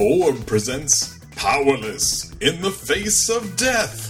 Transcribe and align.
Orb 0.00 0.46
presents 0.46 1.18
Powerless 1.36 2.32
in 2.40 2.60
the 2.62 2.70
Face 2.70 3.28
of 3.28 3.56
Death. 3.56 4.06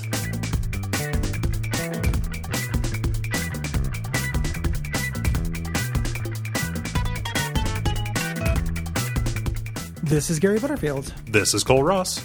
This 10.03 10.31
is 10.31 10.39
Gary 10.39 10.59
Butterfield, 10.59 11.13
This 11.27 11.53
is 11.55 11.63
Cole 11.65 11.83
Ross. 11.83 12.25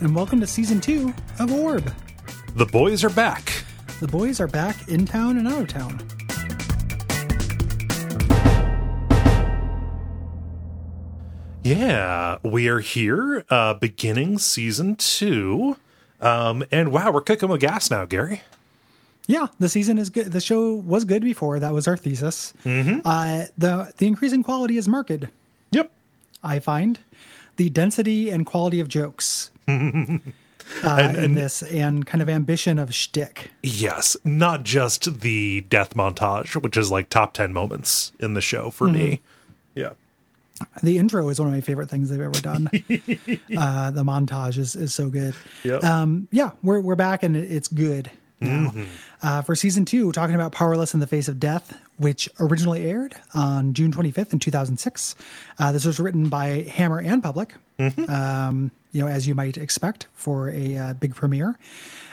and 0.00 0.14
welcome 0.14 0.40
to 0.40 0.46
season 0.46 0.80
two 0.80 1.14
of 1.38 1.52
Orb. 1.52 1.92
The 2.56 2.66
boys 2.66 3.04
are 3.04 3.10
back. 3.10 3.52
The 4.00 4.08
boys 4.08 4.40
are 4.40 4.46
back 4.48 4.88
in 4.88 5.06
town 5.06 5.38
and 5.38 5.46
out 5.46 5.62
of 5.62 5.68
town. 5.68 6.00
Yeah, 11.68 12.38
we 12.42 12.66
are 12.68 12.80
here, 12.80 13.44
uh, 13.50 13.74
beginning 13.74 14.38
season 14.38 14.96
two. 14.96 15.76
Um, 16.18 16.64
and 16.72 16.90
wow, 16.92 17.12
we're 17.12 17.20
cooking 17.20 17.50
with 17.50 17.60
gas 17.60 17.90
now, 17.90 18.06
Gary. 18.06 18.40
Yeah, 19.26 19.48
the 19.60 19.68
season 19.68 19.98
is 19.98 20.08
good. 20.08 20.32
The 20.32 20.40
show 20.40 20.72
was 20.72 21.04
good 21.04 21.22
before. 21.22 21.58
That 21.60 21.74
was 21.74 21.86
our 21.86 21.98
thesis. 21.98 22.54
Uh, 22.64 23.44
the 23.58 23.92
the 23.98 24.06
increasing 24.06 24.42
quality 24.42 24.78
is 24.78 24.88
marked. 24.88 25.26
Yep. 25.72 25.92
I 26.42 26.58
find 26.58 27.00
the 27.56 27.68
density 27.68 28.30
and 28.30 28.46
quality 28.46 28.80
of 28.80 28.88
jokes 28.88 29.50
uh, 29.68 31.14
in 31.18 31.34
this, 31.34 31.62
and 31.62 32.06
kind 32.06 32.22
of 32.22 32.30
ambition 32.30 32.78
of 32.78 32.94
shtick. 32.94 33.50
Yes, 33.62 34.16
not 34.24 34.62
just 34.62 35.20
the 35.20 35.60
death 35.68 35.92
montage, 35.92 36.56
which 36.62 36.78
is 36.78 36.90
like 36.90 37.10
top 37.10 37.34
10 37.34 37.52
moments 37.52 38.12
in 38.18 38.32
the 38.32 38.40
show 38.40 38.70
for 38.70 38.88
me. 38.88 39.20
Yeah. 39.74 39.90
The 40.82 40.98
intro 40.98 41.28
is 41.28 41.38
one 41.38 41.48
of 41.48 41.54
my 41.54 41.60
favorite 41.60 41.90
things 41.90 42.10
they've 42.10 42.20
ever 42.20 42.40
done. 42.40 42.68
uh, 42.72 43.90
the 43.90 44.04
montage 44.04 44.58
is, 44.58 44.76
is 44.76 44.94
so 44.94 45.08
good. 45.08 45.34
Yep. 45.64 45.84
Um, 45.84 46.28
yeah, 46.30 46.50
we're 46.62 46.80
we're 46.80 46.96
back 46.96 47.22
and 47.22 47.36
it's 47.36 47.68
good 47.68 48.10
now. 48.40 48.72
Uh, 49.22 49.42
for 49.42 49.56
season 49.56 49.84
two, 49.84 50.06
we're 50.06 50.12
talking 50.12 50.34
about 50.34 50.52
Powerless 50.52 50.94
in 50.94 51.00
the 51.00 51.06
Face 51.06 51.28
of 51.28 51.40
Death, 51.40 51.76
which 51.96 52.28
originally 52.38 52.88
aired 52.88 53.16
on 53.34 53.74
June 53.74 53.92
25th 53.92 54.32
in 54.32 54.38
2006. 54.38 55.16
Uh, 55.58 55.72
this 55.72 55.84
was 55.84 55.98
written 55.98 56.28
by 56.28 56.62
Hammer 56.72 57.00
and 57.00 57.22
Publick, 57.22 57.50
um, 58.08 58.70
you 58.92 59.02
know, 59.02 59.08
as 59.08 59.26
you 59.26 59.34
might 59.34 59.56
expect 59.56 60.06
for 60.14 60.50
a 60.50 60.76
uh, 60.76 60.94
big 60.94 61.14
premiere. 61.14 61.58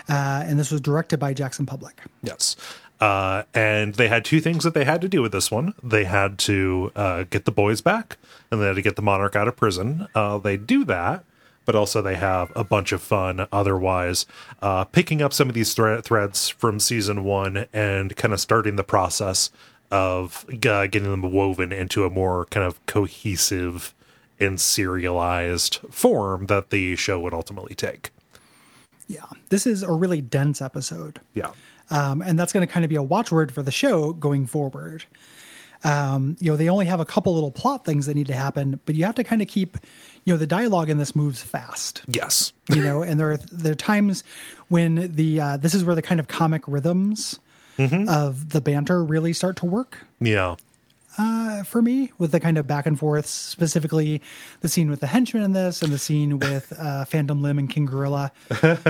Uh, 0.09 0.43
and 0.45 0.59
this 0.59 0.71
was 0.71 0.81
directed 0.81 1.19
by 1.19 1.33
Jackson 1.33 1.65
Publick. 1.65 1.93
Yes. 2.23 2.55
Uh, 2.99 3.43
and 3.53 3.95
they 3.95 4.07
had 4.07 4.23
two 4.23 4.39
things 4.39 4.63
that 4.63 4.73
they 4.73 4.85
had 4.85 5.01
to 5.01 5.09
do 5.09 5.21
with 5.21 5.31
this 5.31 5.51
one. 5.51 5.73
They 5.83 6.05
had 6.05 6.37
to 6.39 6.91
uh, 6.95 7.23
get 7.29 7.45
the 7.45 7.51
boys 7.51 7.81
back, 7.81 8.17
and 8.49 8.61
they 8.61 8.67
had 8.67 8.75
to 8.75 8.81
get 8.81 8.95
the 8.95 9.01
monarch 9.01 9.35
out 9.35 9.47
of 9.47 9.55
prison. 9.55 10.07
Uh, 10.15 10.37
they 10.37 10.55
do 10.55 10.85
that, 10.85 11.25
but 11.65 11.75
also 11.75 12.01
they 12.01 12.15
have 12.15 12.51
a 12.55 12.63
bunch 12.63 12.91
of 12.91 13.01
fun 13.01 13.47
otherwise, 13.51 14.25
uh, 14.61 14.85
picking 14.85 15.21
up 15.21 15.33
some 15.33 15.49
of 15.49 15.55
these 15.55 15.73
thre- 15.73 15.99
threads 15.99 16.47
from 16.47 16.79
season 16.79 17.23
one 17.23 17.65
and 17.73 18.15
kind 18.15 18.33
of 18.33 18.39
starting 18.39 18.75
the 18.75 18.83
process 18.83 19.51
of 19.91 20.45
uh, 20.49 20.87
getting 20.87 21.03
them 21.03 21.21
woven 21.31 21.71
into 21.71 22.05
a 22.05 22.09
more 22.09 22.45
kind 22.45 22.65
of 22.65 22.83
cohesive 22.85 23.93
and 24.39 24.59
serialized 24.59 25.79
form 25.89 26.47
that 26.47 26.69
the 26.69 26.95
show 26.95 27.19
would 27.19 27.33
ultimately 27.33 27.75
take. 27.75 28.11
Yeah, 29.07 29.25
this 29.49 29.67
is 29.67 29.83
a 29.83 29.91
really 29.91 30.21
dense 30.21 30.61
episode. 30.61 31.21
Yeah. 31.33 31.51
Um, 31.89 32.21
and 32.21 32.37
that's 32.39 32.51
going 32.53 32.65
to 32.65 32.71
kind 32.71 32.83
of 32.85 32.89
be 32.89 32.95
a 32.95 33.03
watchword 33.03 33.51
for 33.51 33.61
the 33.63 33.71
show 33.71 34.13
going 34.13 34.47
forward. 34.47 35.05
Um, 35.83 36.35
you 36.39 36.49
know, 36.51 36.57
they 36.57 36.67
only 36.69 36.85
have 36.87 36.99
a 36.99 37.05
couple 37.05 37.33
little 37.35 37.51
plot 37.51 37.85
things 37.85 38.07
that 38.07 38.15
need 38.15 38.25
to 38.27 38.33
happen, 38.33 38.79
but 38.85 38.95
you 38.95 39.05
have 39.05 39.13
to 39.15 39.23
kind 39.23 39.41
of 39.43 39.47
keep, 39.47 39.77
you 40.23 40.33
know, 40.33 40.37
the 40.37 40.47
dialogue 40.47 40.89
in 40.89 40.97
this 40.97 41.15
moves 41.15 41.43
fast. 41.43 42.01
Yes. 42.07 42.51
You 42.73 42.81
know, 42.81 43.03
and 43.03 43.19
there 43.19 43.31
are 43.31 43.37
there 43.51 43.73
are 43.73 43.75
times 43.75 44.23
when 44.69 45.11
the 45.13 45.39
uh, 45.39 45.57
this 45.57 45.75
is 45.75 45.83
where 45.83 45.93
the 45.93 46.01
kind 46.01 46.19
of 46.19 46.27
comic 46.27 46.63
rhythms 46.67 47.39
of 47.77 48.49
the 48.49 48.59
banter 48.61 49.03
really 49.03 49.33
start 49.33 49.57
to 49.57 49.65
work 49.67 49.99
Yeah. 50.19 50.55
uh, 51.19 51.61
for 51.63 51.81
me 51.83 52.11
with 52.17 52.31
the 52.31 52.39
kind 52.39 52.57
of 52.57 52.65
back 52.65 52.87
and 52.87 52.97
forth, 52.97 53.27
specifically 53.27 54.21
the 54.61 54.69
scene 54.69 54.89
with 54.89 55.01
the 55.01 55.07
henchman 55.07 55.43
in 55.43 55.51
this 55.53 55.83
and 55.83 55.93
the 55.93 55.99
scene 55.99 56.39
with 56.47 56.73
uh, 56.79 57.05
Phantom 57.05 57.39
Limb 57.43 57.59
and 57.59 57.69
King 57.69 57.85
Gorilla. 57.85 58.31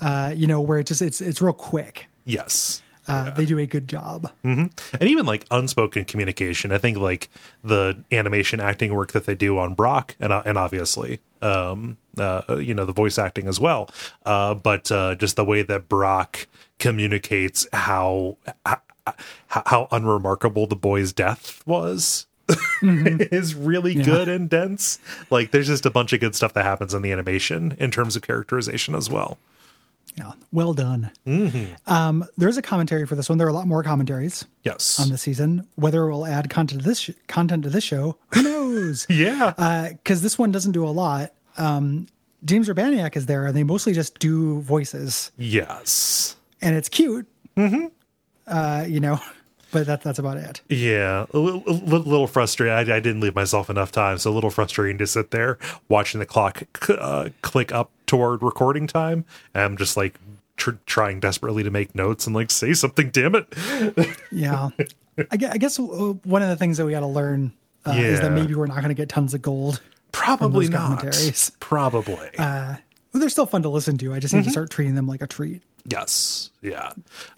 uh, 0.00 0.32
you 0.36 0.46
know, 0.46 0.60
where 0.60 0.78
it 0.78 0.86
just 0.86 1.02
it's 1.02 1.20
it's 1.20 1.42
real 1.42 1.52
quick. 1.52 2.06
Yes. 2.24 2.82
Uh, 3.08 3.30
They 3.30 3.44
do 3.46 3.58
a 3.58 3.66
good 3.66 3.88
job. 3.88 4.30
and 4.44 4.70
even 5.00 5.26
like 5.26 5.44
unspoken 5.50 6.04
communication. 6.04 6.70
I 6.70 6.78
think 6.78 6.98
like 6.98 7.28
the 7.64 8.02
animation 8.12 8.60
acting 8.60 8.94
work 8.94 9.10
that 9.12 9.26
they 9.26 9.34
do 9.34 9.58
on 9.58 9.74
brock 9.74 10.14
and 10.20 10.32
uh, 10.32 10.42
and 10.44 10.56
obviously 10.56 11.18
um 11.42 11.96
uh 12.18 12.42
you 12.60 12.72
know 12.72 12.84
the 12.84 12.92
voice 12.92 13.18
acting 13.18 13.48
as 13.48 13.58
well 13.58 13.90
uh 14.24 14.54
but 14.54 14.92
uh 14.92 15.16
just 15.16 15.34
the 15.34 15.44
way 15.44 15.62
that 15.62 15.88
brock 15.88 16.46
communicates 16.78 17.66
how 17.72 18.36
how, 18.64 18.80
how 19.48 19.88
unremarkable 19.90 20.68
the 20.68 20.76
boy's 20.76 21.12
death 21.12 21.60
was 21.66 22.26
is 22.82 23.54
really 23.56 23.94
good 23.94 24.28
and 24.28 24.48
dense. 24.50 24.98
Like 25.30 25.50
there's 25.50 25.66
just 25.68 25.86
a 25.86 25.90
bunch 25.90 26.12
of 26.12 26.20
good 26.20 26.34
stuff 26.36 26.52
that 26.54 26.64
happens 26.64 26.94
in 26.94 27.02
the 27.02 27.10
animation 27.10 27.74
in 27.80 27.90
terms 27.90 28.14
of 28.14 28.22
characterization 28.22 28.94
as 28.94 29.08
well 29.10 29.38
Yeah, 30.16 30.32
well 30.52 30.74
done. 30.74 31.10
Mm-hmm. 31.26 31.72
Um, 31.92 32.24
there's 32.36 32.56
a 32.58 32.62
commentary 32.62 33.06
for 33.06 33.14
this 33.16 33.28
one. 33.28 33.38
There 33.38 33.46
are 33.46 33.50
a 33.50 33.54
lot 33.54 33.66
more 33.66 33.82
commentaries 33.82 34.44
yes 34.62 35.00
on 35.00 35.08
the 35.08 35.16
season. 35.18 35.66
Whether 35.76 36.06
we'll 36.06 36.26
add 36.26 36.50
content 36.50 36.82
to 36.82 36.88
this 36.88 37.00
sh- 37.00 37.10
content 37.28 37.62
to 37.64 37.70
this 37.70 37.82
show, 37.84 38.18
who 38.34 38.42
knows? 38.42 39.06
yeah 39.08 39.88
Because 39.92 40.20
this 40.22 40.38
one 40.38 40.52
doesn't 40.52 40.72
do 40.72 40.86
a 40.86 40.90
lot. 40.90 41.32
Um, 41.56 42.06
James 42.44 42.68
Urbaniak 42.68 43.16
is 43.16 43.26
there, 43.26 43.46
and 43.46 43.56
they 43.56 43.62
mostly 43.62 43.92
just 43.92 44.18
do 44.18 44.60
voices, 44.62 45.30
yes 45.38 46.36
and 46.60 46.76
it's 46.76 46.88
cute. 46.88 47.26
Mm-hmm. 47.56 47.86
Uh, 48.46 48.84
you 48.86 49.00
know, 49.00 49.18
but 49.72 49.86
that, 49.86 50.02
that's 50.02 50.18
about 50.20 50.36
it. 50.36 50.60
Yeah, 50.68 51.26
a 51.34 51.38
little, 51.38 51.62
a 51.66 51.72
little 51.72 52.26
frustrating. 52.28 52.72
I, 52.74 52.80
I 52.96 53.00
didn't 53.00 53.20
leave 53.20 53.34
myself 53.34 53.68
enough 53.68 53.90
time, 53.90 54.18
so 54.18 54.30
a 54.30 54.34
little 54.34 54.50
frustrating 54.50 54.98
to 54.98 55.06
sit 55.06 55.30
there 55.32 55.58
watching 55.88 56.20
the 56.20 56.26
clock 56.26 56.62
c- 56.84 56.94
uh, 56.98 57.30
click 57.42 57.72
up 57.72 57.90
toward 58.06 58.42
recording 58.42 58.86
time. 58.86 59.24
And 59.54 59.64
I'm 59.64 59.76
just 59.76 59.96
like 59.96 60.14
tr- 60.56 60.72
trying 60.86 61.18
desperately 61.20 61.62
to 61.62 61.70
make 61.70 61.94
notes 61.94 62.26
and 62.26 62.36
like 62.36 62.50
say 62.50 62.74
something. 62.74 63.10
Damn 63.10 63.34
it! 63.34 63.48
Yeah, 64.30 64.70
I, 65.30 65.36
gue- 65.36 65.48
I 65.50 65.58
guess 65.58 65.78
uh, 65.80 65.82
one 65.82 66.42
of 66.42 66.48
the 66.48 66.56
things 66.56 66.76
that 66.78 66.86
we 66.86 66.92
got 66.92 67.00
to 67.00 67.06
learn 67.06 67.52
uh, 67.86 67.92
is 67.92 68.20
that 68.20 68.32
maybe 68.32 68.54
we're 68.54 68.66
not 68.66 68.76
going 68.76 68.88
to 68.88 68.94
get 68.94 69.08
tons 69.08 69.34
of 69.34 69.42
gold. 69.42 69.80
Probably 70.12 70.68
not. 70.68 71.00
commentaries. 71.00 71.50
Probably. 71.60 72.30
Well, 72.38 73.20
they're 73.20 73.28
still 73.28 73.44
fun 73.46 73.62
to 73.62 73.68
listen 73.68 73.98
to. 73.98 74.14
I 74.14 74.20
just 74.20 74.32
need 74.32 74.44
to 74.44 74.50
start 74.50 74.70
treating 74.70 74.94
them 74.94 75.06
like 75.06 75.20
a 75.20 75.26
treat. 75.26 75.62
Yes. 75.84 76.50
Yeah. 76.60 76.92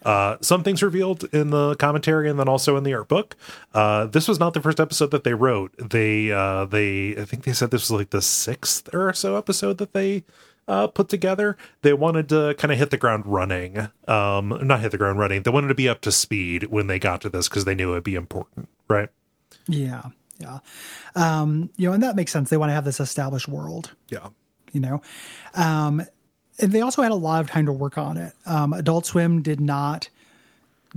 Uh, 0.05 0.37
some 0.43 0.63
things 0.63 0.83
revealed 0.83 1.25
in 1.33 1.51
the 1.51 1.75
commentary 1.77 2.29
and 2.29 2.39
then 2.39 2.49
also 2.49 2.77
in 2.77 2.85
the 2.85 2.93
art 2.95 3.09
book. 3.09 3.37
Uh, 3.73 4.05
this 4.07 4.29
was 4.29 4.39
not 4.39 4.53
the 4.55 4.61
first 4.61 4.79
episode 4.81 5.11
that 5.13 5.25
they 5.25 5.33
wrote. 5.35 5.73
They, 5.79 6.31
uh, 6.31 6.67
they, 6.67 7.17
I 7.17 7.25
think 7.25 7.45
they 7.45 7.53
said 7.55 7.71
this 7.71 7.83
was 7.91 7.91
like 7.99 8.11
the 8.11 8.21
sixth 8.23 8.95
or 8.95 9.13
so 9.15 9.37
episode 9.37 9.79
that 9.79 9.95
they, 9.95 10.25
uh, 10.69 10.87
put 10.89 11.09
together. 11.09 11.57
They 11.83 11.93
wanted 11.95 12.29
to 12.31 12.55
kind 12.59 12.73
of 12.73 12.79
hit 12.79 12.91
the 12.91 12.97
ground 12.97 13.25
running. 13.27 13.89
Um, 14.09 14.59
not 14.63 14.81
hit 14.81 14.93
the 14.93 14.99
ground 14.99 15.19
running. 15.19 15.43
They 15.43 15.51
wanted 15.51 15.69
to 15.69 15.75
be 15.75 15.89
up 15.89 16.01
to 16.03 16.13
speed 16.13 16.65
when 16.65 16.87
they 16.87 16.99
got 16.99 17.21
to 17.23 17.29
this 17.31 17.49
because 17.49 17.65
they 17.65 17.75
knew 17.75 17.91
it 17.91 17.95
would 17.95 18.05
be 18.05 18.15
important. 18.15 18.69
Right. 18.89 19.09
Yeah, 19.69 20.03
yeah. 20.39 20.59
Um, 21.17 21.71
you 21.77 21.89
know, 21.89 21.95
and 21.95 22.03
that 22.03 22.17
makes 22.17 22.33
sense. 22.33 22.51
They 22.51 22.57
want 22.59 22.71
to 22.71 22.75
have 22.75 22.85
this 22.85 23.01
established 23.01 23.49
world, 23.49 23.93
Yeah. 24.11 24.29
you 24.73 24.81
know. 24.81 25.01
Um, 25.55 26.03
they 26.59 26.81
also 26.81 27.03
had 27.03 27.13
a 27.13 27.17
lot 27.17 27.41
of 27.41 27.51
time 27.51 27.67
to 27.67 27.73
work 27.73 27.99
on 27.99 28.17
it. 28.17 28.33
Um, 28.47 28.73
Adult 28.73 29.07
Swim 29.07 29.43
did 29.43 29.61
not 29.61 30.09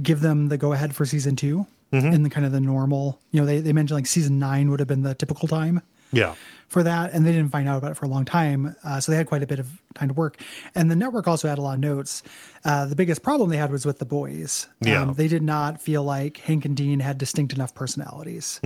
give 0.01 0.21
them 0.21 0.47
the 0.49 0.57
go 0.57 0.73
ahead 0.73 0.95
for 0.95 1.05
season 1.05 1.35
2 1.35 1.65
in 1.93 2.21
the 2.23 2.29
kind 2.29 2.45
of 2.45 2.51
the 2.51 2.59
normal, 2.59 3.17
you 3.31 3.39
know, 3.39 3.45
they, 3.45 3.59
they 3.59 3.71
mentioned 3.71 3.95
like 3.97 4.05
season 4.07 4.37
nine 4.39 4.69
would 4.69 4.79
have 4.79 4.89
been 4.89 5.03
the 5.03 5.15
typical 5.15 5.47
time 5.47 5.81
Yeah. 6.11 6.35
for 6.67 6.83
that, 6.83 7.13
and 7.13 7.25
they 7.25 7.31
didn't 7.31 7.49
find 7.49 7.67
out 7.67 7.77
about 7.77 7.91
it 7.91 7.95
for 7.95 8.05
a 8.05 8.09
long 8.09 8.25
time. 8.25 8.75
Uh, 8.83 8.99
so 8.99 9.11
they 9.11 9.17
had 9.17 9.25
quite 9.25 9.41
a 9.41 9.47
bit 9.47 9.57
of 9.57 9.69
time 9.95 10.09
to 10.09 10.13
work. 10.13 10.37
And 10.75 10.91
the 10.91 10.97
network 10.97 11.27
also 11.29 11.47
had 11.47 11.57
a 11.57 11.61
lot 11.61 11.75
of 11.75 11.79
notes. 11.79 12.23
Uh, 12.65 12.85
the 12.87 12.95
biggest 12.95 13.23
problem 13.23 13.49
they 13.49 13.55
had 13.57 13.71
was 13.71 13.85
with 13.85 13.99
the 13.99 14.05
boys. 14.05 14.67
Yeah. 14.81 15.01
Um, 15.01 15.13
they 15.13 15.29
did 15.29 15.41
not 15.43 15.81
feel 15.81 16.03
like 16.03 16.37
Hank 16.39 16.65
and 16.65 16.75
Dean 16.75 16.99
had 16.99 17.17
distinct 17.17 17.53
enough 17.53 17.73
personalities 17.73 18.59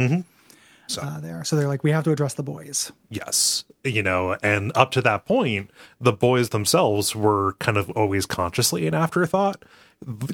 uh, 0.98 1.20
there. 1.22 1.44
So 1.44 1.56
they're 1.56 1.68
like, 1.68 1.84
we 1.84 1.92
have 1.92 2.04
to 2.06 2.12
address 2.12 2.34
the 2.36 2.44
boys. 2.44 2.92
Yes. 3.10 3.64
You 3.84 4.04
know, 4.04 4.38
and 4.44 4.72
up 4.76 4.92
to 4.92 5.02
that 5.02 5.26
point, 5.26 5.72
the 6.00 6.14
boys 6.14 6.50
themselves 6.50 7.16
were 7.16 7.54
kind 7.60 7.78
of 7.78 7.90
always 7.92 8.26
consciously 8.26 8.88
an 8.88 8.94
afterthought. 8.94 9.64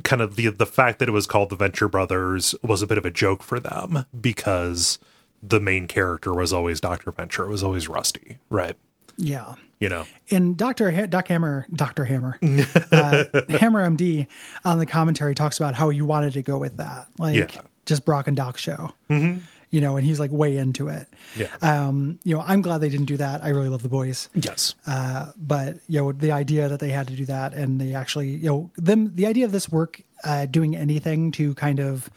Kind 0.03 0.21
of 0.21 0.35
the 0.37 0.47
the 0.49 0.65
fact 0.65 0.99
that 0.99 1.09
it 1.09 1.11
was 1.11 1.27
called 1.27 1.49
the 1.49 1.55
Venture 1.57 1.87
Brothers 1.89 2.55
was 2.63 2.81
a 2.81 2.87
bit 2.87 2.97
of 2.97 3.05
a 3.05 3.11
joke 3.11 3.43
for 3.43 3.59
them 3.59 4.05
because 4.19 4.97
the 5.43 5.59
main 5.59 5.87
character 5.87 6.33
was 6.33 6.51
always 6.53 6.79
Dr. 6.81 7.11
Venture. 7.11 7.43
It 7.43 7.49
was 7.49 7.63
always 7.63 7.87
Rusty, 7.89 8.37
right? 8.49 8.75
Yeah. 9.17 9.55
You 9.79 9.89
know. 9.89 10.05
And 10.31 10.57
Dr. 10.57 10.89
Ha- 10.91 11.05
Doc 11.07 11.27
Hammer, 11.27 11.67
Dr. 11.73 12.05
Hammer, 12.05 12.39
uh, 12.91 13.25
Hammer 13.49 13.87
MD 13.89 14.27
on 14.65 14.79
the 14.79 14.85
commentary 14.85 15.35
talks 15.35 15.59
about 15.59 15.75
how 15.75 15.89
you 15.89 16.05
wanted 16.05 16.33
to 16.33 16.41
go 16.41 16.57
with 16.57 16.77
that. 16.77 17.07
Like 17.19 17.35
Yeah. 17.35 17.61
just 17.85 18.05
Brock 18.05 18.27
and 18.27 18.35
Doc 18.37 18.57
show. 18.57 18.91
You 19.09 19.41
you 19.69 19.81
know, 19.81 19.97
and 19.97 20.05
he's 20.05 20.19
like 20.19 20.31
way 20.31 20.57
into 20.57 20.87
it. 20.87 21.07
Yeah. 21.35 21.47
Um, 21.61 22.19
you 22.23 22.35
know, 22.35 22.43
I'm 22.45 22.61
glad 22.61 22.79
they 22.79 22.89
didn't 22.89 23.07
do 23.07 23.17
that. 23.17 23.43
I 23.43 23.49
really 23.49 23.69
love 23.69 23.83
the 23.83 23.89
boys. 23.89 24.29
yes. 24.33 24.75
Uh, 24.85 25.31
but 25.35 25.77
you 25.87 25.99
know, 25.99 26.11
the 26.11 26.31
idea 26.31 26.69
that 26.69 26.79
they 26.79 26.89
had 26.89 27.07
to 27.07 27.15
do 27.15 27.25
that 27.25 27.53
and 27.53 27.79
they 27.81 27.93
actually, 27.93 28.29
you 28.29 28.47
know, 28.49 28.71
them 28.77 29.13
the 29.15 29.25
idea 29.25 29.45
of 29.45 29.51
this 29.51 29.69
work 29.69 30.01
uh, 30.23 30.45
doing 30.45 30.75
anything 30.75 31.31
to 31.33 31.53
kind 31.55 31.79
of 31.79 32.09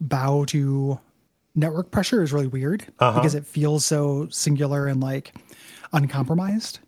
bow 0.00 0.44
to 0.46 0.98
network 1.54 1.90
pressure 1.90 2.22
is 2.22 2.32
really 2.32 2.46
weird 2.46 2.86
because 3.14 3.34
it 3.34 3.46
feels 3.46 3.84
so 3.84 4.28
singular 4.30 4.86
and 4.86 5.00
like 5.02 5.34
uncompromised. 5.92 6.78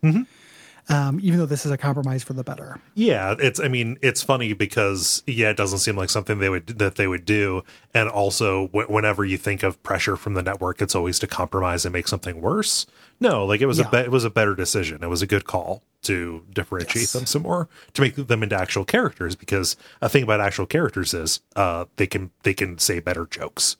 Um, 0.87 1.19
even 1.23 1.39
though 1.39 1.45
this 1.47 1.65
is 1.65 1.71
a 1.71 1.77
compromise 1.77 2.23
for 2.23 2.33
the 2.33 2.43
better. 2.43 2.79
Yeah, 2.93 3.33
it's. 3.39 3.59
I 3.59 3.67
mean, 3.67 3.97
it's 4.03 4.21
funny 4.21 4.53
because 4.53 5.23
yeah, 5.25 5.49
it 5.49 5.57
doesn't 5.57 5.79
seem 5.79 5.95
like 5.95 6.11
something 6.11 6.37
they 6.37 6.49
would 6.49 6.67
that 6.77 6.95
they 6.95 7.07
would 7.07 7.25
do, 7.25 7.63
and 7.93 8.07
also 8.07 8.67
w- 8.67 8.87
whenever 8.87 9.25
you 9.25 9.37
think 9.37 9.63
of 9.63 9.81
pressure 9.81 10.15
from 10.15 10.35
the 10.35 10.43
network, 10.43 10.81
it's 10.83 10.93
always 10.93 11.17
to 11.19 11.27
compromise 11.27 11.85
and 11.85 11.93
make 11.93 12.07
something 12.07 12.39
worse. 12.39 12.85
No, 13.19 13.45
like 13.45 13.61
it 13.61 13.65
was 13.65 13.79
Yeah. 13.79 13.87
a 13.87 13.91
be- 13.91 13.97
it 13.97 14.11
was 14.11 14.25
a 14.25 14.29
better 14.29 14.53
decision. 14.53 15.03
It 15.03 15.07
was 15.09 15.21
a 15.23 15.27
good 15.27 15.45
call 15.45 15.81
to 16.03 16.43
differentiate 16.53 16.95
Yes. 17.03 17.13
them 17.13 17.25
some 17.25 17.41
more 17.41 17.67
to 17.93 18.01
make 18.01 18.15
them 18.15 18.43
into 18.43 18.55
actual 18.55 18.85
characters 18.85 19.35
because 19.35 19.75
a 20.03 20.07
thing 20.09 20.21
about 20.21 20.39
actual 20.39 20.67
characters 20.67 21.15
is 21.15 21.39
uh 21.55 21.85
they 21.95 22.05
can 22.05 22.29
they 22.43 22.53
can 22.53 22.77
say 22.77 22.99
better 22.99 23.25
jokes. 23.25 23.77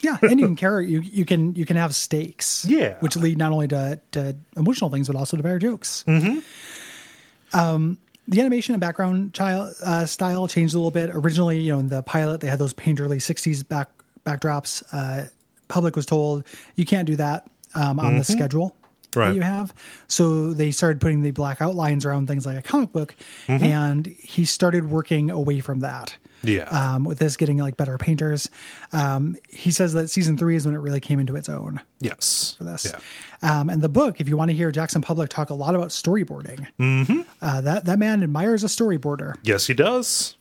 Yeah, 0.00 0.18
and 0.22 0.38
you 0.38 0.46
can 0.46 0.56
carry 0.66 0.88
you 0.88 1.00
you 1.00 1.24
can 1.24 1.54
you 1.54 1.66
can 1.66 1.76
have 1.76 1.94
stakes. 1.94 2.64
Yeah. 2.68 2.96
which 3.00 3.16
lead 3.16 3.38
not 3.38 3.52
only 3.52 3.68
to, 3.68 4.00
to 4.12 4.36
emotional 4.56 4.90
things 4.90 5.08
but 5.08 5.16
also 5.16 5.36
to 5.36 5.42
better 5.42 5.58
jokes. 5.58 6.04
Mm-hmm. 6.06 7.58
Um, 7.58 7.98
the 8.28 8.40
animation 8.40 8.74
and 8.74 8.80
background 8.80 9.34
child, 9.34 9.74
uh, 9.84 10.04
style 10.06 10.48
changed 10.48 10.74
a 10.74 10.78
little 10.78 10.90
bit. 10.90 11.10
Originally, 11.12 11.60
you 11.60 11.72
know, 11.72 11.78
in 11.78 11.88
the 11.88 12.02
pilot 12.02 12.40
they 12.40 12.48
had 12.48 12.58
those 12.58 12.74
painterly 12.74 13.16
'60s 13.16 13.66
back 13.66 13.88
backdrops. 14.24 14.82
Uh, 14.92 15.28
Publick 15.68 15.96
was 15.96 16.06
told 16.06 16.44
you 16.76 16.84
can't 16.84 17.06
do 17.06 17.16
that 17.16 17.48
um, 17.74 17.98
on 17.98 18.16
the 18.18 18.24
schedule. 18.24 18.76
Right. 19.16 19.28
That 19.28 19.34
you 19.34 19.40
have, 19.40 19.72
so 20.08 20.52
they 20.52 20.70
started 20.70 21.00
putting 21.00 21.22
the 21.22 21.30
black 21.30 21.62
outlines 21.62 22.04
around 22.04 22.28
things 22.28 22.44
like 22.46 22.58
a 22.58 22.62
comic 22.62 22.92
book, 22.92 23.16
and 23.48 24.06
he 24.06 24.44
started 24.44 24.90
working 24.90 25.30
away 25.30 25.60
from 25.60 25.80
that 25.80 26.16
Yeah. 26.42 26.64
um, 26.64 27.04
with 27.04 27.18
this 27.18 27.36
getting 27.36 27.56
like 27.58 27.76
better 27.76 27.96
painters. 27.98 28.50
Um, 28.92 29.36
he 29.48 29.70
says 29.70 29.94
that 29.94 30.08
season 30.08 30.36
three 30.36 30.54
is 30.56 30.66
when 30.66 30.74
it 30.74 30.78
really 30.78 31.00
came 31.00 31.18
into 31.18 31.34
its 31.34 31.48
own 31.48 31.80
yes. 32.00 32.54
for 32.58 32.64
this. 32.64 32.92
Yeah. 32.92 33.60
Um, 33.60 33.70
and 33.70 33.80
the 33.82 33.88
book, 33.88 34.20
if 34.20 34.28
you 34.28 34.36
want 34.36 34.50
to 34.50 34.56
hear 34.56 34.70
Jackson 34.70 35.02
Publick 35.02 35.28
talk 35.28 35.50
a 35.50 35.54
lot 35.54 35.74
about 35.74 35.88
storyboarding, 35.88 36.66
mm-hmm. 36.78 37.20
uh, 37.40 37.60
that 37.62 37.86
that 37.86 37.98
man 37.98 38.22
admires 38.22 38.64
a 38.64 38.68
storyboarder. 38.68 39.34
Yes, 39.42 39.66
he 39.66 39.74
does. 39.74 40.36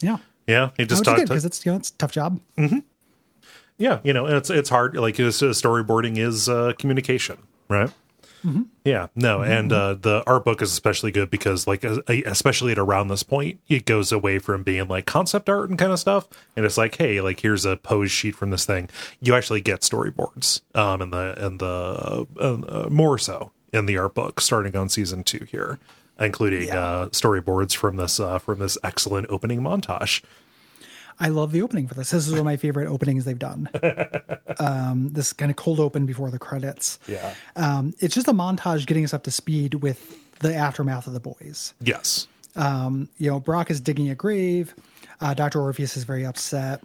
Yeah, 0.00 0.18
Yeah, 0.46 0.70
he 0.76 0.84
just 0.84 1.04
talked 1.04 1.22
because 1.22 1.44
it's 1.44 1.64
you 1.66 1.72
know 1.72 1.78
it's 1.78 1.90
a 1.90 1.96
tough 1.96 2.12
job. 2.12 2.40
yeah 3.78 3.98
you 4.04 4.12
know 4.12 4.26
it's 4.26 4.50
it's 4.50 4.68
hard 4.68 4.96
like 4.96 5.18
it's, 5.18 5.42
uh, 5.42 5.46
storyboarding 5.46 6.18
is 6.18 6.48
uh 6.48 6.72
communication 6.78 7.38
right 7.68 7.90
yeah 8.84 9.06
no 9.14 9.42
and 9.42 9.72
uh 9.72 9.94
the 9.94 10.22
art 10.26 10.44
book 10.44 10.60
is 10.60 10.72
especially 10.72 11.10
good 11.12 11.30
because 11.30 11.66
like 11.66 11.84
especially 11.84 12.72
at 12.72 12.78
around 12.78 13.08
this 13.08 13.22
point 13.22 13.60
it 13.68 13.84
goes 13.84 14.10
away 14.10 14.38
from 14.38 14.62
being 14.62 14.88
like 14.88 15.06
concept 15.06 15.48
art 15.48 15.70
and 15.70 15.78
kind 15.78 15.92
of 15.92 15.98
stuff 15.98 16.26
and 16.56 16.66
it's 16.66 16.76
like 16.76 16.96
hey 16.96 17.20
like 17.20 17.40
here's 17.40 17.64
a 17.64 17.76
pose 17.76 18.10
sheet 18.10 18.34
from 18.34 18.50
this 18.50 18.66
thing. 18.66 18.88
You 19.20 19.34
actually 19.34 19.60
get 19.60 19.80
storyboards 19.80 20.60
um 20.74 21.00
and 21.02 21.12
the 21.12 21.46
and 21.46 21.58
the 21.60 22.26
uh, 22.40 22.54
uh, 22.54 22.88
more 22.90 23.18
so 23.18 23.52
in 23.72 23.86
the 23.86 23.96
art 23.96 24.14
book 24.14 24.40
starting 24.40 24.76
on 24.76 24.88
season 24.88 25.22
two 25.22 25.46
here 25.50 25.78
including 26.18 26.70
uh 26.70 27.06
storyboards 27.10 27.74
from 27.76 27.96
this 27.96 28.18
uh 28.18 28.38
from 28.38 28.58
this 28.58 28.76
excellent 28.82 29.26
opening 29.30 29.60
montage 29.60 30.22
I 31.20 31.28
love 31.28 31.52
the 31.52 31.62
opening 31.62 31.86
for 31.86 31.94
this. 31.94 32.10
This 32.10 32.26
is 32.26 32.32
one 32.32 32.40
of 32.40 32.44
my 32.44 32.56
favorite 32.56 32.88
openings 32.88 33.24
they've 33.24 33.38
done. 33.38 33.68
um, 34.58 35.08
this 35.12 35.32
kind 35.32 35.50
of 35.50 35.56
cold 35.56 35.78
open 35.80 36.06
before 36.06 36.30
the 36.30 36.38
credits. 36.38 36.98
yeah 37.06 37.34
Um, 37.56 37.94
it's 38.00 38.14
just 38.14 38.28
a 38.28 38.32
montage 38.32 38.86
getting 38.86 39.04
us 39.04 39.14
up 39.14 39.22
to 39.24 39.30
speed 39.30 39.74
with 39.76 40.18
the 40.40 40.54
aftermath 40.54 41.06
of 41.06 41.12
the 41.12 41.20
boys. 41.20 41.74
yes 41.80 42.26
Um, 42.56 43.08
you 43.18 43.30
know, 43.30 43.38
Brock 43.40 43.70
is 43.70 43.80
digging 43.80 44.10
a 44.10 44.14
grave. 44.14 44.74
Uh, 45.20 45.34
Dr. 45.34 45.60
Orpheus 45.60 45.96
is 45.96 46.04
very 46.04 46.26
upset. 46.26 46.82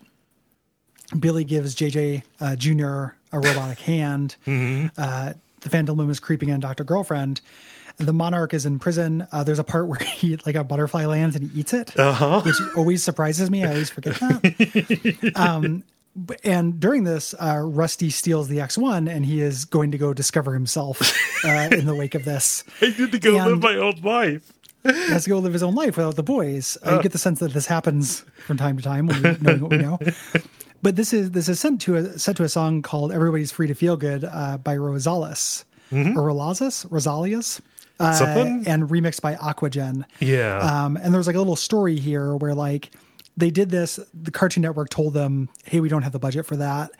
Billy 1.20 1.44
gives 1.44 1.74
JJ 1.76 2.24
uh, 2.40 2.56
Jr. 2.56 3.16
a 3.32 3.40
robotic 3.40 3.80
hand. 3.80 4.36
Uh, 4.46 5.34
the 5.62 5.70
Phantom 5.70 5.98
Limb 5.98 6.10
is 6.10 6.20
creeping 6.20 6.52
on 6.52 6.60
Dr. 6.60 6.84
Girlfriend. 6.84 7.42
The 7.98 8.14
Monarch 8.14 8.54
is 8.54 8.66
in 8.66 8.78
prison. 8.80 9.28
Uh, 9.32 9.44
there's 9.44 9.60
a 9.60 9.64
part 9.64 9.88
where 9.88 10.00
he, 10.00 10.38
like 10.46 10.56
a 10.56 10.64
butterfly 10.64 11.06
lands 11.06 11.36
and 11.36 11.50
he 11.50 11.60
eats 11.60 11.74
it, 11.74 11.92
which 11.96 12.56
always 12.76 13.04
surprises 13.04 13.50
me. 13.50 13.64
I 13.66 13.70
always 13.70 13.90
forget 13.90 14.16
that. 14.16 15.32
um, 15.36 15.84
and 16.44 16.80
during 16.80 17.04
this, 17.04 17.34
uh, 17.40 17.58
Rusty 17.64 18.10
steals 18.10 18.48
the 18.48 18.58
X1 18.58 19.10
and 19.10 19.26
he 19.26 19.42
is 19.42 19.66
going 19.66 19.92
to 19.92 19.98
go 19.98 20.14
discover 20.14 20.54
himself 20.54 21.02
uh, 21.46 21.70
in 21.72 21.86
the 21.86 21.96
wake 21.96 22.16
of 22.16 22.26
this. 22.26 22.64
I 22.82 22.94
need 22.98 23.12
to 23.12 23.20
go 23.20 23.36
And- 23.38 23.46
live 23.52 23.62
my 23.62 23.76
own 23.76 23.96
life. 24.02 24.54
He 24.84 24.92
has 25.10 25.26
to 25.26 25.30
go 25.32 25.40
live 25.40 25.52
his 25.54 25.64
own 25.64 25.76
life 25.76 25.98
without 25.98 26.16
the 26.16 26.24
boys. 26.24 26.78
I 26.82 27.02
get 27.02 27.12
the 27.12 27.18
sense 27.18 27.40
that 27.40 27.52
this 27.52 27.66
happens 27.66 28.24
from 28.46 28.56
time 28.56 28.78
to 28.78 28.84
time 28.84 29.08
when 29.08 29.22
we 29.22 29.38
knowing 29.42 29.60
what 29.62 29.72
we 29.72 29.78
know. 29.80 30.00
But 30.82 30.96
this 30.96 31.12
is 31.12 31.32
this 31.32 31.50
is 31.50 31.60
sent 31.60 31.82
to 31.82 31.96
a 31.98 32.18
set 32.18 32.38
to 32.38 32.44
a 32.44 32.48
song 32.50 32.84
called 32.84 33.12
"Everybody's 33.12 33.52
Free 33.52 33.68
to 33.68 33.74
Feel 33.74 33.98
Good" 33.98 34.24
uh, 34.24 34.58
by 34.60 34.78
Rosales 34.78 35.66
or 35.92 35.96
Rolazes, 35.98 36.86
Rosalias, 36.90 37.60
uh, 38.00 38.36
and 38.68 38.84
remixed 38.90 39.22
by 39.22 39.36
Aquagen. 39.36 40.04
Yeah. 40.20 40.58
Um, 40.60 40.98
and 40.98 41.14
there's 41.14 41.28
like 41.28 41.36
a 41.36 41.40
little 41.40 41.56
story 41.56 41.98
here 41.98 42.36
where 42.36 42.54
like 42.54 42.92
they 43.36 43.52
did 43.52 43.70
this. 43.70 44.00
The 44.14 44.32
Cartoon 44.32 44.62
Network 44.64 44.90
told 44.90 45.14
them, 45.14 45.50
"Hey, 45.64 45.80
we 45.80 45.90
don't 45.90 46.02
have 46.02 46.12
the 46.12 46.20
budget 46.20 46.46
for 46.46 46.56
that." 46.58 46.92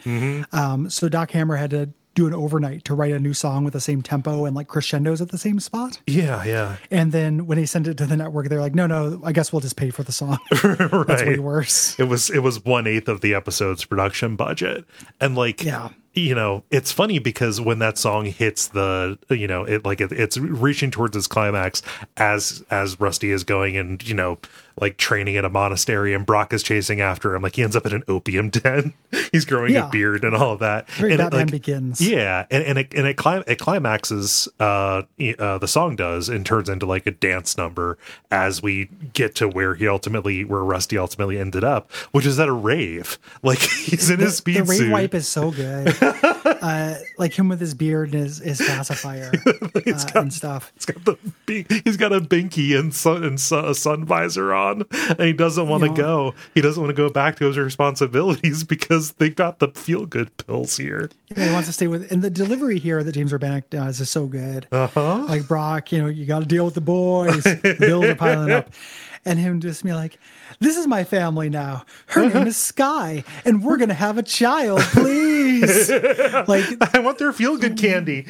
Um, 0.52 0.90
so 0.90 1.10
Doc 1.10 1.32
Hammer 1.32 1.56
had 1.56 1.72
to 1.72 1.90
do 2.18 2.28
an 2.28 2.34
overnight 2.34 2.84
to 2.86 2.94
write 2.96 3.12
a 3.14 3.20
new 3.20 3.34
song 3.34 3.64
with 3.64 3.74
the 3.74 3.80
same 3.80 4.02
tempo 4.02 4.44
and 4.46 4.56
like 4.56 4.68
crescendos 4.68 5.22
at 5.22 5.30
the 5.30 5.38
same 5.38 5.60
spot. 5.60 6.02
yeah, 6.08 6.44
yeah. 6.44 6.78
And 6.92 7.12
then 7.12 7.46
when 7.48 7.58
they 7.58 7.66
sent 7.66 7.88
it 7.88 7.96
to 7.98 8.06
the 8.06 8.18
network, 8.18 8.50
they're 8.50 8.60
like, 8.60 8.76
"No, 8.76 8.88
no, 8.88 9.22
I 9.24 9.32
guess 9.32 9.54
we'll 9.54 9.60
just 9.62 9.76
pay 9.78 9.92
for 9.92 10.04
the 10.04 10.12
song." 10.12 10.38
That's 10.52 11.22
way 11.22 11.30
Right. 11.30 11.40
worse. 11.40 11.98
It 12.00 12.06
was 12.06 12.30
it 12.30 12.40
was 12.40 12.66
one 12.66 12.88
eighth 12.88 13.08
of 13.08 13.22
the 13.22 13.34
episode's 13.36 13.86
production 13.86 14.36
budget, 14.36 14.84
and 15.22 15.36
like 15.36 15.64
Yeah. 15.64 15.90
you 16.14 16.34
know, 16.34 16.64
it's 16.72 16.92
funny 16.92 17.20
because 17.20 17.62
when 17.62 17.78
that 17.80 17.98
song 18.00 18.26
hits 18.26 18.68
the 18.70 19.18
you 19.30 19.48
know 19.48 19.64
it 19.64 19.86
like 19.86 20.02
it, 20.02 20.12
it's 20.12 20.38
reaching 20.38 20.90
towards 20.92 21.16
its 21.16 21.28
climax 21.28 21.82
as 22.18 22.64
as 22.72 23.00
Rusty 23.00 23.32
is 23.32 23.44
going 23.44 23.78
and 23.78 24.06
you 24.08 24.16
know 24.16 24.40
like 24.80 24.98
training 24.98 25.38
at 25.38 25.46
a 25.46 25.50
monastery 25.50 26.14
and 26.14 26.26
Brock 26.26 26.54
is 26.54 26.62
chasing 26.64 27.02
after 27.02 27.34
him 27.36 27.42
like 27.42 27.56
he 27.56 27.64
ends 27.64 27.76
up 27.76 27.86
in 27.86 27.94
an 27.94 28.04
opium 28.08 28.50
den. 28.52 28.94
He's 29.32 29.46
growing 29.46 29.74
Yeah. 29.74 29.88
a 29.88 29.90
beard 29.90 30.24
and 30.24 30.36
all 30.36 30.54
of 30.54 30.60
that. 30.60 30.90
Very 30.92 31.14
and 31.14 31.22
it, 31.22 31.34
like, 31.34 31.52
Begins. 31.52 32.00
Yeah, 32.02 32.46
and 32.52 32.64
and 32.64 32.78
it 32.78 32.94
and 32.94 33.08
it, 33.08 33.16
clim- 33.16 33.44
it 33.48 33.58
climaxes. 33.60 34.48
Uh, 34.60 35.04
uh, 35.40 35.58
the 35.58 35.68
song 35.68 35.96
does 35.96 36.30
and 36.30 36.46
turns 36.46 36.70
into 36.70 36.86
like 36.86 37.08
a 37.08 37.12
dance 37.12 37.58
number 37.58 37.98
as 38.32 38.62
we 38.62 38.90
get 39.14 39.34
to 39.36 39.48
where 39.48 39.76
he 39.76 39.88
ultimately, 39.88 40.44
where 40.44 40.64
Rusty 40.64 40.98
ultimately 40.98 41.40
ended 41.40 41.64
up, 41.64 41.92
which 42.12 42.26
is 42.26 42.40
at 42.40 42.48
a 42.48 42.54
rave. 42.54 43.18
Like 43.44 43.60
he's 43.60 44.10
in 44.10 44.20
his 44.20 44.38
speed 44.38 44.58
the 44.58 44.64
rave 44.64 44.78
suit. 44.80 44.92
wipe 44.92 45.14
is 45.14 45.28
so 45.28 45.52
good. 45.52 45.88
uh, 46.48 46.96
like 47.18 47.34
him 47.34 47.50
with 47.50 47.60
his 47.60 47.74
beard 47.74 48.14
and 48.14 48.24
his, 48.24 48.38
his 48.40 48.60
pacifier 48.62 49.32
uh, 49.46 49.82
and 50.16 50.34
stuff. 50.34 50.72
He's 50.76 50.86
got 50.86 51.06
the 51.06 51.82
he's 51.86 51.98
got 51.98 52.14
a 52.14 52.20
binky 52.22 52.78
and 52.78 52.94
sun 52.94 53.24
and 53.24 53.40
sun, 53.40 53.66
a 53.66 53.74
sun 53.76 54.06
visor 54.06 54.54
on, 54.54 54.84
and 55.10 55.22
he 55.22 55.34
doesn't 55.34 55.68
want 55.68 55.84
to 55.84 55.90
Yeah. 55.90 55.96
go. 55.96 56.34
He 56.54 56.62
doesn't 56.62 56.82
want 56.82 56.96
to 56.96 57.02
go 57.02 57.10
back 57.10 57.36
to 57.38 57.46
his 57.46 57.58
responsibilities 57.58 58.64
because 58.68 59.14
they 59.14 59.30
got 59.30 59.60
the 59.60 59.70
feel 59.70 60.06
good 60.06 60.36
pills 60.38 60.78
here. 60.78 61.10
He 61.36 61.50
wants 61.52 61.68
to 61.68 61.74
stay 61.74 61.88
with, 61.88 62.12
and 62.12 62.22
the 62.24 62.30
delivery 62.30 62.80
here 62.80 63.04
that 63.04 63.12
James 63.14 63.34
Urbaniak 63.34 63.70
does 63.70 64.00
is 64.00 64.10
so 64.10 64.28
good. 64.28 64.68
Uh-huh. 64.72 65.26
Like 65.28 65.48
Brock, 65.48 65.92
you 65.92 66.02
know, 66.02 66.08
you 66.08 66.26
got 66.26 66.40
to 66.40 66.46
deal 66.46 66.66
with 66.66 66.74
the 66.74 66.82
boys. 66.82 67.44
The 67.44 67.76
bills 67.80 68.06
are 68.06 68.16
piling 68.16 68.52
up, 68.52 68.70
and 69.26 69.40
him 69.40 69.60
just 69.60 69.84
be 69.84 69.94
like, 69.94 70.20
"This 70.60 70.78
is 70.78 70.88
my 70.88 71.04
family 71.04 71.50
now. 71.50 71.84
Her 72.08 72.28
name 72.30 72.48
is 72.48 72.58
Sky, 72.74 73.24
and 73.46 73.64
we're 73.64 73.78
gonna 73.78 73.94
have 73.94 74.18
a 74.18 74.24
child, 74.24 74.82
please." 74.82 75.90
like, 76.48 76.66
I 76.94 77.00
want 77.00 77.18
their 77.18 77.34
feel 77.34 77.58
good 77.58 77.78
candy. 77.78 78.26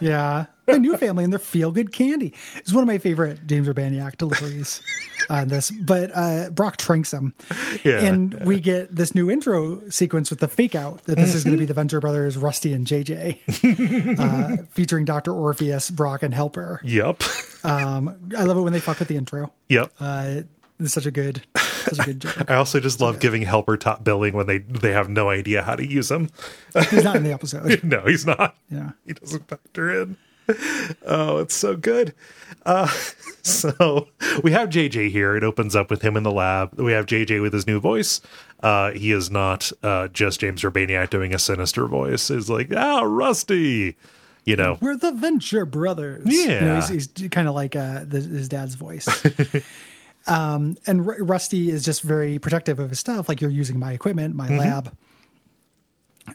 yeah, 0.00 0.46
my 0.68 0.78
new 0.78 0.96
family 0.96 1.24
and 1.24 1.32
their 1.32 1.38
feel 1.38 1.70
good 1.72 1.92
candy. 1.92 2.34
It's 2.56 2.72
one 2.72 2.82
of 2.82 2.88
my 2.88 2.98
favorite 2.98 3.46
James 3.46 3.68
Urbaniak 3.68 4.16
deliveries 4.18 4.82
on 5.30 5.48
this. 5.48 5.70
But 5.70 6.10
uh, 6.14 6.50
Brock 6.50 6.76
tranks 6.76 7.12
him, 7.12 7.34
Yeah. 7.84 8.00
and 8.04 8.34
we 8.44 8.60
get 8.60 8.94
this 8.94 9.14
new 9.14 9.30
intro 9.30 9.88
sequence 9.90 10.30
with 10.30 10.40
the 10.40 10.48
fake 10.48 10.74
out 10.74 11.04
that 11.04 11.16
this 11.16 11.34
is 11.34 11.44
going 11.44 11.56
to 11.56 11.60
be 11.60 11.66
the 11.66 11.74
Venture 11.74 12.00
Brothers, 12.00 12.36
Rusty 12.36 12.72
and 12.72 12.86
JJ, 12.86 14.18
uh, 14.18 14.62
featuring 14.70 15.04
Doctor 15.04 15.32
Orpheus, 15.32 15.90
Brock, 15.90 16.22
and 16.22 16.34
Helper. 16.34 16.80
Yep. 16.84 17.22
Um, 17.64 18.30
I 18.36 18.44
love 18.44 18.56
it 18.56 18.62
when 18.62 18.72
they 18.72 18.80
fuck 18.80 18.98
with 18.98 19.08
the 19.08 19.16
intro. 19.16 19.52
Yep. 19.68 19.92
Uh, 20.00 20.40
it's 20.78 20.92
such 20.92 21.06
a 21.06 21.10
good, 21.10 21.42
such 21.56 21.98
a 22.00 22.02
good 22.04 22.20
joke. 22.20 22.50
I 22.50 22.56
also 22.56 22.80
just 22.80 23.00
love 23.00 23.18
giving 23.18 23.40
helper 23.40 23.78
top 23.78 24.04
billing 24.04 24.34
when 24.34 24.46
they 24.46 24.58
they 24.58 24.92
have 24.92 25.08
no 25.08 25.30
idea 25.30 25.62
how 25.62 25.74
to 25.74 25.86
use 25.86 26.10
him. 26.10 26.28
He's 26.90 27.02
not 27.02 27.16
in 27.16 27.22
the 27.24 27.32
episode. 27.32 27.82
no, 27.82 28.02
he's 28.02 28.26
not. 28.26 28.56
Yeah. 28.70 28.90
He 29.06 29.14
doesn't 29.14 29.48
factor 29.48 30.02
in. 30.02 30.18
Oh, 31.06 31.38
it's 31.38 31.54
so 31.54 31.76
good. 31.76 32.14
Uh, 32.64 32.86
so 33.42 34.08
we 34.42 34.52
have 34.52 34.68
JJ 34.68 35.10
here. 35.10 35.36
It 35.36 35.44
opens 35.44 35.76
up 35.76 35.90
with 35.90 36.02
him 36.02 36.16
in 36.16 36.22
the 36.22 36.32
lab. 36.32 36.78
We 36.78 36.92
have 36.92 37.06
JJ 37.06 37.42
with 37.42 37.52
his 37.52 37.66
new 37.66 37.80
voice. 37.80 38.20
Uh, 38.60 38.92
he 38.92 39.12
is 39.12 39.30
not 39.30 39.70
uh, 39.82 40.08
just 40.08 40.40
James 40.40 40.62
Urbaniak 40.62 41.10
doing 41.10 41.34
a 41.34 41.38
sinister 41.38 41.86
voice. 41.86 42.28
He's 42.28 42.50
like, 42.50 42.72
ah, 42.74 43.02
Rusty. 43.02 43.96
You 44.44 44.54
know, 44.54 44.78
We're 44.80 44.96
the 44.96 45.10
Venture 45.10 45.66
Brothers. 45.66 46.22
Yeah. 46.24 46.60
You 46.60 46.60
know, 46.60 46.74
he's, 46.76 47.10
he's 47.16 47.28
kind 47.30 47.48
of 47.48 47.54
like 47.56 47.74
uh, 47.74 48.04
the, 48.04 48.20
his 48.20 48.48
dad's 48.48 48.76
voice. 48.76 49.08
um, 50.28 50.76
and 50.86 51.06
R- 51.06 51.16
Rusty 51.20 51.68
is 51.70 51.84
just 51.84 52.02
very 52.02 52.38
protective 52.38 52.78
of 52.78 52.90
his 52.90 53.00
stuff. 53.00 53.28
Like, 53.28 53.40
you're 53.40 53.50
using 53.50 53.78
my 53.78 53.92
equipment, 53.92 54.36
my 54.36 54.48
lab. 54.56 54.96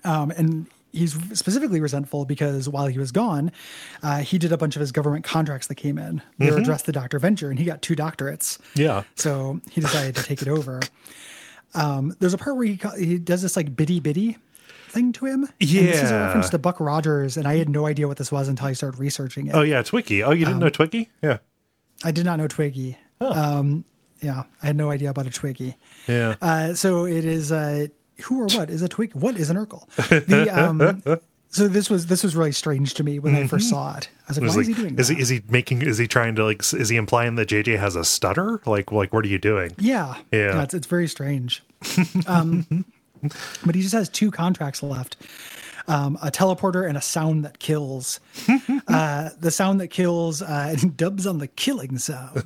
Um, 0.04 0.32
and 0.32 0.68
he's 0.92 1.14
specifically 1.38 1.80
resentful 1.82 2.26
because 2.26 2.68
while 2.70 2.88
he 2.88 2.98
was 3.00 3.12
gone, 3.12 3.52
uh, 4.04 4.20
he 4.20 4.38
did 4.38 4.52
a 4.52 4.58
bunch 4.58 4.76
of 4.76 4.80
his 4.80 4.92
government 4.92 5.24
contracts 5.24 5.68
that 5.68 5.76
came 5.76 5.98
in. 5.98 6.22
They 6.38 6.52
were 6.52 6.58
addressed 6.58 6.86
to 6.86 6.92
Dr. 6.92 7.20
Venture, 7.20 7.50
and 7.50 7.58
he 7.60 7.66
got 7.66 7.82
two 7.82 7.96
doctorates. 7.96 8.60
yeah. 8.76 9.04
So 9.16 9.62
he 9.72 9.82
decided 9.82 10.16
to 10.16 10.24
take 10.24 10.42
it 10.42 10.48
over. 10.48 10.80
Um, 11.74 12.16
there's 12.20 12.34
a 12.34 12.38
part 12.38 12.58
where 12.58 12.68
he 12.68 12.80
he 13.00 13.18
does 13.18 13.42
this 13.42 13.56
like 13.56 13.76
bitty 13.76 14.00
bitty 14.00 14.38
thing 14.90 15.14
to 15.14 15.26
him. 15.26 15.44
And 15.44 15.70
this 15.70 16.02
is 16.04 16.12
a 16.12 16.14
Yeah. 16.16 16.26
reference 16.26 16.50
to 16.50 16.58
Buck 16.60 16.80
Rogers, 16.82 17.38
and 17.38 17.48
I 17.48 17.56
had 17.56 17.70
no 17.70 17.86
idea 17.86 18.08
what 18.10 18.18
this 18.18 18.32
was 18.32 18.50
until 18.50 18.68
I 18.68 18.74
started 18.74 19.00
researching 19.00 19.48
it. 19.48 19.56
Oh, 19.56 19.62
yeah, 19.62 19.82
Twiki. 19.84 20.26
Oh, 20.26 20.32
you 20.32 20.44
didn't 20.46 20.60
know 20.60 20.70
Twiki? 20.70 21.08
Yeah. 21.24 21.38
I 22.04 22.12
did 22.12 22.26
not 22.26 22.38
know 22.40 22.48
Twiggy. 22.50 22.98
Um, 23.22 23.86
yeah, 24.22 24.44
I 24.62 24.66
had 24.68 24.76
no 24.76 24.90
idea 24.92 25.10
about 25.10 25.28
a 25.28 25.30
Twiggy. 25.30 25.76
Yeah. 26.08 26.36
Uh, 26.42 26.74
so 26.74 27.06
it 27.06 27.24
is 27.24 27.54
uh, 27.54 27.88
who 28.24 28.42
or 28.42 28.46
what 28.58 28.70
is 28.70 28.82
a 28.82 28.90
Twig? 28.90 29.14
What 29.14 29.38
is 29.38 29.50
an 29.50 29.58
Urkel? 29.58 29.88
The 30.28 30.50
um, 30.50 31.20
so 31.50 31.68
this 31.68 31.90
was 31.90 32.08
this 32.08 32.24
was 32.24 32.36
really 32.36 32.52
strange 32.52 32.94
to 32.96 33.04
me 33.04 33.20
when 33.20 33.36
I 33.36 33.48
first 33.48 33.70
saw 33.70 33.98
it. 33.98 34.10
I 34.28 34.32
was 34.32 34.38
like, 34.38 34.44
was 34.44 34.56
why 34.56 34.62
like, 34.62 34.62
is 34.62 34.68
he 34.68 34.82
doing 34.82 35.00
is 35.00 35.08
that? 35.08 35.16
he 35.16 35.22
is 35.22 35.30
he 35.30 35.42
making 35.50 35.82
is 35.82 35.98
he 35.98 36.08
trying 36.08 36.36
to 36.36 36.46
like 36.46 36.62
is 36.74 36.90
he 36.90 36.98
implying 36.98 37.36
that 37.36 37.50
JJ 37.50 37.78
has 37.80 37.96
a 37.96 38.06
stutter? 38.06 38.62
Like 38.66 38.92
like 38.92 39.14
what 39.14 39.26
are 39.26 39.30
you 39.30 39.40
doing? 39.40 39.76
Yeah. 39.78 40.16
Yeah. 40.32 40.64
it's, 40.64 40.74
it's 40.74 40.88
very 40.88 41.08
strange. 41.08 41.64
um, 42.28 42.86
but 43.66 43.76
he 43.76 43.82
just 43.82 43.94
has 43.94 44.10
two 44.10 44.32
contracts 44.32 44.82
left 44.82 45.18
um, 45.88 46.18
a 46.22 46.32
teleporter 46.32 46.88
and 46.88 46.98
a 46.98 47.02
sound 47.02 47.46
that 47.46 47.60
kills. 47.60 48.20
uh, 48.88 49.30
the 49.40 49.52
sound 49.52 49.82
that 49.82 49.88
kills 49.88 50.42
uh, 50.42 50.76
dubs 50.96 51.28
on 51.28 51.40
the 51.40 51.48
killing 51.48 51.98
sound. 51.98 52.44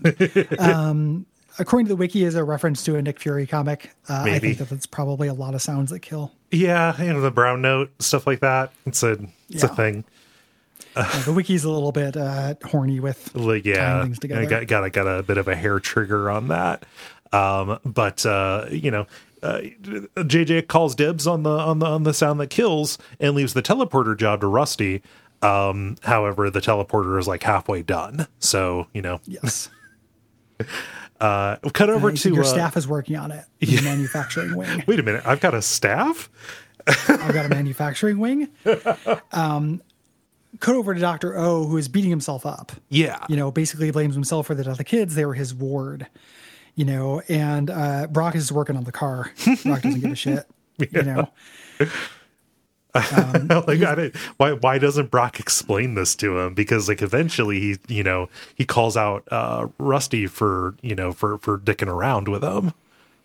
um, 0.60 1.26
according 1.60 1.86
to 1.88 1.90
the 1.90 1.96
wiki, 1.96 2.24
is 2.24 2.36
a 2.36 2.44
reference 2.44 2.84
to 2.84 2.96
a 2.96 3.02
Nick 3.02 3.20
Fury 3.20 3.48
comic. 3.48 3.92
Uh, 4.10 4.24
I 4.26 4.40
think 4.40 4.58
that 4.58 4.70
that's 4.70 4.86
probably 4.86 5.28
a 5.28 5.34
lot 5.34 5.56
of 5.56 5.62
sounds 5.62 5.92
that 5.92 6.00
kill. 6.00 6.32
Yeah, 6.52 7.02
you 7.02 7.12
know 7.12 7.22
the 7.22 7.32
brown 7.32 7.62
note 7.62 7.92
stuff 8.00 8.28
like 8.28 8.40
that. 8.40 8.72
It's 8.86 9.04
a 9.04 9.18
it's 9.50 9.64
a 9.64 9.68
thing. 9.68 10.06
Uh, 10.96 11.24
the 11.24 11.34
wiki's 11.34 11.64
a 11.64 11.70
little 11.70 11.92
bit 11.92 12.16
uh, 12.16 12.56
horny 12.64 13.00
with 13.00 13.36
Like 13.36 13.66
yeah, 13.66 14.04
things 14.04 14.20
together. 14.20 14.42
I 14.42 14.46
got 14.46 14.68
got 14.68 14.84
a, 14.84 14.90
got 14.90 15.08
a 15.08 15.24
bit 15.24 15.38
of 15.38 15.48
a 15.48 15.56
hair 15.56 15.80
trigger 15.80 16.30
on 16.30 16.48
that. 16.48 16.86
Um, 17.34 17.80
but 17.84 18.26
uh, 18.26 18.68
you 18.70 18.92
know, 18.92 19.08
uh, 19.44 19.62
JJ 19.62 20.68
calls 20.68 20.96
dibs 20.96 21.28
on 21.28 21.44
the 21.44 21.50
on 21.50 21.80
the 21.80 21.86
on 21.86 22.04
the 22.04 22.14
sound 22.14 22.40
that 22.40 22.50
kills 22.50 22.98
and 23.20 23.36
leaves 23.36 23.54
the 23.54 23.62
teleporter 23.62 24.18
job 24.18 24.42
to 24.42 24.48
Rusty. 24.48 25.02
Um, 25.42 25.98
however, 26.04 26.50
the 26.50 26.62
teleporter 26.62 27.20
is 27.20 27.28
like 27.28 27.44
halfway 27.44 27.84
done, 27.84 28.28
so 28.40 28.88
you 28.94 29.02
know, 29.02 29.20
yes. 29.26 29.70
uh, 31.22 31.58
cut 31.74 31.90
over 31.90 32.12
to 32.12 32.30
your 32.34 32.44
uh, 32.44 32.48
staff 32.48 32.78
is 32.78 32.88
working 32.88 33.16
on 33.16 33.32
it. 33.32 33.46
The 33.60 33.82
manufacturing 33.82 34.56
wing. 34.58 34.84
Wait 34.88 35.00
a 35.00 35.04
minute, 35.04 35.24
I've 35.26 35.40
got 35.40 35.54
a 35.54 35.62
staff. 35.62 36.30
I've 36.88 37.34
got 37.34 37.46
a 37.46 37.50
manufacturing 37.50 38.20
wing. 38.20 38.50
Um, 39.32 39.82
cut 40.60 40.76
over 40.76 40.94
to 40.94 41.00
Doctor 41.00 41.38
O, 41.38 41.66
who 41.66 41.78
is 41.78 41.88
beating 41.90 42.10
himself 42.10 42.46
up. 42.46 42.72
Yeah, 42.90 43.26
You 43.28 43.36
know, 43.36 43.52
basically 43.52 43.92
blames 43.92 44.14
himself 44.16 44.48
for 44.48 44.56
the 44.56 44.64
death 44.64 44.74
of 44.74 44.78
the 44.78 44.84
kids. 44.86 45.16
They 45.16 45.26
were 45.26 45.34
his 45.34 45.54
ward. 45.54 46.08
You 46.76 46.86
know, 46.86 47.22
and 47.28 47.70
uh, 47.70 48.08
Brock 48.08 48.36
is 48.36 48.52
working 48.52 48.76
on 48.78 48.84
the 48.84 48.92
car. 48.92 49.32
Brock 49.64 49.82
doesn't 49.82 50.00
give 50.02 50.12
a 50.12 50.16
shit. 50.16 50.46
You 50.92 51.04
know, 51.04 51.30
like 53.68 53.82
I 53.84 53.96
didn't, 53.96 54.16
why 54.38 54.54
why 54.54 54.78
doesn't 54.78 55.12
Brock 55.12 55.40
explain 55.40 55.96
this 55.96 56.16
to 56.16 56.40
him? 56.40 56.54
Because 56.54 56.88
like 56.88 57.02
eventually 57.02 57.60
he 57.60 57.78
you 57.88 58.04
know 58.04 58.30
he 58.56 58.66
calls 58.66 58.96
out 58.98 59.24
uh 59.32 59.68
Rusty 59.78 60.28
for 60.28 60.76
you 60.82 60.96
know 60.96 61.12
for 61.12 61.38
for 61.40 61.58
dicking 61.58 61.88
around 61.90 62.28
with 62.28 62.44
him, 62.44 62.74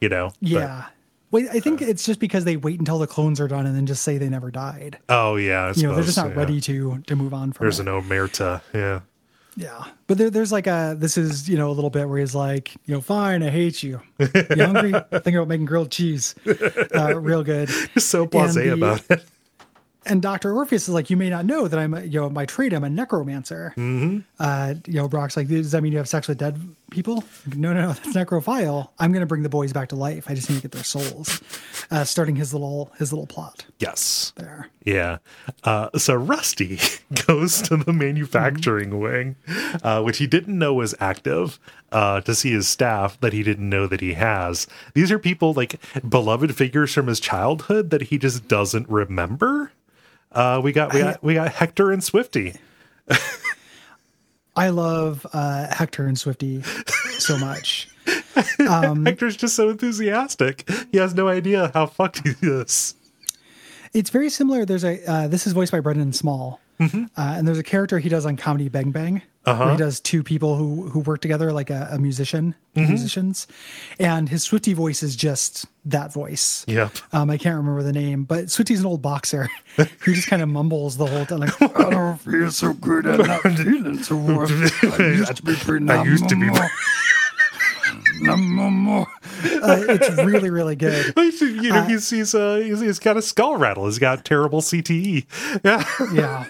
you 0.00 0.08
know. 0.08 0.32
But- 0.40 0.48
yeah. 0.48 0.84
Wait, 1.32 1.46
I 1.52 1.60
think 1.60 1.80
it's 1.80 2.04
just 2.04 2.18
because 2.18 2.42
they 2.44 2.56
wait 2.56 2.80
until 2.80 2.98
the 2.98 3.06
clones 3.06 3.40
are 3.40 3.46
done 3.46 3.64
and 3.64 3.76
then 3.76 3.86
just 3.86 4.02
say 4.02 4.18
they 4.18 4.28
never 4.28 4.50
died. 4.50 4.98
oh 5.08 5.36
yeah, 5.36 5.66
I 5.66 5.72
You 5.76 5.84
know, 5.86 5.94
they're 5.94 6.02
just 6.02 6.16
not 6.16 6.30
yeah. 6.30 6.34
ready 6.34 6.60
to 6.62 6.98
to 7.06 7.14
move 7.14 7.32
on 7.32 7.52
from 7.52 7.64
There's 7.64 7.78
it. 7.78 7.86
an 7.86 7.94
omerta, 8.02 8.62
yeah. 8.74 9.00
Yeah, 9.56 9.84
but 10.08 10.18
there, 10.18 10.28
there's 10.30 10.50
like 10.50 10.66
a 10.66 10.96
this 10.98 11.16
is 11.16 11.48
you 11.48 11.56
know 11.56 11.70
a 11.70 11.74
little 11.74 11.90
bit 11.90 12.08
where 12.08 12.18
he's 12.18 12.34
like 12.34 12.74
you 12.86 12.94
know 12.94 13.00
fine 13.00 13.42
I 13.44 13.50
hate 13.50 13.82
you 13.84 14.00
you 14.18 14.26
hungry 14.64 14.92
think 15.20 15.36
about 15.36 15.46
making 15.48 15.66
grilled 15.66 15.90
cheese 15.92 16.34
uh, 16.96 17.14
real 17.20 17.42
good 17.44 17.68
so 17.98 18.26
blasé 18.26 18.54
the- 18.64 18.72
about 18.72 19.02
it. 19.10 19.24
And 20.06 20.22
Doctor 20.22 20.54
Orpheus 20.54 20.84
is 20.84 20.94
like 20.94 21.10
you 21.10 21.16
may 21.16 21.30
not 21.30 21.44
know 21.44 21.68
that 21.68 21.78
I'm 21.78 21.94
a, 21.94 22.02
you 22.02 22.20
know 22.20 22.30
my 22.30 22.46
trade 22.46 22.72
I'm 22.72 22.84
a 22.84 22.90
necromancer 22.90 23.74
mm-hmm. 23.76 24.20
uh, 24.38 24.74
you 24.86 24.94
know 24.94 25.08
Brock's 25.08 25.36
like 25.36 25.48
does 25.48 25.72
that 25.72 25.82
mean 25.82 25.92
you 25.92 25.98
have 25.98 26.08
sex 26.08 26.28
with 26.28 26.38
dead 26.38 26.60
people 26.90 27.24
no 27.54 27.72
no 27.72 27.82
no 27.82 27.88
that's 27.92 28.14
necrophile 28.14 28.90
I'm 28.98 29.12
gonna 29.12 29.26
bring 29.26 29.42
the 29.42 29.48
boys 29.48 29.72
back 29.72 29.88
to 29.90 29.96
life 29.96 30.24
I 30.28 30.34
just 30.34 30.48
need 30.48 30.56
to 30.56 30.62
get 30.62 30.72
their 30.72 30.84
souls 30.84 31.40
uh, 31.90 32.04
starting 32.04 32.36
his 32.36 32.52
little 32.52 32.92
his 32.98 33.12
little 33.12 33.26
plot 33.26 33.66
Yes. 33.80 34.32
there 34.36 34.68
Yeah. 34.84 35.18
Uh, 35.64 35.88
so 35.96 36.14
Rusty 36.14 36.78
goes 37.26 37.62
to 37.62 37.76
the 37.76 37.92
manufacturing 37.92 39.00
wing, 39.00 39.36
uh, 39.82 40.02
which 40.02 40.18
he 40.18 40.26
didn't 40.26 40.58
know 40.58 40.74
was 40.74 40.94
active, 41.00 41.58
uh, 41.92 42.20
to 42.22 42.34
see 42.34 42.52
his 42.52 42.68
staff 42.68 43.18
that 43.20 43.32
he 43.32 43.42
didn't 43.42 43.68
know 43.68 43.86
that 43.86 44.00
he 44.00 44.14
has. 44.14 44.66
These 44.94 45.10
are 45.10 45.18
people 45.18 45.54
like 45.54 45.80
beloved 46.06 46.54
figures 46.54 46.92
from 46.92 47.06
his 47.06 47.20
childhood 47.20 47.90
that 47.90 48.02
he 48.02 48.18
just 48.18 48.48
doesn't 48.48 48.88
remember. 48.88 49.72
Uh, 50.32 50.60
we 50.62 50.72
got 50.72 50.92
we 50.94 51.00
got 51.00 51.22
we 51.22 51.34
got 51.34 51.52
Hector 51.52 51.90
and 51.92 52.02
Swifty. 52.04 52.54
I 54.56 54.68
love 54.70 55.26
uh, 55.32 55.66
Hector 55.74 56.06
and 56.06 56.18
Swifty 56.18 56.62
so 57.18 57.38
much 57.38 57.88
Um, 58.68 59.04
Hector's 59.06 59.36
just 59.36 59.54
so 59.56 59.68
enthusiastic. 59.70 60.68
He 60.92 60.98
has 60.98 61.14
no 61.14 61.28
idea 61.28 61.70
how 61.74 61.86
fucked 61.86 62.26
he 62.26 62.34
is. 62.46 62.94
It's 63.92 64.10
very 64.10 64.30
similar. 64.30 64.64
There's 64.64 64.84
a 64.84 65.04
uh, 65.10 65.28
this 65.28 65.46
is 65.46 65.52
voiced 65.52 65.72
by 65.72 65.80
Brendan 65.80 66.12
Small, 66.12 66.60
Mm-hmm. 66.78 67.04
uh, 67.16 67.34
and 67.36 67.46
there's 67.46 67.58
a 67.58 67.62
character 67.62 67.98
he 67.98 68.08
does 68.08 68.24
on 68.26 68.36
Comedy 68.36 68.68
Bang 68.68 68.90
Bang. 68.90 69.22
Uh-huh. 69.46 69.70
He 69.70 69.76
does 69.78 70.00
two 70.00 70.22
people 70.22 70.56
who 70.56 70.90
who 70.90 71.00
work 71.00 71.20
together, 71.22 71.50
like 71.52 71.70
a, 71.70 71.88
a 71.92 71.98
musician, 71.98 72.54
Mm-hmm. 72.76 72.88
musicians, 72.90 73.46
and 73.98 74.28
his 74.28 74.44
Swifty 74.44 74.74
voice 74.74 75.02
is 75.02 75.16
just 75.16 75.66
that 75.86 76.12
voice. 76.12 76.64
Yeah, 76.68 76.90
Um, 77.12 77.30
I 77.30 77.36
can't 77.38 77.56
remember 77.56 77.82
the 77.82 77.92
name, 77.92 78.22
but 78.24 78.48
Swifty's 78.50 78.78
an 78.80 78.86
old 78.86 79.02
boxer 79.02 79.48
who 80.00 80.14
just 80.14 80.28
kind 80.28 80.40
of 80.42 80.48
mumbles 80.48 80.96
the 80.98 81.06
whole 81.06 81.24
time, 81.26 81.40
like, 81.40 81.60
"I 81.76 81.90
don't 81.90 82.18
feel 82.18 82.50
so 82.52 82.74
good. 82.74 83.06
I'm 83.06 83.26
not 83.26 83.40
feeling 83.42 84.02
so 84.02 84.16
well. 84.18 84.40
I 84.42 84.96
used 84.98 85.36
to 85.36 85.42
be 85.42 85.54
pretty. 85.56 85.88
I 85.90 86.04
used 86.04 86.28
to 86.28 86.36
be- 86.36 86.48
uh, 88.22 89.06
it's 89.88 90.10
really, 90.22 90.50
really 90.50 90.76
good. 90.76 91.12
You 91.16 91.70
know, 91.72 91.82
he's 91.84 92.10
he's 92.10 92.34
uh 92.34 92.56
he's, 92.56 92.80
he's 92.80 92.98
got 92.98 93.16
a 93.16 93.22
skull 93.22 93.56
rattle. 93.56 93.86
He's 93.86 93.98
got 93.98 94.24
terrible 94.24 94.60
CTE. 94.60 95.24
Yeah. 95.64 95.84
yeah. 96.12 96.44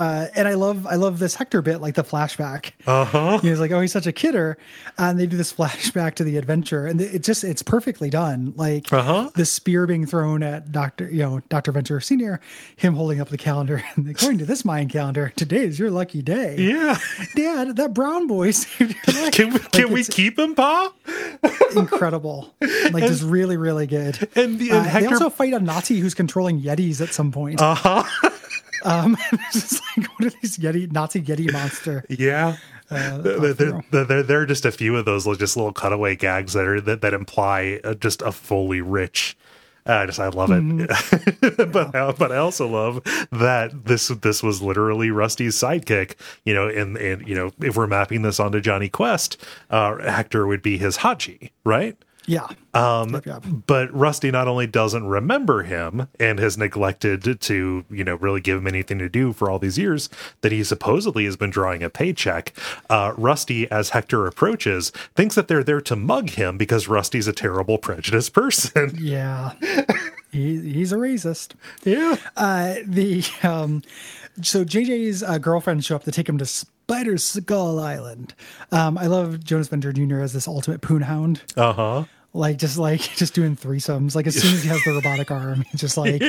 Uh, 0.00 0.26
and 0.34 0.48
I 0.48 0.54
love 0.54 0.86
I 0.86 0.94
love 0.96 1.18
this 1.18 1.34
Hector 1.34 1.60
bit, 1.60 1.80
like 1.82 1.94
the 1.94 2.02
flashback. 2.02 2.72
Uh 2.86 3.04
huh. 3.04 3.38
He's 3.42 3.60
like, 3.60 3.70
oh, 3.70 3.80
he's 3.82 3.92
such 3.92 4.06
a 4.06 4.12
kidder, 4.12 4.56
and 4.96 5.20
they 5.20 5.26
do 5.26 5.36
this 5.36 5.52
flashback 5.52 6.14
to 6.14 6.24
the 6.24 6.38
adventure, 6.38 6.86
and 6.86 7.00
it 7.00 7.22
just 7.22 7.44
it's 7.44 7.62
perfectly 7.62 8.08
done. 8.08 8.54
Like 8.56 8.90
Uh-huh. 8.92 9.30
the 9.34 9.44
spear 9.44 9.86
being 9.86 10.06
thrown 10.06 10.42
at 10.42 10.72
Doctor, 10.72 11.08
you 11.10 11.22
know, 11.22 11.40
Doctor 11.50 11.70
Venture 11.70 12.00
Senior, 12.00 12.40
him 12.76 12.94
holding 12.94 13.20
up 13.20 13.28
the 13.28 13.36
calendar, 13.38 13.84
and 13.94 14.08
according 14.08 14.38
to 14.38 14.46
this 14.46 14.64
Mayan 14.64 14.88
calendar, 14.88 15.32
today 15.36 15.64
is 15.66 15.78
your 15.78 15.90
lucky 15.90 16.22
day. 16.22 16.56
Yeah. 16.58 16.98
Dad, 17.36 17.76
that 17.76 17.92
brown 17.92 18.26
boy 18.26 18.50
saved 18.52 18.96
your 19.06 19.22
life. 19.24 19.32
Can 19.34 19.52
we, 19.52 19.58
can 19.58 19.84
Like, 19.84 19.92
we 19.92 20.04
keep 20.04 20.38
him, 20.38 20.54
Pa? 20.54 20.92
incredible? 21.76 22.54
Like 22.90 23.04
just 23.04 23.22
really, 23.22 23.56
really 23.56 23.86
good. 23.86 24.28
And 24.34 24.58
the 24.58 24.70
Uh, 24.72 24.84
and 24.84 25.04
they 25.04 25.08
also 25.08 25.30
fight 25.30 25.52
a 25.52 25.60
Nazi 25.60 25.98
who's 26.00 26.14
controlling 26.14 26.60
Yetis 26.62 27.00
at 27.00 27.12
some 27.12 27.32
point. 27.32 27.60
uh 27.60 27.74
huh. 27.74 28.04
Um, 28.84 29.16
it's 29.32 29.52
just 29.70 29.82
like 29.96 30.06
what 30.06 30.26
are 30.26 30.36
these 30.40 30.58
Yeti 30.58 30.90
Nazi 30.90 31.22
Yeti 31.22 31.52
monster? 31.52 32.04
Yeah. 32.08 32.56
Uh, 32.90 33.18
they're, 33.18 33.82
they're, 33.92 34.22
they're 34.24 34.46
just 34.46 34.64
a 34.64 34.72
few 34.72 34.96
of 34.96 35.04
those 35.04 35.24
just 35.38 35.56
little 35.56 35.72
cutaway 35.72 36.16
gags 36.16 36.54
that 36.54 36.66
are 36.66 36.80
that, 36.80 37.02
that 37.02 37.14
imply 37.14 37.78
uh, 37.84 37.94
just 37.94 38.20
a 38.22 38.32
fully 38.32 38.80
rich. 38.80 39.36
I 39.86 40.06
just 40.06 40.20
I 40.20 40.28
love 40.28 40.50
it, 40.50 40.62
Mm-hmm. 40.62 41.70
but 41.72 41.94
I, 41.94 42.12
but 42.12 42.32
I 42.32 42.36
also 42.36 42.66
love 42.68 43.02
that 43.32 43.84
this 43.86 44.08
this 44.08 44.42
was 44.42 44.60
literally 44.60 45.10
Rusty's 45.10 45.56
sidekick. 45.56 46.14
You 46.44 46.54
know, 46.54 46.68
and 46.68 46.96
and 46.96 47.26
you 47.26 47.34
know 47.34 47.50
if 47.60 47.76
we're 47.76 47.86
mapping 47.86 48.22
this 48.22 48.40
onto 48.40 48.60
Jonny 48.60 48.88
Quest, 48.88 49.36
uh, 49.70 49.96
Hector 49.98 50.46
would 50.46 50.62
be 50.62 50.78
his 50.78 50.98
Hadji, 50.98 51.52
right? 51.64 51.96
Yeah. 52.26 52.46
Um, 52.74 53.14
yep, 53.14 53.26
yep. 53.26 53.44
But 53.66 53.92
Rusty 53.92 54.30
not 54.30 54.46
only 54.46 54.66
doesn't 54.66 55.06
remember 55.06 55.62
him 55.62 56.08
and 56.20 56.38
has 56.38 56.56
neglected 56.56 57.40
to, 57.40 57.84
you 57.90 58.04
know, 58.04 58.14
really 58.16 58.40
give 58.40 58.58
him 58.58 58.66
anything 58.66 58.98
to 58.98 59.08
do 59.08 59.32
for 59.32 59.50
all 59.50 59.58
these 59.58 59.78
years 59.78 60.08
that 60.42 60.52
he 60.52 60.62
supposedly 60.62 61.24
has 61.24 61.36
been 61.36 61.50
drawing 61.50 61.82
a 61.82 61.90
paycheck. 61.90 62.52
Uh, 62.88 63.14
Rusty, 63.16 63.70
as 63.70 63.90
Hector 63.90 64.26
approaches, 64.26 64.90
thinks 65.16 65.34
that 65.34 65.48
they're 65.48 65.64
there 65.64 65.80
to 65.80 65.96
mug 65.96 66.30
him 66.30 66.56
because 66.56 66.88
Rusty's 66.88 67.26
a 67.26 67.32
terrible, 67.32 67.78
prejudiced 67.78 68.32
person. 68.32 68.90
Yeah. 69.00 69.52
he, 70.30 70.60
he's 70.60 70.92
a 70.92 70.96
racist. 70.96 71.54
Yeah. 71.84 72.16
Uh, 72.36 72.74
the 72.84 73.24
um, 73.42 73.82
so 74.42 74.64
JJ's 74.64 75.22
uh, 75.22 75.38
girlfriend 75.38 75.84
show 75.84 75.96
up 75.96 76.04
to 76.04 76.12
take 76.12 76.28
him 76.28 76.38
to 76.38 76.66
Spider 76.90 77.18
Skull 77.18 77.78
Island. 77.78 78.34
Um, 78.72 78.98
I 78.98 79.06
love 79.06 79.44
Jonas 79.44 79.68
Venture 79.68 79.92
Jr. 79.92 80.20
as 80.20 80.32
this 80.32 80.48
ultimate 80.48 80.80
poon 80.80 81.02
hound. 81.02 81.42
Uh 81.56 81.72
huh 81.72 82.04
like 82.32 82.58
just 82.58 82.78
like 82.78 83.00
just 83.16 83.34
doing 83.34 83.56
threesomes. 83.56 84.14
Like 84.14 84.26
as 84.26 84.40
soon 84.40 84.54
as 84.54 84.62
he 84.62 84.68
has 84.68 84.82
the 84.84 84.92
robotic 84.92 85.30
arm, 85.32 85.62
he's 85.70 85.80
just 85.80 85.96
like, 85.96 86.20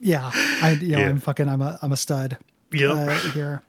yeah, 0.00 0.30
I 0.34 0.78
you 0.80 0.92
know 0.92 0.98
Yeah. 0.98 1.08
I'm 1.08 1.20
fucking 1.20 1.48
I'm 1.48 1.62
a 1.62 1.78
I'm 1.82 1.92
a 1.92 1.96
stud. 1.96 2.38
Yep. 2.72 2.90
Uh, 2.90 3.14
here. 3.30 3.62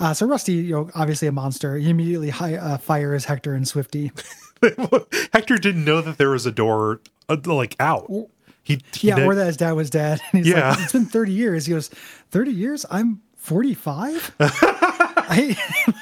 Uh, 0.00 0.12
so 0.14 0.26
Rusty, 0.26 0.54
you 0.54 0.74
know, 0.74 0.90
obviously 0.96 1.28
a 1.28 1.32
monster. 1.32 1.76
He 1.76 1.88
immediately 1.90 2.30
hi- 2.30 2.56
uh, 2.56 2.78
fires 2.78 3.24
Hector 3.24 3.54
and 3.54 3.66
Swifty. 3.66 4.10
Hector 5.32 5.56
didn't 5.58 5.84
know 5.84 6.00
that 6.00 6.18
there 6.18 6.30
was 6.30 6.44
a 6.46 6.52
door 6.52 7.00
uh, 7.28 7.36
like 7.44 7.76
out. 7.78 8.10
He, 8.64 8.80
he 8.94 9.08
Yeah, 9.08 9.16
kn- 9.16 9.28
or 9.28 9.34
that 9.36 9.46
his 9.46 9.56
dad 9.56 9.72
was 9.72 9.90
dead. 9.90 10.20
And 10.32 10.44
he's 10.44 10.52
Yeah. 10.52 10.70
like, 10.70 10.80
it's 10.80 10.92
been 10.92 11.04
30 11.06 11.32
years. 11.32 11.66
He 11.66 11.72
goes, 11.72 11.88
30 12.32 12.50
years? 12.52 12.84
I'm 12.90 13.22
45? 13.36 14.34
I, 15.28 15.56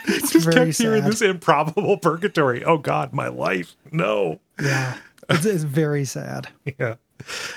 it's 0.07 0.31
just 0.33 0.45
very 0.45 0.67
kept 0.67 0.79
hearing 0.79 1.03
sad. 1.03 1.13
this 1.13 1.23
improbable 1.23 1.97
purgatory. 1.99 2.65
Oh 2.65 2.79
God, 2.79 3.13
my 3.13 3.29
life. 3.29 3.75
No. 3.91 4.41
Yeah, 4.61 4.97
it's, 5.29 5.45
it's 5.45 5.65
very 5.65 6.05
sad. 6.05 6.49
Yeah. 6.79 6.97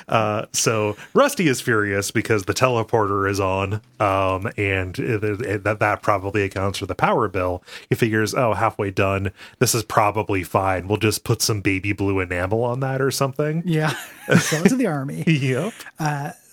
Uh, 0.08 0.46
so 0.52 0.96
Rusty 1.16 1.48
is 1.48 1.60
furious 1.60 2.12
because 2.12 2.44
the 2.44 2.54
teleporter 2.54 3.28
is 3.28 3.40
on, 3.40 3.82
um, 4.00 4.48
and 4.58 4.96
that 4.96 5.78
that 5.80 6.02
probably 6.04 6.44
accounts 6.44 6.78
for 6.80 6.86
the 6.86 6.94
power 6.94 7.28
bill. 7.28 7.64
He 7.90 7.96
figures, 7.96 8.36
oh, 8.36 8.54
halfway 8.54 8.92
done, 8.92 9.32
this 9.60 9.74
is 9.74 9.84
probably 9.84 10.44
fine. 10.44 10.88
We'll 10.88 10.98
just 10.98 11.24
put 11.24 11.42
some 11.42 11.62
baby 11.62 11.94
blue 11.94 12.20
enamel 12.20 12.64
on 12.64 12.80
that 12.82 13.02
or 13.02 13.10
something. 13.10 13.64
Yeah. 13.66 13.96
so 14.40 14.64
to 14.64 14.76
the 14.76 14.88
army. 14.88 15.24
Yep. 15.26 15.74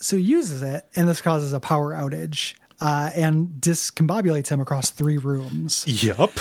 So 0.00 0.16
he 0.16 0.22
uses 0.22 0.62
it, 0.62 0.86
and 0.96 1.08
this 1.08 1.20
causes 1.20 1.52
a 1.52 1.60
power 1.60 1.92
outage 1.92 2.54
uh, 2.82 3.10
and 3.14 3.48
discombobulates 3.60 4.48
him 4.48 4.60
across 4.60 4.90
three 4.90 5.18
rooms. 5.18 5.84
Yep. 5.86 6.32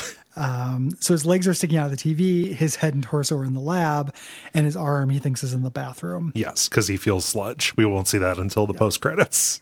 So 0.99 1.13
his 1.13 1.25
legs 1.25 1.47
are 1.47 1.53
sticking 1.53 1.77
out 1.77 1.91
of 1.91 1.91
the 1.91 1.97
TV, 1.97 2.53
his 2.53 2.75
head 2.75 2.93
and 2.93 3.03
torso 3.03 3.37
are 3.37 3.45
in 3.45 3.53
the 3.53 3.59
lab, 3.59 4.15
and 4.53 4.65
his 4.65 4.75
arm 4.75 5.09
he 5.09 5.19
thinks 5.19 5.43
is 5.43 5.53
in 5.53 5.63
the 5.63 5.69
bathroom. 5.69 6.31
Yes, 6.35 6.67
because 6.67 6.87
he 6.87 6.97
feels 6.97 7.25
sludge. 7.25 7.73
We 7.77 7.85
won't 7.85 8.07
see 8.07 8.17
that 8.17 8.37
until 8.37 8.65
the 8.65 8.73
post 8.73 9.01
credits. 9.01 9.61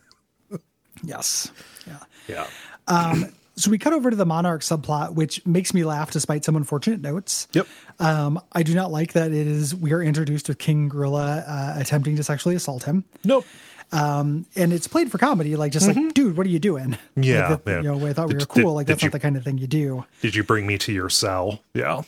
Yes. 1.04 1.52
Yeah. 1.88 2.48
Yeah. 2.88 3.24
So 3.60 3.70
we 3.70 3.78
cut 3.78 3.92
over 3.92 4.10
to 4.10 4.16
the 4.16 4.26
Monarch 4.26 4.62
subplot, 4.62 5.16
which 5.16 5.46
makes 5.46 5.74
me 5.74 5.84
laugh 5.84 6.12
despite 6.12 6.46
some 6.46 6.56
unfortunate 6.56 7.02
notes. 7.02 7.50
Yep. 7.52 7.68
Um, 8.00 8.40
I 8.54 8.64
do 8.64 8.74
not 8.74 8.90
like 8.90 9.14
that 9.14 9.34
it 9.34 9.48
is 9.48 9.76
we 9.76 9.92
are 9.92 10.02
introduced 10.02 10.48
with 10.48 10.60
King 10.60 10.88
Gorilla 10.88 11.44
uh, 11.46 11.74
attempting 11.78 12.16
to 12.16 12.24
sexually 12.24 12.56
assault 12.56 12.84
him. 12.84 13.04
Nope. 13.26 13.46
And 13.92 14.46
it's 14.56 14.88
played 14.88 15.12
for 15.12 15.18
comedy, 15.18 15.56
like 15.56 15.72
just 15.72 15.88
like, 15.88 16.14
dude, 16.14 16.38
what 16.38 16.46
are 16.46 16.50
you 16.50 16.60
doing? 16.60 16.92
Mm-hmm. 16.92 17.24
Yeah, 17.24 17.50
Like 17.50 17.64
that- 17.66 17.72
yeah. 17.72 17.78
you 17.94 18.00
know, 18.00 18.08
I 18.08 18.14
thought 18.14 18.28
we 18.30 18.36
were 18.36 18.40
cool. 18.46 18.64
did- 18.64 18.70
like 18.76 18.88
that's 18.88 19.02
you- 19.02 19.08
not 19.08 19.14
the 19.14 19.20
kind 19.20 19.36
of 19.38 19.44
thing 19.44 19.58
you 19.58 19.68
do. 19.68 20.06
Did 20.22 20.36
you 20.36 20.44
bring 20.44 20.66
me 20.68 20.78
to 20.80 20.92
your 20.94 21.10
cell? 21.10 21.60
Yeah. 21.74 22.04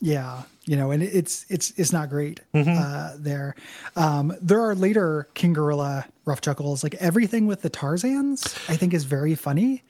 Yeah, 0.00 0.42
you 0.66 0.76
know, 0.76 0.90
and 0.90 1.02
it's 1.02 1.46
it's 1.48 1.72
it's 1.78 1.90
not 1.92 2.10
great 2.10 2.40
Mm-hmm. 2.52 2.76
uh, 2.78 3.12
there. 3.18 3.54
Um, 3.96 4.34
there 4.42 4.60
are 4.60 4.74
later 4.74 5.28
King 5.32 5.54
Gorilla 5.54 6.04
rough 6.26 6.42
chuckles, 6.42 6.82
like 6.82 6.94
everything 6.96 7.46
with 7.46 7.62
the 7.62 7.70
Tarzans. 7.70 8.54
I 8.68 8.76
think 8.76 8.92
is 8.92 9.04
very 9.04 9.34
funny, 9.34 9.82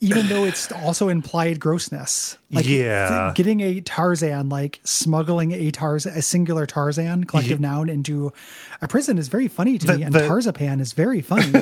even 0.00 0.28
though 0.28 0.44
it's 0.44 0.72
also 0.72 1.08
implied 1.08 1.60
grossness. 1.60 2.36
Like 2.50 2.66
Yeah. 2.66 3.32
getting 3.34 3.60
a 3.60 3.80
Tarzan, 3.80 4.48
like 4.48 4.80
smuggling 4.84 5.52
a 5.52 5.70
Tarzan, 5.70 6.14
a 6.14 6.22
singular 6.22 6.66
Tarzan, 6.66 7.24
collective 7.24 7.60
noun, 7.60 7.88
into 7.88 8.32
a 8.82 8.88
prison 8.88 9.18
is 9.18 9.28
very 9.28 9.46
funny 9.48 9.76
to 9.78 9.96
me, 9.96 10.02
and 10.02 10.14
the- 10.14 10.20
Tarzapan 10.20 10.80
is 10.80 10.92
very 10.94 11.20
funny, 11.20 11.52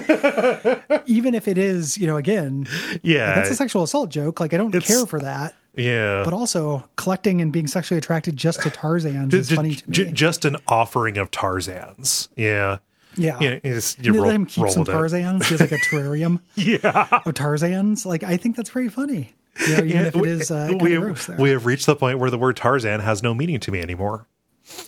even 1.07 1.35
if 1.35 1.49
it 1.49 1.59
is, 1.59 1.99
you 1.99 2.07
know, 2.07 2.17
again, 2.17 2.67
Yeah. 3.03 3.35
that's 3.35 3.51
a 3.51 3.55
sexual 3.57 3.83
assault 3.83 4.11
joke. 4.11 4.41
Like 4.41 4.55
I 4.55 4.57
don't 4.57 4.75
It's- 4.75 4.87
care 4.89 5.05
for 5.07 5.19
that 5.21 5.55
yeah. 5.77 6.23
but 6.25 6.33
also 6.33 6.89
collecting 6.97 7.41
and 7.41 7.53
being 7.53 7.67
sexually 7.67 7.99
attracted 7.99 8.37
just 8.37 8.63
to 8.63 8.71
Tarzans 8.71 9.33
is 9.35 9.49
Ju- 9.49 9.57
funny 9.57 9.75
to 9.75 9.91
me. 9.91 9.95
ju- 9.95 10.11
just 10.13 10.45
an 10.45 10.57
offering 10.69 11.19
of 11.19 11.31
Tarzans. 11.31 12.29
Yeah. 12.37 12.79
Yeah. 13.19 13.39
Yeah. 13.41 13.59
You, 13.65 13.75
just, 13.75 13.99
you 14.05 14.13
roll, 14.15 14.27
let 14.27 14.35
him 14.35 14.47
keep 14.47 14.69
some. 14.71 14.85
Tarzans. 14.85 15.45
He 15.45 15.51
has 15.51 15.61
like 15.61 15.73
a 15.73 15.77
terrarium 15.77 16.41
Yeah. 16.55 17.09
of 17.25 17.35
Tarzans. 17.35 18.07
Like 18.07 18.23
I 18.23 18.37
think 18.37 18.57
that's 18.57 18.71
very 18.71 18.89
funny. 18.89 19.35
You 19.67 19.77
know, 19.77 19.85
even 19.85 20.07
if 20.07 20.17
it 20.17 20.25
is 20.27 20.51
uh, 20.51 20.73
we, 20.81 20.95
of 20.95 21.03
gross 21.03 21.27
there. 21.27 21.37
we 21.37 21.51
have 21.51 21.67
reached 21.67 21.87
the 21.87 21.97
point 21.97 22.19
where 22.21 22.31
the 22.31 22.39
word 22.39 22.57
Tarzan 22.57 23.01
has 23.01 23.23
no 23.23 23.35
meaning 23.35 23.59
to 23.61 23.73
me 23.73 23.81
anymore. 23.81 24.27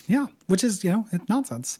yeah, 0.06 0.26
which 0.46 0.62
is 0.62 0.84
you 0.84 0.92
know 0.92 1.06
nonsense. 1.28 1.78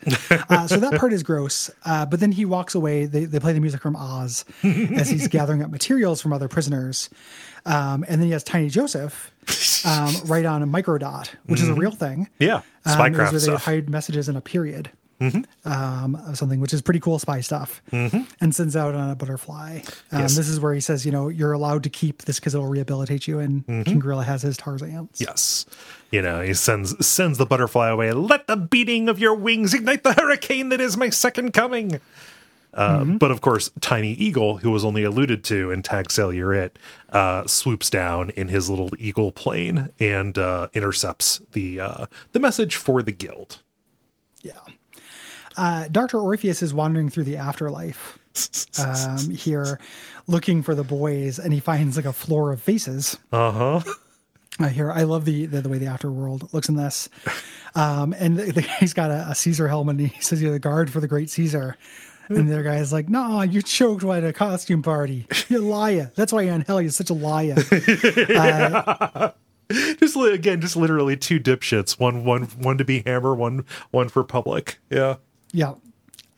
uh, 0.49 0.67
so 0.67 0.77
that 0.79 0.95
part 0.99 1.13
is 1.13 1.23
gross. 1.23 1.71
Uh, 1.85 2.05
but 2.07 2.19
then 2.19 2.33
he 2.33 2.45
walks 2.45 2.75
away. 2.75 3.05
They 3.07 3.27
they 3.27 3.39
play 3.39 3.53
the 3.53 3.61
music 3.61 3.81
from 3.81 3.95
Oz 3.95 4.45
as 4.65 5.09
he's 5.09 5.29
gathering 5.37 5.63
up 5.63 5.71
materials 5.71 6.21
from 6.21 6.33
other 6.33 6.49
prisoners. 6.49 7.11
Um, 7.67 8.05
and 8.09 8.21
then 8.21 8.23
he 8.23 8.31
has 8.31 8.43
Tiny 8.43 8.71
Joseph 8.71 9.31
um, 9.87 10.15
write 10.25 10.47
on 10.47 10.63
a 10.63 10.67
microdot, 10.67 11.29
which 11.45 11.61
is 11.61 11.69
a 11.69 11.75
real 11.75 11.91
thing. 11.91 12.29
Yeah. 12.39 12.63
Um, 12.87 12.97
Spycraft 12.99 13.11
was 13.11 13.19
where 13.19 13.31
they 13.33 13.39
stuff. 13.41 13.65
hide 13.67 13.91
messages 13.91 14.29
in 14.31 14.35
a 14.37 14.41
period 14.41 14.91
um, 15.65 16.15
of 16.27 16.39
something, 16.39 16.61
which 16.61 16.73
is 16.73 16.81
pretty 16.83 17.01
cool 17.01 17.19
spy 17.19 17.41
stuff, 17.41 17.83
and 17.93 18.55
sends 18.55 18.75
out 18.77 18.95
on 18.95 19.11
a 19.11 19.15
butterfly. 19.15 19.81
Um, 20.13 20.21
Yes. 20.21 20.37
This 20.37 20.49
is 20.49 20.59
where 20.61 20.73
he 20.75 20.81
says, 20.81 21.05
you 21.05 21.13
know, 21.13 21.29
you're 21.29 21.53
allowed 21.53 21.83
to 21.85 21.91
keep 21.91 22.23
this 22.23 22.39
because 22.41 22.55
it'll 22.55 22.67
rehabilitate 22.69 23.27
you, 23.29 23.39
and 23.39 23.67
King 23.85 23.99
Gorilla 23.99 24.25
has 24.25 24.43
his 24.43 24.57
Tarzans. 24.57 25.21
Yes. 25.21 25.67
You 26.11 26.23
know, 26.23 26.41
he 26.41 26.55
sends 26.55 27.07
sends 27.07 27.39
the 27.39 27.47
butterfly 27.47 27.89
away. 27.89 28.13
Let 28.13 28.47
the 28.47 28.57
beating 28.57 29.09
of 29.09 29.19
your 29.19 29.35
wings 29.35 29.75
ignite 29.75 30.03
the 30.03 30.13
hurricane 30.15 30.71
that 30.71 30.81
is 30.81 30.97
my 30.97 31.11
second 31.11 31.53
coming. 31.53 32.01
Uh, 32.73 33.05
But 33.05 33.31
of 33.33 33.41
course, 33.41 33.71
Tiny 33.81 34.13
Eagle, 34.13 34.59
who 34.59 34.71
was 34.71 34.85
only 34.85 35.03
alluded 35.03 35.43
to 35.45 35.71
in 35.73 35.83
Tag 35.83 36.11
Sale 36.11 36.33
You're 36.33 36.55
It, 36.55 36.79
uh, 37.13 37.47
swoops 37.47 37.91
down 37.91 38.31
in 38.31 38.47
his 38.49 38.71
little 38.71 38.91
eagle 38.97 39.33
plane 39.33 39.91
and 39.99 40.39
uh, 40.39 40.69
intercepts 40.73 41.41
the 41.53 41.81
uh, 41.81 42.07
the 42.33 42.39
message 42.39 42.77
for 42.77 43.03
the 43.03 43.13
guild. 43.13 43.59
Uh, 45.57 45.89
Dr. 45.89 46.19
Orpheus 46.19 46.63
is 46.63 46.73
wandering 46.73 47.11
through 47.11 47.25
the 47.25 47.37
afterlife 47.37 48.19
um, 48.79 49.31
here, 49.35 49.81
looking 50.27 50.63
for 50.63 50.75
the 50.75 50.85
boys, 50.85 51.39
and 51.39 51.53
he 51.53 51.61
finds 51.61 51.97
like 51.97 52.07
a 52.07 52.13
floor 52.13 52.53
of 52.53 52.61
faces. 52.63 53.19
Uh 53.33 53.51
huh. 53.51 53.81
I 54.59 54.69
hear. 54.69 54.93
I 54.93 55.03
love 55.05 55.25
the, 55.25 55.47
the 55.47 55.63
the 55.63 55.69
way 55.69 55.79
the 55.79 55.87
afterworld 55.87 56.53
looks 56.53 56.69
in 56.69 56.77
this. 56.77 57.09
Um, 57.75 58.13
and 58.19 58.37
the, 58.37 58.53
the 58.53 58.63
guy's 58.63 58.93
got 58.93 59.11
a, 59.11 59.27
a 59.31 59.35
Caesar 59.35 59.69
helmet, 59.69 59.97
and 59.99 60.09
he 60.11 60.21
says, 60.23 60.43
"You're 60.43 60.53
the 60.53 60.59
guard 60.59 60.91
for 60.93 61.01
the 61.01 61.09
great 61.09 61.31
Caesar." 61.31 61.77
And 62.29 62.49
the 62.49 62.53
other 62.53 62.63
guy's 62.63 62.93
like, 62.93 63.09
"No, 63.09 63.43
you 63.43 63.61
choked 63.61 64.05
at 64.05 64.23
a 64.23 64.33
costume 64.33 64.83
party. 64.83 65.27
You 65.49 65.59
liar. 65.59 66.13
That's 66.15 66.33
why 66.33 66.43
you're 66.43 66.55
in 66.55 66.61
hell. 66.61 66.81
You're 66.81 66.93
such 66.93 67.11
a 67.11 67.15
liar." 67.15 67.57
Just 69.99 70.17
li- 70.17 70.35
again, 70.35 70.61
just 70.61 70.75
literally 70.75 71.17
two 71.17 71.39
dipshits. 71.39 71.99
One, 71.99 72.25
one, 72.25 72.43
one 72.45 72.77
to 72.79 72.85
be 72.85 73.05
hammer. 73.07 73.37
One, 73.37 73.65
one 73.93 74.09
for 74.09 74.25
Publick. 74.25 74.77
Yeah. 74.91 75.17
Yeah. 75.53 75.75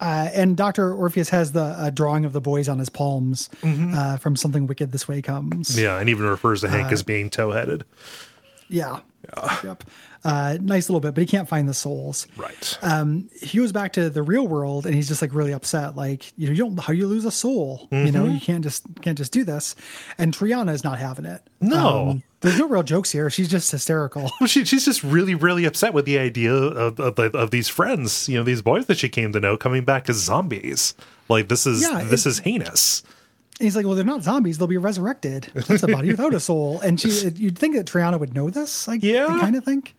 Uh, 0.01 0.29
and 0.35 0.57
Doctor 0.57 0.93
Orpheus 0.93 1.29
has 1.29 1.53
the 1.53 1.63
uh, 1.63 1.91
drawing 1.91 2.25
of 2.25 2.33
the 2.33 2.41
boys 2.41 2.69
on 2.69 2.79
his 2.81 2.89
palms 2.89 3.49
uh, 3.63 4.17
from 4.17 4.35
something 4.35 4.67
wicked 4.67 4.91
this 4.91 5.07
way 5.07 5.23
comes. 5.23 5.79
Yeah, 5.81 5.99
and 6.01 6.09
even 6.09 6.27
refers 6.27 6.61
to 6.63 6.69
Hank 6.69 6.91
as 6.91 7.05
being 7.05 7.31
tow-headed. 7.31 7.85
Yeah. 8.69 9.01
Yep. 9.63 9.85
Uh, 10.25 10.59
nice 10.61 10.89
little 10.89 10.99
bit, 11.01 11.15
but 11.15 11.21
he 11.21 11.27
can't 11.27 11.49
find 11.49 11.69
the 11.69 11.75
souls. 11.75 12.27
Right. 12.37 12.79
um, 12.83 13.29
he 13.41 13.59
goes 13.59 13.71
back 13.71 13.93
to 13.93 14.11
the 14.11 14.23
real 14.23 14.49
world 14.49 14.87
and 14.87 14.95
he's 14.95 15.07
just 15.09 15.23
like 15.23 15.33
really 15.35 15.53
upset. 15.53 15.95
Like, 15.95 16.33
you 16.37 16.47
know, 16.47 16.53
you 16.53 16.59
don't 16.65 16.79
how 16.81 16.93
you 16.93 17.07
lose 17.07 17.25
a 17.25 17.31
soul. 17.31 17.87
You 17.93 18.11
know, 18.11 18.25
Mm-hmm. 18.25 18.35
you 18.35 18.41
can't 18.41 18.65
just 18.65 18.85
can't 19.03 19.17
just 19.19 19.33
do 19.33 19.45
this. 19.45 19.77
And 20.19 20.35
Triana 20.37 20.73
is 20.73 20.83
not 20.85 20.99
having 20.99 21.25
it. 21.27 21.43
Um, 21.61 21.69
No. 21.69 22.23
There's 22.43 22.59
no 22.59 22.69
real 22.69 22.83
jokes 22.83 23.11
here. 23.11 23.31
She's 23.31 23.49
just 23.49 23.71
hysterical. 23.71 24.31
Well, 24.41 24.47
she, 24.49 24.65
she's 24.65 24.85
just 24.85 25.03
really, 25.03 25.35
really 25.35 25.65
upset 25.65 25.95
with 25.95 26.05
the 26.05 26.19
idea 26.19 26.53
of, 26.53 26.99
of 27.01 27.19
of 27.19 27.51
these 27.51 27.69
friends, 27.69 28.29
you 28.29 28.37
know, 28.37 28.45
these 28.45 28.63
boys 28.63 28.87
that 28.87 28.99
she 28.99 29.09
came 29.09 29.33
to 29.33 29.41
know 29.41 29.57
coming 29.57 29.85
back 29.85 30.09
as 30.11 30.17
zombies. 30.17 30.95
Like 31.29 31.49
this 31.49 31.67
is 31.67 31.83
Yeah, 31.83 32.05
this 32.05 32.27
is 32.27 32.41
heinous. 32.41 33.03
He's 33.63 33.77
like, 33.77 33.87
well, 33.87 33.95
they're 33.95 34.05
not 34.05 34.23
zombies. 34.23 34.59
They'll 34.59 34.67
be 34.67 34.77
resurrected. 34.77 35.45
That's 35.55 35.83
a 35.83 35.87
body 35.87 36.09
without 36.11 36.35
a 36.35 36.41
soul. 36.41 36.81
And 36.85 37.01
she, 37.01 37.09
you'd 37.37 37.57
think 37.59 37.77
that 37.77 37.87
Triana 37.87 38.19
would 38.19 38.35
know 38.35 38.51
this. 38.51 38.87
Like, 38.89 39.03
Yeah. 39.03 39.27
I 39.29 39.39
kind 39.41 39.57
of 39.57 39.65
think, 39.65 39.95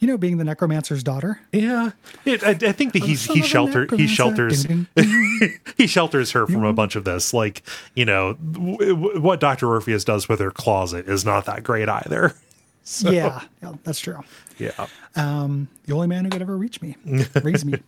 you 0.00 0.08
know, 0.08 0.16
being 0.16 0.38
the 0.38 0.44
necromancer's 0.44 1.02
daughter. 1.04 1.38
Yeah, 1.52 1.90
it, 2.24 2.42
I, 2.42 2.50
I 2.50 2.72
think 2.72 2.94
that 2.94 3.02
he's 3.04 3.24
he 3.26 3.42
shelter 3.42 3.86
he 3.94 4.06
shelters 4.06 4.64
Ding, 4.64 4.86
ding, 4.96 5.58
he 5.76 5.86
shelters 5.86 6.32
her 6.32 6.46
from 6.46 6.64
a 6.64 6.72
bunch 6.72 6.96
of 6.96 7.04
this. 7.04 7.34
Like 7.34 7.62
you 7.94 8.04
know 8.06 8.34
w- 8.34 8.78
w- 8.78 9.20
what 9.20 9.40
Doctor 9.40 9.68
Orpheus 9.68 10.04
does 10.04 10.28
with 10.28 10.40
her 10.40 10.50
closet 10.50 11.06
is 11.06 11.24
not 11.24 11.44
that 11.44 11.62
great 11.62 11.88
either. 11.88 12.34
yeah, 13.00 13.42
yeah, 13.62 13.72
that's 13.84 14.00
true. 14.00 14.20
Yeah. 14.58 14.86
Um, 15.16 15.68
the 15.86 15.92
only 15.94 16.06
man 16.08 16.24
who 16.24 16.30
could 16.30 16.42
ever 16.42 16.56
reach 16.56 16.80
me, 16.82 16.96
raise 17.42 17.64
me. 17.64 17.78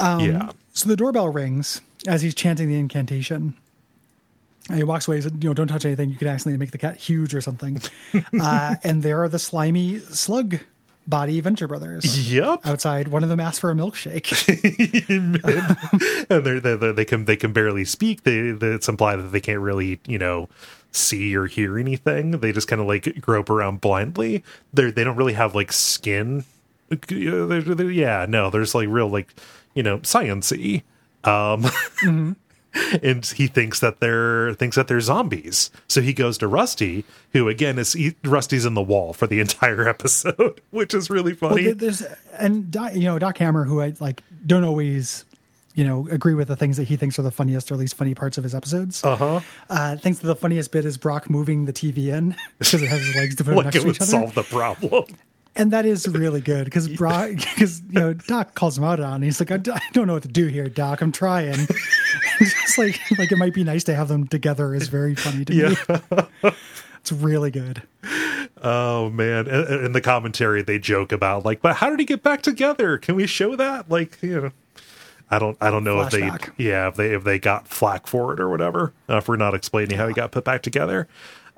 yeah. 0.00 0.50
So 0.78 0.88
the 0.88 0.94
doorbell 0.94 1.28
rings 1.28 1.80
as 2.06 2.22
he's 2.22 2.36
chanting 2.36 2.68
the 2.68 2.78
incantation. 2.78 3.54
And 4.68 4.78
he 4.78 4.84
walks 4.84 5.08
away. 5.08 5.16
He 5.16 5.22
said, 5.22 5.42
"You 5.42 5.50
know, 5.50 5.54
don't 5.54 5.66
touch 5.66 5.84
anything. 5.84 6.08
You 6.10 6.16
could 6.16 6.28
accidentally 6.28 6.58
make 6.58 6.70
the 6.70 6.78
cat 6.78 6.96
huge 6.98 7.34
or 7.34 7.40
something." 7.40 7.80
uh, 8.40 8.76
and 8.84 9.02
there 9.02 9.20
are 9.22 9.28
the 9.28 9.40
slimy 9.40 9.98
slug 9.98 10.60
body 11.08 11.40
Venture 11.40 11.66
Brothers 11.66 12.30
Yep. 12.30 12.60
outside. 12.64 13.08
One 13.08 13.24
of 13.24 13.28
them 13.28 13.40
asks 13.40 13.58
for 13.58 13.72
a 13.72 13.74
milkshake. 13.74 14.28
and 16.30 16.44
they're, 16.44 16.60
they're, 16.76 16.92
they 16.92 17.04
can 17.04 17.24
they 17.24 17.36
can 17.36 17.52
barely 17.52 17.84
speak. 17.84 18.22
They, 18.22 18.52
they 18.52 18.68
it's 18.68 18.88
implied 18.88 19.16
that 19.16 19.32
they 19.32 19.40
can't 19.40 19.60
really 19.60 19.98
you 20.06 20.18
know 20.18 20.48
see 20.92 21.34
or 21.34 21.46
hear 21.46 21.76
anything. 21.76 22.32
They 22.32 22.52
just 22.52 22.68
kind 22.68 22.80
of 22.80 22.86
like 22.86 23.20
grope 23.20 23.50
around 23.50 23.80
blindly. 23.80 24.44
They 24.72 24.92
they 24.92 25.02
don't 25.02 25.16
really 25.16 25.32
have 25.32 25.56
like 25.56 25.72
skin. 25.72 26.44
They're- 26.88 27.90
yeah, 27.90 28.26
no, 28.28 28.48
there's 28.48 28.74
like 28.76 28.88
real 28.88 29.08
like 29.08 29.34
you 29.78 29.84
know 29.84 29.98
sciency. 30.00 30.82
Um, 31.22 31.64
and 33.02 33.24
he 33.26 33.46
thinks 33.46 33.80
that 33.80 34.00
they're 34.00 34.54
thinks 34.54 34.76
that 34.76 34.88
they're 34.88 35.00
zombies. 35.00 35.70
So 35.88 36.00
he 36.00 36.12
goes 36.12 36.38
to 36.38 36.48
Rusty, 36.48 37.04
who 37.32 37.48
again 37.48 37.78
is 37.78 37.92
he, 37.94 38.14
Rusty's 38.24 38.64
in 38.64 38.74
the 38.74 38.82
wall 38.82 39.12
for 39.12 39.26
the 39.26 39.40
entire 39.46 39.88
episode, 39.88 40.60
which 40.70 40.94
is 40.94 41.10
really 41.10 41.34
funny. 41.34 41.64
there- 41.64 41.74
there's 41.74 42.02
and 42.38 42.70
Doc, 42.70 42.94
you 42.94 43.04
know 43.04 43.18
Doc 43.18 43.38
Hammer, 43.38 43.64
who 43.64 43.80
I 43.80 43.94
like, 44.00 44.22
don't 44.46 44.64
always, 44.64 45.24
you 45.74 45.84
know, 45.84 46.06
agree 46.10 46.34
with 46.34 46.48
the 46.48 46.56
things 46.56 46.76
that 46.76 46.84
he 46.88 46.96
thinks 46.96 47.18
are 47.18 47.22
the 47.22 47.30
funniest 47.30 47.72
or 47.72 47.76
least 47.76 47.94
funny 47.96 48.14
parts 48.14 48.36
of 48.38 48.44
his 48.44 48.54
episodes. 48.54 49.02
uh-huh. 49.04 49.40
Uh, 49.70 49.96
thinks 49.96 50.18
that 50.20 50.26
the 50.26 50.36
funniest 50.36 50.70
bit 50.72 50.84
is 50.84 50.96
Brock 50.98 51.30
moving 51.30 51.64
the 51.64 51.72
TV 51.72 52.08
in 52.16 52.36
because 52.58 52.82
it 52.82 52.88
has 52.88 53.00
his 53.00 53.16
legs 53.16 53.34
to 53.36 53.44
Like 53.54 53.64
next 53.66 53.76
it 53.76 53.80
to 53.80 53.86
would 53.86 53.96
each 53.96 54.02
other. 54.02 54.10
solve 54.10 54.34
the 54.34 54.42
problem. 54.44 55.04
And 55.58 55.72
that 55.72 55.84
is 55.84 56.08
really 56.08 56.40
good 56.40 56.64
because 56.64 56.88
Brock, 56.88 57.30
because 57.32 57.82
you 57.82 58.00
know 58.00 58.14
Doc 58.14 58.54
calls 58.54 58.78
him 58.78 58.84
out 58.84 59.00
on. 59.00 59.22
it. 59.22 59.26
He's 59.26 59.40
like, 59.40 59.50
I, 59.50 59.58
d- 59.58 59.72
I 59.72 59.82
don't 59.92 60.06
know 60.06 60.14
what 60.14 60.22
to 60.22 60.28
do 60.28 60.46
here, 60.46 60.68
Doc. 60.68 61.02
I'm 61.02 61.12
trying. 61.12 61.66
Just 62.38 62.78
like 62.78 62.98
like 63.18 63.32
it 63.32 63.36
might 63.36 63.52
be 63.52 63.64
nice 63.64 63.84
to 63.84 63.94
have 63.94 64.08
them 64.08 64.26
together 64.26 64.74
is 64.74 64.88
very 64.88 65.14
funny 65.14 65.44
to 65.44 65.52
me. 65.52 65.76
it's 67.00 67.12
really 67.12 67.50
good. 67.50 67.82
Oh 68.62 69.10
man! 69.10 69.48
In 69.48 69.92
the 69.92 70.00
commentary, 70.00 70.62
they 70.62 70.78
joke 70.78 71.12
about 71.12 71.44
like, 71.44 71.60
but 71.60 71.76
how 71.76 71.90
did 71.90 71.98
he 71.98 72.04
get 72.06 72.22
back 72.22 72.42
together? 72.42 72.96
Can 72.96 73.16
we 73.16 73.26
show 73.26 73.56
that? 73.56 73.90
Like, 73.90 74.18
you 74.22 74.40
know, 74.40 74.50
I 75.30 75.38
don't, 75.38 75.56
I 75.60 75.70
don't 75.70 75.84
know 75.84 76.00
if 76.00 76.10
they, 76.10 76.30
yeah, 76.56 76.88
if 76.88 76.94
they 76.94 77.12
if 77.12 77.24
they 77.24 77.38
got 77.38 77.68
flack 77.68 78.06
for 78.06 78.32
it 78.32 78.40
or 78.40 78.48
whatever 78.48 78.92
uh, 79.08 79.20
for 79.20 79.36
not 79.36 79.54
explaining 79.54 79.98
how 79.98 80.06
he 80.08 80.14
got 80.14 80.30
put 80.30 80.44
back 80.44 80.62
together. 80.62 81.08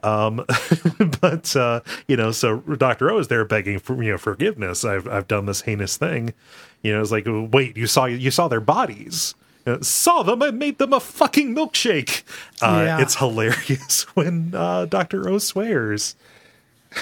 Um, 0.02 0.44
but 1.20 1.54
uh, 1.56 1.80
you 2.08 2.16
know, 2.16 2.30
so 2.32 2.58
Doctor 2.60 3.10
O 3.10 3.18
is 3.18 3.28
there 3.28 3.44
begging 3.44 3.78
for 3.78 4.02
you 4.02 4.12
know 4.12 4.18
forgiveness. 4.18 4.84
I've 4.84 5.06
I've 5.08 5.28
done 5.28 5.46
this 5.46 5.62
heinous 5.62 5.96
thing. 5.96 6.34
You 6.82 6.92
know, 6.94 7.00
it's 7.00 7.10
like, 7.10 7.24
wait, 7.26 7.76
you 7.76 7.86
saw 7.86 8.06
you 8.06 8.30
saw 8.30 8.48
their 8.48 8.60
bodies. 8.60 9.34
Uh, 9.66 9.78
saw 9.82 10.22
them 10.22 10.40
and 10.40 10.58
made 10.58 10.78
them 10.78 10.94
a 10.94 11.00
fucking 11.00 11.54
milkshake. 11.54 12.22
Uh, 12.62 12.82
Yeah. 12.84 13.00
It's 13.02 13.16
hilarious 13.16 14.02
when 14.14 14.54
uh, 14.54 14.86
Doctor 14.86 15.28
O 15.28 15.36
swears. 15.38 16.16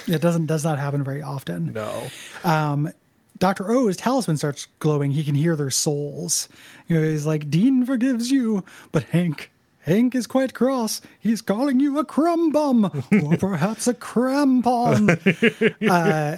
It 0.06 0.20
doesn't 0.20 0.46
does 0.46 0.64
not 0.64 0.78
happen 0.78 1.04
very 1.04 1.22
often. 1.22 1.72
No. 1.72 2.08
Um, 2.44 2.92
Dr. 3.38 3.70
O's 3.70 3.96
talisman 3.96 4.36
starts 4.36 4.66
glowing. 4.80 5.12
He 5.12 5.22
can 5.22 5.36
hear 5.36 5.54
their 5.54 5.70
souls. 5.70 6.48
You 6.88 7.00
know, 7.00 7.08
he's 7.08 7.24
like, 7.24 7.48
Dean 7.48 7.86
forgives 7.86 8.32
you, 8.32 8.64
but 8.90 9.04
Hank, 9.04 9.50
Hank 9.80 10.14
is 10.14 10.26
quite 10.26 10.54
cross. 10.54 11.00
He's 11.18 11.40
calling 11.40 11.80
you 11.80 11.98
a 11.98 12.04
crumb 12.04 12.50
bum 12.50 12.84
or 13.22 13.36
perhaps 13.36 13.86
a 13.86 13.94
crampon. 13.94 15.08
uh, 15.90 16.36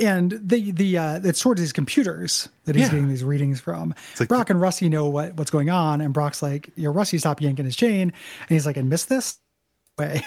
and 0.00 0.40
the 0.42 0.70
the 0.72 0.96
uh, 0.96 1.20
it's 1.22 1.40
sort 1.40 1.58
of 1.58 1.62
his 1.62 1.72
computers 1.72 2.48
that 2.64 2.74
he's 2.74 2.84
Yeah. 2.86 2.90
getting 2.92 3.08
these 3.08 3.24
readings 3.24 3.60
from. 3.60 3.94
like 4.18 4.28
Brock 4.28 4.48
and 4.48 4.58
Rusty 4.60 4.88
know 4.88 5.06
what, 5.08 5.34
what's 5.34 5.50
going 5.50 5.68
on, 5.68 6.00
and 6.00 6.14
Brock's 6.14 6.40
like, 6.42 6.70
"Yo, 6.76 6.90
Rusty, 6.90 7.18
stop 7.18 7.42
yanking 7.42 7.66
his 7.66 7.76
chain," 7.76 8.00
and 8.10 8.48
he's 8.48 8.64
like, 8.64 8.78
"I 8.78 8.82
missed 8.82 9.08
this." 9.10 9.38
Way. 9.98 10.22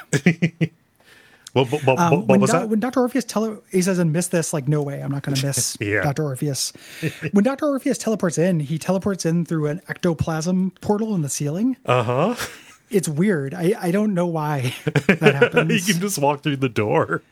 Well, 1.56 1.66
what, 1.66 1.84
what, 1.86 1.98
Um, 2.00 2.28
when, 2.28 2.40
was 2.42 2.52
Do- 2.52 2.60
that? 2.60 2.70
when 2.70 2.80
Dr. 2.80 3.00
Orpheus 3.00 3.24
tele- 3.26 3.58
he 3.72 3.82
says, 3.82 3.98
and 3.98 4.12
miss 4.14 4.28
this, 4.28 4.54
like, 4.54 4.68
no 4.68 4.82
way, 4.84 5.02
I'm 5.02 5.12
not 5.12 5.24
going 5.24 5.36
to 5.38 5.46
miss 5.46 5.78
Yeah. 5.80 6.02
Dr. 6.02 6.24
Orpheus. 6.26 6.74
when 7.32 7.44
Dr. 7.44 7.66
Orpheus 7.68 7.98
teleports 7.98 8.38
in, 8.38 8.60
he 8.60 8.78
teleports 8.78 9.26
in 9.26 9.46
through 9.46 9.68
an 9.68 9.82
ectoplasm 9.88 10.72
portal 10.82 11.16
in 11.16 11.22
the 11.22 11.30
ceiling. 11.30 11.78
Uh 11.86 12.04
huh. 12.04 12.36
It's 12.92 13.08
weird. 13.10 13.54
I, 13.56 13.74
I 13.80 13.92
don't 13.92 14.14
know 14.14 14.28
why 14.28 14.76
that 15.08 15.20
happens. 15.36 15.86
can 15.92 16.00
just 16.02 16.20
walk 16.20 16.44
through 16.44 16.58
the 16.58 16.70
door. 16.70 17.24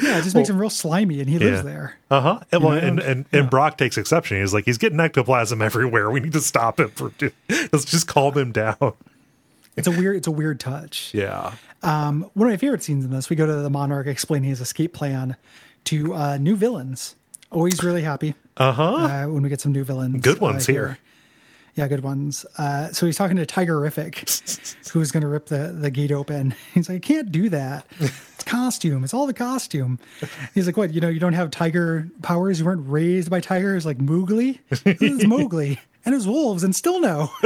yeah, 0.00 0.18
it 0.18 0.22
just 0.24 0.34
makes 0.36 0.48
him 0.50 0.58
real 0.58 0.70
slimy, 0.70 1.20
and 1.20 1.28
he 1.28 1.38
lives 1.38 1.62
there. 1.62 1.96
Uh 2.10 2.20
huh. 2.20 2.40
And, 2.52 2.62
well, 2.64 2.72
and, 2.74 3.00
and, 3.00 3.24
and 3.32 3.48
Brock 3.50 3.78
takes 3.78 3.96
exception. 3.96 4.40
He's 4.40 4.52
like, 4.52 4.64
he's 4.64 4.78
getting 4.78 4.98
ectoplasm 5.00 5.62
everywhere. 5.62 6.10
We 6.10 6.20
need 6.20 6.32
to 6.32 6.40
stop 6.40 6.78
him. 6.80 6.90
For, 6.90 7.12
let's 7.72 7.84
just 7.84 8.06
calm 8.08 8.36
him 8.36 8.52
down. 8.52 8.92
It's 9.76 9.86
a 9.88 9.90
weird. 9.90 10.16
It's 10.16 10.26
a 10.26 10.30
weird 10.32 10.60
touch. 10.60 11.12
Yeah. 11.14 11.54
Um, 11.82 12.30
one 12.34 12.48
of 12.48 12.52
my 12.52 12.56
favorite 12.56 12.82
scenes 12.82 13.04
in 13.04 13.10
this, 13.10 13.28
we 13.28 13.36
go 13.36 13.46
to 13.46 13.52
the 13.56 13.70
Monarch 13.70 14.06
explaining 14.06 14.48
his 14.50 14.60
escape 14.60 14.92
plan 14.94 15.36
to 15.84 16.14
uh, 16.14 16.36
new 16.38 16.56
villains. 16.56 17.14
Always 17.50 17.82
really 17.84 18.02
happy 18.02 18.34
Uh-huh. 18.56 18.82
uh, 18.82 19.24
when 19.26 19.42
we 19.42 19.48
get 19.48 19.60
some 19.60 19.72
new 19.72 19.84
villains. 19.84 20.20
Good 20.22 20.38
uh, 20.38 20.46
ones 20.46 20.66
here. 20.66 20.98
Yeah, 21.76 21.88
good 21.88 22.04
ones. 22.04 22.46
Uh, 22.56 22.92
so 22.92 23.04
he's 23.04 23.16
talking 23.16 23.36
to 23.36 23.44
Tigerific, 23.44 24.88
who's 24.92 25.10
going 25.10 25.22
to 25.22 25.26
rip 25.28 25.46
the, 25.46 25.74
the 25.76 25.90
gate 25.90 26.12
open. 26.12 26.54
He's 26.74 26.88
like, 26.88 26.96
I 26.96 27.00
can't 27.00 27.32
do 27.32 27.48
that. 27.48 27.84
It's 27.98 28.44
costume. 28.44 29.02
It's 29.02 29.12
all 29.12 29.26
the 29.26 29.34
costume. 29.34 29.98
He's 30.54 30.66
like, 30.66 30.76
what? 30.76 30.94
You 30.94 31.00
know, 31.00 31.08
you 31.08 31.18
don't 31.18 31.32
have 31.32 31.50
tiger 31.50 32.08
powers. 32.22 32.60
You 32.60 32.64
weren't 32.66 32.88
raised 32.88 33.28
by 33.28 33.40
tigers 33.40 33.84
like 33.84 33.98
Mowgli. 34.00 34.60
This 34.68 34.82
is 35.02 35.26
Mowgli 35.26 35.80
and 36.04 36.14
his 36.14 36.26
wolves, 36.26 36.62
and 36.62 36.74
still 36.74 37.00
no. 37.00 37.30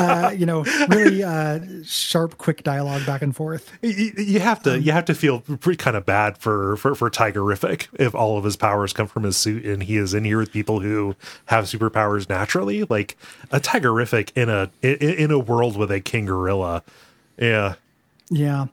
Uh, 0.00 0.32
you 0.34 0.46
know, 0.46 0.62
really 0.88 1.22
uh, 1.22 1.58
sharp, 1.84 2.38
quick 2.38 2.62
dialogue 2.62 3.04
back 3.04 3.22
and 3.22 3.34
forth. 3.34 3.70
You, 3.82 4.12
you 4.16 4.40
have 4.40 4.62
to 4.62 4.80
you 4.80 4.92
have 4.92 5.04
to 5.06 5.14
feel 5.14 5.40
pretty 5.40 5.76
kind 5.76 5.96
of 5.96 6.06
bad 6.06 6.38
for, 6.38 6.76
for 6.76 6.94
for 6.94 7.10
Tigerific 7.10 7.88
if 7.94 8.14
all 8.14 8.38
of 8.38 8.44
his 8.44 8.56
powers 8.56 8.92
come 8.92 9.08
from 9.08 9.24
his 9.24 9.36
suit 9.36 9.64
and 9.64 9.82
he 9.82 9.96
is 9.96 10.14
in 10.14 10.24
here 10.24 10.38
with 10.38 10.52
people 10.52 10.80
who 10.80 11.16
have 11.46 11.64
superpowers 11.64 12.28
naturally. 12.28 12.84
Like 12.84 13.16
a 13.50 13.60
Tigerific 13.60 14.30
in 14.36 14.48
a 14.48 14.70
in, 14.80 14.96
in 14.96 15.30
a 15.30 15.38
world 15.38 15.76
with 15.76 15.90
a 15.90 16.00
king 16.00 16.26
gorilla. 16.26 16.82
Yeah. 17.38 17.74
Yeah. 18.30 18.66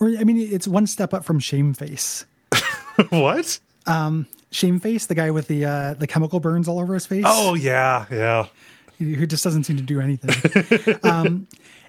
Or, 0.00 0.08
I 0.08 0.24
mean, 0.24 0.38
it's 0.38 0.66
one 0.66 0.86
step 0.86 1.12
up 1.12 1.24
from 1.24 1.38
Shameface. 1.38 2.24
what? 3.10 3.58
Um 3.86 4.26
Shameface, 4.52 5.06
the 5.06 5.14
guy 5.14 5.30
with 5.30 5.48
the 5.48 5.64
uh, 5.64 5.94
the 5.94 6.06
chemical 6.06 6.38
burns 6.38 6.68
all 6.68 6.78
over 6.78 6.92
his 6.94 7.06
face. 7.06 7.24
Oh 7.26 7.54
yeah, 7.54 8.04
yeah. 8.10 8.46
Who 8.98 9.26
just 9.26 9.44
doesn't 9.44 9.64
seem 9.64 9.76
to 9.76 9.82
do 9.82 10.00
anything. 10.00 10.98
um, 11.02 11.46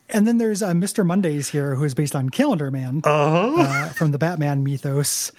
and 0.09 0.27
then 0.27 0.37
there's 0.37 0.61
uh, 0.61 0.71
Mr. 0.71 1.05
Mondays 1.05 1.47
here, 1.47 1.75
who 1.75 1.83
is 1.85 1.93
based 1.93 2.15
on 2.15 2.29
Calendar 2.29 2.69
Man 2.71 3.01
Uh-huh. 3.05 3.61
uh, 3.61 3.89
from 3.89 4.11
the 4.11 4.17
Batman 4.17 4.63
mythos, 4.63 5.31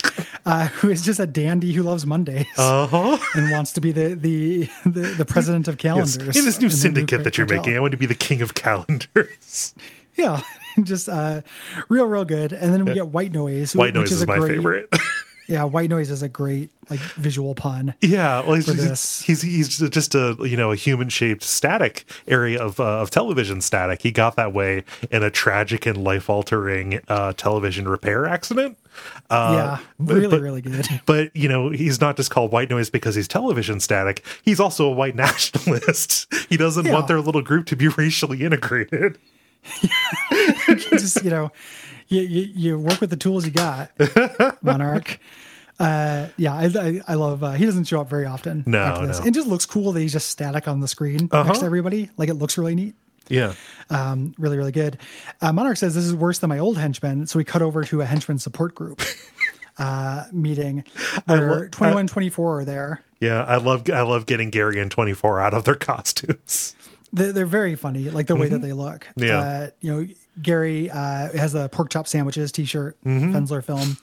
uh, 0.47 0.69
who 0.69 0.91
is 0.91 1.03
just 1.03 1.21
a 1.21 1.27
dandy 1.27 1.73
who 1.73 1.83
loves 1.83 2.07
Mondays 2.07 2.47
Uh-huh. 2.57 3.19
and 3.35 3.51
wants 3.51 3.73
to 3.75 3.81
be 3.81 3.93
the 3.93 4.15
the 4.15 4.69
the, 4.87 5.01
the 5.19 5.25
president 5.25 5.69
of 5.69 5.75
Yes. 5.75 6.17
calendars. 6.17 6.37
In 6.37 6.45
this 6.45 6.59
new 6.61 6.67
in 6.67 6.71
syndicate 6.73 7.25
that 7.25 7.37
you're 7.37 7.47
cartel. 7.47 7.63
making, 7.63 7.77
I 7.77 7.81
want 7.81 7.93
to 7.93 7.99
be 7.99 8.07
the 8.07 8.15
king 8.15 8.41
of 8.43 8.55
calendars. 8.55 9.75
Yeah, 10.17 10.43
just 10.83 11.09
uh, 11.09 11.43
real, 11.89 12.07
real 12.07 12.25
good. 12.25 12.53
And 12.53 12.73
then 12.73 12.85
we 12.85 12.95
get 12.95 13.09
White 13.09 13.33
Noise. 13.33 13.75
White 13.77 13.95
which 13.95 14.11
noise 14.11 14.13
is, 14.13 14.23
a 14.23 14.27
my 14.27 14.39
great, 14.39 14.53
favorite. 14.53 14.89
Yeah, 15.47 15.65
White 15.65 15.91
Noise 15.91 16.11
is 16.11 16.23
a 16.23 16.29
great 16.29 16.71
like 16.91 17.01
visual 17.01 17.55
pun. 17.55 17.95
yeah, 18.01 18.41
well, 18.41 18.55
he's, 18.55 18.67
he's, 18.67 19.21
he's 19.23 19.43
he's 19.43 19.79
just 19.91 20.15
a 20.15 20.37
you 20.41 20.57
know 20.57 20.73
a 20.73 20.77
human 20.77 21.09
shaped 21.11 21.43
static 21.43 22.05
area 22.27 22.63
of 22.63 22.81
uh, 22.81 23.01
of 23.03 23.11
television 23.11 23.61
static. 23.61 24.01
He 24.03 24.11
got 24.11 24.37
that 24.37 24.53
way 24.55 24.85
in 25.11 25.23
a 25.23 25.31
tragic 25.31 25.85
and 25.87 26.03
life 26.03 26.31
altering 26.31 27.01
uh, 27.09 27.35
television 27.35 27.87
repair 27.89 28.27
accident. 28.27 28.79
Uh, 29.29 29.79
yeah, 29.79 29.87
really, 29.99 30.29
but- 30.29 30.41
really 30.41 30.61
good. 30.63 30.87
But 31.07 31.35
you 31.37 31.49
know, 31.49 31.69
he's 31.71 32.01
not 32.01 32.17
just 32.17 32.31
called 32.31 32.51
white 32.53 32.71
noise 32.71 32.89
because 32.89 33.15
he's 33.15 33.29
television 33.29 33.81
static. 33.81 34.25
He's 34.45 34.61
also 34.61 34.87
a 34.87 34.93
white 34.93 35.15
nationalist. 35.27 36.33
he 36.49 36.57
doesn't 36.57 36.87
Yeah. 36.87 36.93
want 36.93 37.09
their 37.09 37.21
little 37.21 37.43
group 37.43 37.67
to 37.67 37.77
be 37.77 37.89
racially 37.99 38.43
integrated. 38.45 39.19
just 40.89 41.25
you 41.25 41.31
know, 41.31 41.51
you, 42.09 42.21
you 42.23 42.43
you 42.55 42.79
work 42.79 43.01
with 43.01 43.11
the 43.11 43.17
tools 43.17 43.45
you 43.45 43.53
got, 43.53 43.91
Monarch. 44.63 45.19
Uh, 45.79 46.29
yeah, 46.37 46.55
I, 46.55 46.65
I, 46.67 47.01
I 47.09 47.15
love. 47.15 47.43
Uh, 47.43 47.53
he 47.53 47.65
doesn't 47.67 47.85
show 47.85 48.01
up 48.01 48.09
very 48.09 48.27
often. 48.27 48.63
No, 48.67 48.79
after 48.79 49.07
this. 49.09 49.21
no. 49.21 49.27
It 49.27 49.35
just 49.35 49.49
looks 49.49 49.67
cool 49.67 49.91
that 49.93 50.01
he's 50.01 50.13
just 50.13 50.29
static 50.29 50.69
on 50.69 50.81
the 50.81 50.87
screen 50.89 51.29
Uh-huh. 51.33 51.43
next 51.45 51.59
to 51.61 51.67
everybody. 51.67 52.11
Like 52.17 52.29
it 52.29 52.35
looks 52.35 52.57
really 52.57 52.75
neat. 52.77 52.95
Yeah. 53.29 53.55
Um, 53.91 54.35
really, 54.39 54.57
really 54.57 54.71
good. 54.73 54.99
Uh, 55.41 55.53
Monarch 55.53 55.79
says 55.79 55.95
this 55.95 56.05
is 56.05 56.15
worse 56.15 56.39
than 56.39 56.49
my 56.51 56.59
old 56.59 56.77
henchman, 56.79 57.27
so 57.27 57.39
we 57.39 57.45
cut 57.45 57.63
over 57.63 57.83
to 57.85 58.03
a 58.03 58.05
henchman 58.05 58.39
support 58.39 58.75
group 58.75 59.01
uh, 59.79 60.25
meeting. 60.31 60.85
Where 61.27 61.51
lo- 61.63 61.69
21, 61.69 62.07
24 62.07 62.61
are 62.61 62.65
there. 62.65 63.03
Yeah, 63.21 63.43
I 63.45 63.57
love 63.57 63.89
I 63.91 64.03
love 64.03 64.27
getting 64.27 64.51
Gary 64.51 64.79
and 64.79 64.91
24 64.91 65.41
out 65.41 65.55
of 65.55 65.65
their 65.65 65.75
costumes. 65.75 66.77
They're, 67.13 67.33
they're 67.33 67.47
very 67.47 67.75
funny, 67.77 68.11
like 68.11 68.27
the 68.27 68.37
way 68.37 68.49
that 68.49 68.61
they 68.61 68.73
look. 68.73 69.07
Mm-hmm. 69.19 69.25
Yeah. 69.25 69.39
Uh, 69.39 69.71
you 69.81 69.93
know, 69.93 70.07
Gary 70.41 70.91
uh, 70.91 71.31
has 71.37 71.55
a 71.55 71.69
pork 71.69 71.91
chop 71.91 72.07
sandwiches 72.07 72.53
T-shirt, 72.53 72.97
Mm-hmm. 73.05 73.35
Fensler 73.35 73.63
film. 73.65 73.97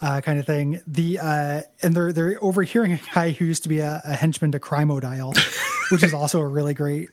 uh, 0.00 0.20
kind 0.20 0.38
of 0.38 0.46
thing. 0.46 0.80
The 0.86 1.18
uh, 1.18 1.62
and 1.82 1.94
they're 1.94 2.12
they're 2.12 2.38
overhearing 2.42 2.92
a 2.92 3.00
guy 3.14 3.30
who 3.32 3.44
used 3.44 3.64
to 3.64 3.68
be 3.68 3.80
a, 3.80 4.00
a 4.04 4.14
henchman 4.14 4.52
to 4.52 4.60
Crimodile, 4.60 5.36
which 5.90 6.02
is 6.02 6.14
also 6.14 6.40
a 6.40 6.46
really 6.46 6.74
great. 6.74 7.08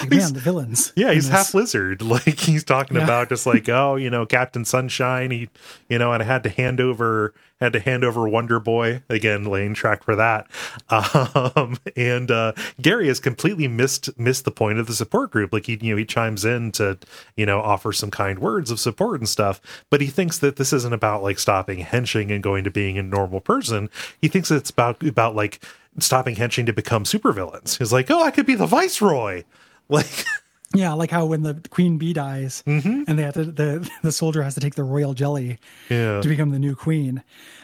Like, 0.00 0.10
man, 0.10 0.32
the 0.32 0.40
villains. 0.40 0.92
Yeah, 0.96 1.12
he's 1.12 1.28
half 1.28 1.52
lizard. 1.54 2.00
Like 2.14 2.38
he's 2.38 2.64
talking 2.64 2.96
Yeah. 2.96 3.04
about 3.04 3.28
just 3.28 3.46
like, 3.46 3.68
oh, 3.68 3.96
you 3.96 4.08
know, 4.10 4.24
Captain 4.24 4.64
Sunshine. 4.64 5.30
He, 5.30 5.48
you 5.88 5.98
know, 5.98 6.12
and 6.12 6.22
I 6.22 6.26
had 6.26 6.42
to 6.44 6.48
hand 6.48 6.80
over, 6.80 7.34
had 7.60 7.72
to 7.74 7.80
hand 7.80 8.02
over 8.04 8.26
Wonder 8.28 8.60
Boy 8.60 9.02
again, 9.10 9.44
laying 9.44 9.74
track 9.74 10.02
for 10.04 10.16
that. 10.16 10.46
Um, 10.90 11.76
and 11.96 12.30
uh, 12.30 12.52
Gary 12.80 13.08
has 13.08 13.20
completely 13.20 13.68
missed 13.68 14.16
missed 14.18 14.44
the 14.44 14.50
point 14.50 14.78
of 14.78 14.86
the 14.86 14.94
support 14.94 15.30
group. 15.30 15.52
Like 15.52 15.66
he, 15.66 15.78
you 15.80 15.92
know, 15.92 15.96
he 15.98 16.04
chimes 16.04 16.44
in 16.44 16.72
to, 16.72 16.98
you 17.36 17.44
know, 17.46 17.60
offer 17.60 17.92
some 17.92 18.10
kind 18.10 18.38
words 18.38 18.70
of 18.70 18.80
support 18.80 19.20
and 19.20 19.28
stuff. 19.28 19.60
But 19.90 20.00
he 20.00 20.06
thinks 20.06 20.38
that 20.38 20.56
this 20.56 20.72
isn't 20.72 20.92
about 20.92 21.22
like 21.22 21.38
stopping 21.38 21.80
henching 21.80 22.30
and 22.30 22.42
going 22.42 22.64
to 22.64 22.70
being 22.70 22.96
a 22.98 23.02
normal 23.02 23.40
person. 23.40 23.90
He 24.20 24.28
thinks 24.28 24.50
it's 24.50 24.70
about 24.70 25.02
about 25.02 25.34
like 25.34 25.62
stopping 25.98 26.36
henching 26.36 26.66
to 26.66 26.72
become 26.72 27.04
supervillains. 27.04 27.78
He's 27.78 27.92
like, 27.92 28.10
oh, 28.10 28.22
I 28.22 28.30
could 28.30 28.46
be 28.46 28.54
the 28.54 28.66
viceroy. 28.66 29.44
Like. 29.88 30.06
Yeah, 30.76 30.94
like 30.94 31.12
how 31.12 31.26
when 31.26 31.44
the 31.44 31.54
queen 31.70 31.98
bee 31.98 32.12
dies, 32.12 32.64
Mm-hmm. 32.66 33.04
and 33.06 33.16
they 33.16 33.22
have 33.22 33.34
to 33.34 33.44
the 33.44 33.88
the 34.02 34.10
soldier 34.10 34.42
has 34.42 34.54
to 34.54 34.60
take 34.60 34.74
the 34.74 34.82
royal 34.82 35.14
jelly 35.14 35.60
Yeah. 35.88 36.20
to 36.20 36.28
become 36.28 36.50
the 36.50 36.58
new 36.58 36.74
queen, 36.74 37.22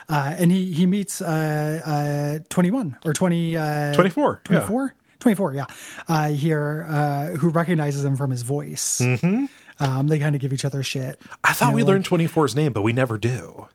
uh, 0.09 0.37
and 0.39 0.53
he 0.53 0.73
he 0.73 0.87
meets 0.87 1.21
uh, 1.21 1.81
uh, 1.85 2.45
twenty 2.51 2.71
one 2.71 2.97
or 3.05 3.13
twenty 3.13 3.57
uh, 3.57 3.95
24, 3.95 4.43
yeah. 4.49 4.61
24? 4.61 4.95
24, 5.19 5.55
yeah, 5.55 5.65
uh, 6.07 6.29
here 6.29 6.87
uh, 6.89 7.27
who 7.31 7.49
recognizes 7.49 8.05
him 8.05 8.17
from 8.17 8.31
his 8.31 8.43
voice. 8.43 9.01
Mm-hmm. 9.03 9.47
Um, 9.83 10.07
they 10.07 10.21
kind 10.21 10.37
of 10.37 10.41
give 10.41 10.53
each 10.53 10.65
other 10.65 10.85
shit. 10.85 11.21
I 11.43 11.53
thought 11.53 11.71
You 11.71 11.75
we 11.77 11.83
know, 11.83 11.89
learned 11.89 12.05
24's 12.05 12.55
name, 12.55 12.73
but 12.73 12.83
we 12.83 12.93
never 12.93 13.19
do. 13.19 13.67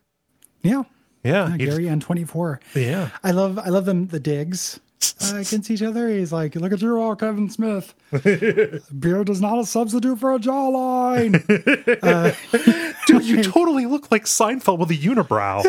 Yeah, 0.62 0.84
Yeah. 1.22 1.50
yeah 1.50 1.56
Gary 1.58 1.88
and 1.88 2.00
twenty 2.00 2.24
four. 2.24 2.58
yeah. 2.74 3.10
I 3.22 3.32
love 3.32 3.58
I 3.58 3.68
love 3.68 3.84
them 3.84 4.06
the 4.06 4.20
digs 4.20 4.80
against 5.32 5.70
each 5.70 5.82
other. 5.82 6.08
He's 6.08 6.32
like, 6.32 6.54
look 6.54 6.72
at 6.72 6.80
you 6.82 6.96
all, 7.00 7.16
Kevin 7.16 7.48
Smith. 7.50 7.94
Beard 8.98 9.28
is 9.28 9.40
not 9.40 9.58
a 9.58 9.66
substitute 9.66 10.18
for 10.18 10.34
a 10.34 10.38
jawline. 10.38 11.46
Dude, 13.06 13.24
you 13.24 13.42
totally 13.50 13.86
look 13.86 14.10
like 14.10 14.24
Seinfeld 14.24 14.78
with 14.78 14.90
a 14.90 14.94
unibrow. 14.94 15.64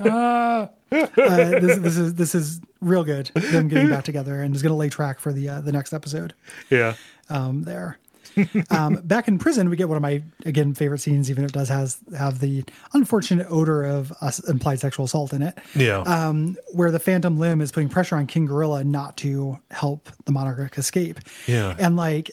uh, 0.00 0.66
this, 0.90 1.78
this 1.78 1.96
is 1.96 2.14
this 2.14 2.34
is 2.34 2.60
real 2.80 3.04
good. 3.04 3.30
Them 3.34 3.68
getting 3.68 3.90
back 3.90 4.04
together 4.04 4.42
and 4.42 4.54
is 4.54 4.62
going 4.62 4.72
to 4.72 4.76
lay 4.76 4.88
track 4.88 5.20
for 5.20 5.32
the 5.32 5.48
uh, 5.48 5.60
the 5.60 5.72
next 5.72 5.92
episode. 5.92 6.34
yeah. 6.70 6.94
Um, 7.28 7.62
there. 7.62 7.98
um, 8.70 8.96
back 9.04 9.28
in 9.28 9.38
prison, 9.38 9.68
we 9.68 9.76
get 9.76 9.88
one 9.88 9.96
of 9.96 10.02
my 10.02 10.22
again 10.44 10.74
favorite 10.74 10.98
scenes, 10.98 11.30
even 11.30 11.44
if 11.44 11.50
it 11.50 11.54
does 11.54 11.68
has 11.68 11.98
have 12.16 12.40
the 12.40 12.64
unfortunate 12.92 13.46
odor 13.50 13.84
of 13.84 14.12
uh, 14.20 14.32
implied 14.48 14.80
sexual 14.80 15.04
assault 15.04 15.32
in 15.32 15.42
it. 15.42 15.58
Yeah. 15.74 15.98
Um, 16.00 16.56
where 16.72 16.90
the 16.90 17.00
Phantom 17.00 17.38
Limb 17.38 17.60
is 17.60 17.72
putting 17.72 17.88
pressure 17.88 18.16
on 18.16 18.26
King 18.26 18.46
Gorilla 18.46 18.84
not 18.84 19.16
to 19.18 19.58
help 19.70 20.08
the 20.24 20.32
Monarch 20.32 20.78
escape. 20.78 21.20
Yeah. 21.46 21.76
and 21.78 21.96
like 21.96 22.30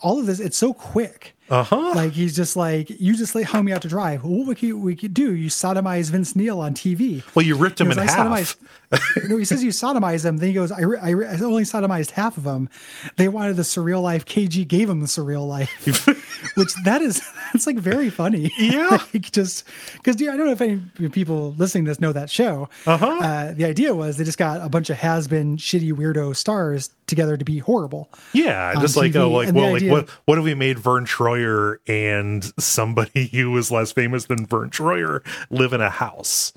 all 0.00 0.18
of 0.18 0.26
this, 0.26 0.40
it's 0.40 0.56
so 0.56 0.72
quick. 0.72 1.34
Uh 1.48 1.64
huh. 1.64 1.92
Like 1.96 2.12
he's 2.12 2.36
just 2.36 2.54
like, 2.54 2.88
you 3.00 3.16
just 3.16 3.34
like 3.34 3.46
hung 3.46 3.64
me 3.64 3.72
out 3.72 3.82
to 3.82 3.88
dry. 3.88 4.16
What 4.18 4.46
we 4.46 4.54
could, 4.54 4.74
we 4.74 4.94
could 4.94 5.12
do? 5.12 5.34
You 5.34 5.48
sodomize 5.50 6.08
Vince 6.10 6.36
Neil 6.36 6.60
on 6.60 6.74
TV. 6.74 7.24
Well, 7.34 7.44
you 7.44 7.56
ripped 7.56 7.80
him 7.80 7.88
He 7.88 7.92
in 7.94 7.98
"I 7.98 8.04
half. 8.04 8.56
sodomized-" 8.90 9.28
no, 9.28 9.36
he 9.36 9.44
says 9.44 9.64
you 9.64 9.70
sodomized 9.70 10.24
him. 10.24 10.36
Then 10.36 10.48
he 10.48 10.54
goes, 10.54 10.70
I, 10.70 10.82
I, 10.82 11.08
I 11.10 11.40
only 11.40 11.64
sodomized 11.64 12.12
half 12.12 12.36
of 12.36 12.44
them. 12.44 12.68
They 13.16 13.26
wanted 13.28 13.56
the 13.56 13.62
surreal 13.62 14.00
life. 14.00 14.24
KG 14.26 14.66
gave 14.66 14.88
him 14.88 15.00
the 15.00 15.06
surreal 15.06 15.46
life, 15.48 15.70
which 16.54 16.74
that 16.84 17.02
is, 17.02 17.22
that's 17.52 17.66
like 17.66 17.76
very 17.76 18.10
funny. 18.10 18.52
Yeah. 18.58 18.98
like 19.14 19.30
just 19.32 19.64
because 19.94 20.16
I 20.16 20.36
don't 20.36 20.46
know 20.46 20.52
if 20.52 20.60
any 20.60 20.80
people 21.10 21.54
listening 21.58 21.84
to 21.84 21.90
this 21.90 22.00
know 22.00 22.12
that 22.12 22.30
show. 22.30 22.68
Uh-huh. 22.86 23.06
Uh, 23.06 23.52
the 23.52 23.64
idea 23.64 23.94
was 23.94 24.16
they 24.16 24.24
just 24.24 24.38
got 24.38 24.60
a 24.60 24.68
bunch 24.68 24.90
of 24.90 24.98
has 24.98 25.28
been 25.28 25.56
shitty 25.56 25.92
weirdo 25.92 26.34
stars 26.34 26.90
together 27.06 27.36
to 27.36 27.44
be 27.44 27.58
horrible. 27.58 28.08
Yeah, 28.32 28.74
just 28.80 28.96
like 28.96 29.12
TV, 29.12 29.20
oh, 29.20 29.30
like 29.30 29.48
and 29.48 29.56
well, 29.56 29.72
like 29.72 29.82
what 29.84 30.08
what 30.24 30.38
if 30.38 30.44
we 30.44 30.54
made 30.54 30.78
Vern 30.78 31.04
Troyer 31.04 31.78
and 31.86 32.44
somebody 32.58 33.26
who 33.32 33.50
was 33.50 33.70
less 33.70 33.92
famous 33.92 34.26
than 34.26 34.46
Vern 34.46 34.70
Troyer 34.70 35.22
live 35.50 35.72
in 35.72 35.80
a 35.80 35.90
house? 35.90 36.52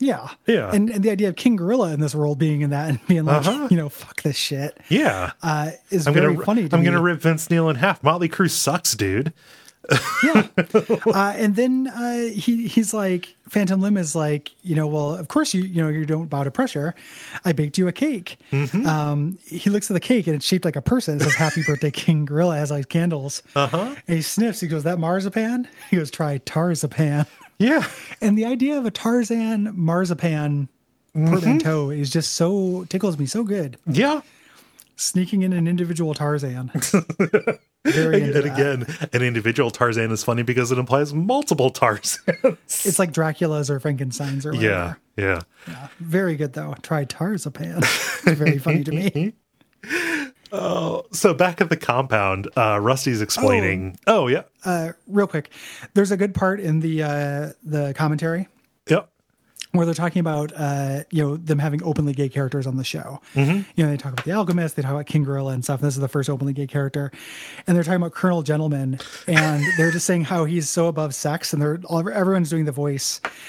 Yeah. 0.00 0.30
Yeah. 0.46 0.70
And, 0.72 0.88
and 0.90 1.04
the 1.04 1.10
idea 1.10 1.28
of 1.28 1.36
King 1.36 1.54
Gorilla 1.56 1.92
in 1.92 2.00
this 2.00 2.14
world 2.14 2.38
being 2.38 2.62
in 2.62 2.70
that 2.70 2.88
and 2.88 3.06
being 3.06 3.24
like, 3.26 3.46
Uh-huh. 3.46 3.68
you 3.70 3.76
know, 3.76 3.88
fuck 3.90 4.22
this 4.22 4.34
shit, 4.36 4.76
Yeah, 4.88 5.32
uh, 5.42 5.70
is 5.90 6.06
I'm 6.06 6.14
very 6.14 6.32
gonna 6.34 6.44
funny 6.46 6.68
to 6.68 6.74
I'm 6.76 6.82
gonna 6.82 7.02
rip 7.02 7.20
Vince 7.20 7.48
Neil 7.50 7.68
in 7.68 7.76
half. 7.76 8.02
Motley 8.02 8.28
Crue 8.28 8.50
sucks, 8.50 8.94
dude. 8.94 9.32
Yeah. 10.22 10.46
Uh, 11.06 11.32
and 11.36 11.56
then 11.56 11.88
uh, 11.88 12.28
he 12.32 12.68
he's 12.68 12.92
like, 12.94 13.34
Phantom 13.48 13.80
Limb 13.80 13.96
is 13.96 14.14
like, 14.14 14.50
you 14.62 14.74
know, 14.76 14.86
well, 14.86 15.14
of 15.14 15.28
course 15.28 15.54
you 15.54 15.62
you 15.62 15.82
know 15.82 15.88
you 15.88 16.04
don't 16.06 16.28
bow 16.28 16.44
to 16.44 16.50
pressure. 16.50 16.94
I 17.44 17.52
baked 17.52 17.78
you 17.78 17.88
a 17.88 17.92
cake. 17.92 18.36
Mm-hmm. 18.52 18.86
Um, 18.86 19.38
he 19.46 19.70
looks 19.70 19.90
at 19.90 19.94
the 19.94 20.00
cake 20.00 20.26
and 20.26 20.36
it's 20.36 20.44
shaped 20.46 20.64
like 20.64 20.76
a 20.76 20.82
person. 20.82 21.16
It 21.16 21.22
says 21.24 21.34
"Happy 21.34 21.62
Birthday, 21.66 21.90
King 21.90 22.24
Gorilla." 22.24 22.56
Has 22.56 22.70
like 22.70 22.88
candles. 22.88 23.42
Uh 23.56 23.60
Uh-huh. 23.64 23.84
huh. 23.86 23.94
And 24.06 24.16
he 24.16 24.22
sniffs. 24.22 24.60
He 24.60 24.68
goes, 24.68 24.82
"That 24.84 24.98
marzipan." 24.98 25.66
He 25.90 25.96
goes, 25.96 26.10
"Try 26.10 26.38
Tarzapan." 26.40 27.26
Yeah, 27.58 27.86
And 28.22 28.38
the 28.38 28.46
idea 28.46 28.78
of 28.78 28.86
a 28.86 28.90
Tarzan 28.90 29.72
marzipan 29.76 30.68
Mm-hmm. 31.14 31.26
portmanteau 31.28 31.90
is 31.90 32.08
just 32.08 32.32
so 32.34 32.86
tickles 32.88 33.18
me 33.18 33.26
so 33.26 33.42
good. 33.44 33.76
yeah. 33.86 34.20
Sneaking 34.96 35.42
in 35.42 35.52
an 35.52 35.66
individual 35.66 36.14
Tarzan. 36.14 36.70
Very 37.84 38.22
And 38.22 38.34
that. 38.34 38.44
again, 38.44 38.86
an 39.12 39.22
individual 39.22 39.70
Tarzan 39.70 40.10
is 40.12 40.22
funny 40.22 40.42
because 40.42 40.70
it 40.70 40.78
implies 40.78 41.14
multiple 41.14 41.70
Tarzans. 41.70 42.18
It's 42.66 42.98
like 42.98 43.12
Dracula's 43.12 43.70
or 43.70 43.80
Frankenstein's 43.80 44.44
or 44.44 44.54
yeah, 44.54 44.94
whatever. 45.16 45.44
yeah. 45.66 45.88
Very 45.98 46.36
good 46.36 46.52
though. 46.52 46.74
Try 46.82 47.04
Tarzapan. 47.06 47.78
it's 47.78 48.38
very 48.38 48.58
funny 48.58 48.84
to 48.84 48.92
me. 48.92 49.32
Oh, 50.52 51.04
so 51.12 51.32
back 51.32 51.60
at 51.60 51.68
the 51.68 51.76
compound, 51.76 52.48
uh, 52.56 52.80
Rusty's 52.82 53.22
explaining. 53.22 53.96
Oh, 54.08 54.26
yeah, 54.26 54.42
Uh, 54.64 54.90
real 55.06 55.28
quick, 55.28 55.48
there's 55.94 56.10
a 56.10 56.16
good 56.16 56.34
part 56.34 56.58
in 56.58 56.80
the 56.80 57.04
uh, 57.04 57.50
the 57.62 57.94
commentary 57.96 58.48
where 59.72 59.86
they're 59.86 59.94
talking 59.94 60.20
about 60.20 60.52
uh, 60.56 61.04
you 61.10 61.22
know 61.22 61.36
them 61.36 61.58
having 61.58 61.82
openly 61.82 62.12
gay 62.12 62.28
characters 62.28 62.66
on 62.66 62.76
the 62.76 62.84
show. 62.84 63.20
You 63.34 63.64
know, 63.76 63.88
they 63.90 63.96
talk 63.96 64.12
about 64.12 64.24
the 64.24 64.32
Alchemist, 64.32 64.76
they 64.76 64.82
talk 64.82 64.92
about 64.92 65.06
King 65.06 65.24
Gorilla 65.24 65.52
and 65.52 65.62
stuff. 65.64 65.80
And 65.80 65.86
this 65.86 65.94
is 65.94 66.00
the 66.00 66.08
first 66.08 66.28
openly 66.28 66.52
gay 66.52 66.66
character, 66.66 67.10
and 67.66 67.76
they're 67.76 67.84
talking 67.84 67.96
about 68.02 68.12
Colonel 68.12 68.42
Gentleman, 68.42 68.98
and 69.26 69.64
they're 69.78 69.90
just 69.90 70.06
saying 70.06 70.24
how 70.24 70.44
he's 70.44 70.68
so 70.68 70.86
above 70.86 71.14
sex, 71.14 71.52
and 71.52 71.60
they're 71.62 71.78
all, 71.86 72.08
everyone's 72.08 72.50
doing 72.50 72.64
the 72.64 72.72
voice. 72.72 73.20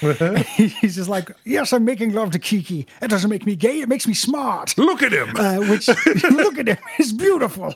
he's 0.56 0.94
just 0.96 1.08
like, 1.08 1.30
"Yes, 1.44 1.72
I'm 1.72 1.84
making 1.84 2.12
love 2.12 2.30
to 2.32 2.38
Kiki. 2.38 2.86
It 3.00 3.08
doesn't 3.08 3.30
make 3.30 3.44
me 3.46 3.56
gay; 3.56 3.80
it 3.80 3.88
makes 3.88 4.06
me 4.06 4.14
smart." 4.14 4.76
look 4.78 5.02
at 5.02 5.12
him. 5.12 5.36
Uh, 5.36 5.56
which 5.68 5.88
look 6.30 6.58
at 6.58 6.68
him, 6.68 6.78
he's 6.96 7.12
beautiful. 7.12 7.74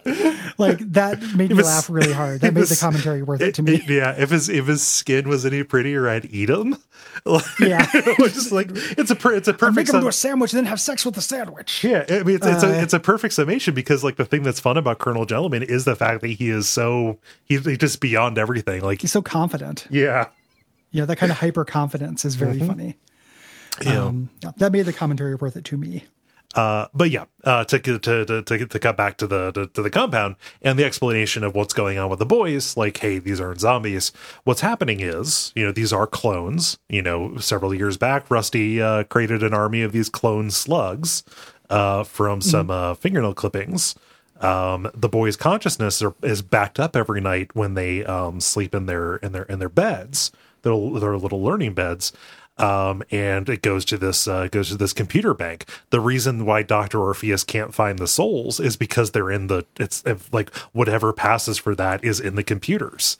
Like 0.58 0.78
that 0.92 1.20
made 1.34 1.50
me 1.50 1.62
laugh 1.62 1.88
really 1.90 2.12
hard. 2.12 2.40
That 2.40 2.54
made 2.54 2.60
was- 2.60 2.70
the 2.70 2.76
commentary 2.76 3.22
worth 3.22 3.40
it 3.40 3.54
to 3.56 3.62
me. 3.62 3.84
yeah, 3.88 4.14
if 4.16 4.30
his 4.30 4.48
if 4.48 4.66
his 4.66 4.86
skin 4.86 5.28
was 5.28 5.44
any 5.46 5.62
prettier, 5.62 6.08
I'd 6.08 6.26
eat 6.26 6.48
him. 6.50 6.76
Like, 7.24 7.44
Yeah. 7.60 7.86
Just 8.36 8.52
like 8.52 8.68
it's 8.72 9.10
a 9.10 9.16
per- 9.16 9.34
it's 9.34 9.48
a 9.48 9.52
Make 9.52 9.58
perfect. 9.58 9.78
him 9.80 9.86
sum- 9.92 9.96
into 9.96 10.08
a 10.08 10.12
sandwich, 10.12 10.52
and 10.52 10.58
then 10.58 10.66
have 10.66 10.80
sex 10.80 11.04
with 11.04 11.16
the 11.16 11.20
sandwich. 11.20 11.82
yeah, 11.82 12.04
I 12.08 12.22
mean 12.22 12.36
it's 12.36 12.46
it's, 12.46 12.62
Uh, 12.62 12.68
a 12.68 12.82
it's 12.82 12.94
a 12.94 13.00
perfect 13.00 13.34
summation 13.34 13.74
because 13.74 14.04
like 14.04 14.16
the 14.16 14.24
thing 14.24 14.42
that's 14.44 14.60
fun 14.60 14.76
about 14.76 14.98
Colonel 15.00 15.24
Gentleman 15.26 15.62
is 15.64 15.84
the 15.84 15.96
fact 15.96 16.20
that 16.20 16.28
he 16.28 16.48
is 16.50 16.68
so 16.68 17.18
he's, 17.44 17.62
just 17.78 18.00
beyond 18.00 18.38
everything. 18.38 18.82
Like 18.82 19.00
He's 19.00 19.12
so 19.12 19.22
confident. 19.22 19.86
yeah, 19.90 20.28
know, 20.92 21.04
that 21.06 21.16
kind 21.16 21.32
of 21.32 21.38
hyper 21.38 21.64
confidence 21.64 22.24
is 22.24 22.36
very 22.36 22.58
funny. 22.60 22.96
yeah. 23.82 24.04
Um, 24.04 24.30
yeah, 24.42 24.52
that 24.56 24.72
made 24.72 24.86
the 24.86 24.92
commentary 24.92 25.34
worth 25.34 25.56
it 25.56 25.64
to 25.66 25.76
me. 25.76 26.04
Uh, 26.56 26.88
but 26.94 27.10
yeah, 27.10 27.26
uh, 27.44 27.64
to, 27.64 27.78
to 27.78 27.98
to 27.98 28.42
to 28.42 28.66
to 28.66 28.78
cut 28.78 28.96
back 28.96 29.18
to 29.18 29.26
the 29.26 29.52
to, 29.52 29.66
to 29.66 29.82
the 29.82 29.90
compound 29.90 30.36
and 30.62 30.78
the 30.78 30.84
explanation 30.84 31.44
of 31.44 31.54
what's 31.54 31.74
going 31.74 31.98
on 31.98 32.08
with 32.08 32.18
the 32.18 32.26
boys, 32.26 32.78
like, 32.78 32.96
hey, 32.96 33.18
these 33.18 33.38
aren't 33.38 33.60
zombies. 33.60 34.10
What's 34.44 34.62
happening 34.62 35.00
is, 35.00 35.52
you 35.54 35.66
know, 35.66 35.70
these 35.70 35.92
are 35.92 36.06
clones. 36.06 36.78
You 36.88 37.02
know, 37.02 37.36
several 37.36 37.74
years 37.74 37.98
back, 37.98 38.30
Rusty 38.30 38.80
uh, 38.80 39.04
created 39.04 39.42
an 39.42 39.52
army 39.52 39.82
of 39.82 39.92
these 39.92 40.08
clone 40.08 40.50
slugs 40.50 41.24
uh, 41.68 42.04
from 42.04 42.40
some 42.40 42.70
uh, 42.70 42.94
fingernail 42.94 43.34
clippings. 43.34 43.94
Um, 44.40 44.90
the 44.94 45.08
boys' 45.10 45.36
consciousness 45.36 46.00
are, 46.00 46.14
is 46.22 46.40
backed 46.40 46.80
up 46.80 46.96
every 46.96 47.20
night 47.20 47.54
when 47.54 47.74
they 47.74 48.02
um, 48.06 48.40
sleep 48.40 48.74
in 48.74 48.86
their 48.86 49.16
in 49.16 49.32
their 49.32 49.44
in 49.44 49.58
their 49.58 49.68
beds, 49.68 50.32
their 50.62 50.72
their 50.72 51.18
little 51.18 51.42
learning 51.42 51.74
beds 51.74 52.12
um, 52.58 53.02
and 53.10 53.48
it 53.48 53.62
goes 53.62 53.84
to 53.86 53.98
this 53.98 54.26
uh, 54.26 54.48
goes 54.48 54.68
to 54.68 54.76
this 54.76 54.92
computer 54.92 55.34
bank. 55.34 55.66
The 55.90 56.00
reason 56.00 56.46
why 56.46 56.62
Doctor 56.62 57.00
Orpheus 57.00 57.44
can't 57.44 57.74
find 57.74 57.98
the 57.98 58.06
souls 58.06 58.60
is 58.60 58.76
because 58.76 59.10
they're 59.10 59.30
in 59.30 59.48
the 59.48 59.66
it's 59.78 60.02
if, 60.06 60.32
like 60.32 60.54
whatever 60.72 61.12
passes 61.12 61.58
for 61.58 61.74
that 61.74 62.02
is 62.04 62.20
in 62.20 62.34
the 62.34 62.44
computers. 62.44 63.18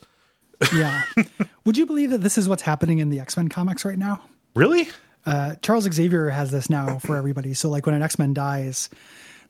Yeah. 0.73 1.03
Would 1.65 1.77
you 1.77 1.85
believe 1.85 2.09
that 2.09 2.21
this 2.21 2.37
is 2.37 2.49
what's 2.49 2.63
happening 2.63 2.99
in 2.99 3.09
the 3.09 3.19
X 3.19 3.37
Men 3.37 3.49
comics 3.49 3.85
right 3.85 3.97
now? 3.97 4.21
Really? 4.55 4.89
Uh, 5.25 5.55
Charles 5.61 5.83
Xavier 5.83 6.29
has 6.29 6.51
this 6.51 6.69
now 6.69 6.99
for 6.99 7.17
everybody. 7.17 7.53
So, 7.53 7.69
like, 7.69 7.85
when 7.85 7.93
an 7.93 8.01
X 8.01 8.17
Men 8.17 8.33
dies, 8.33 8.89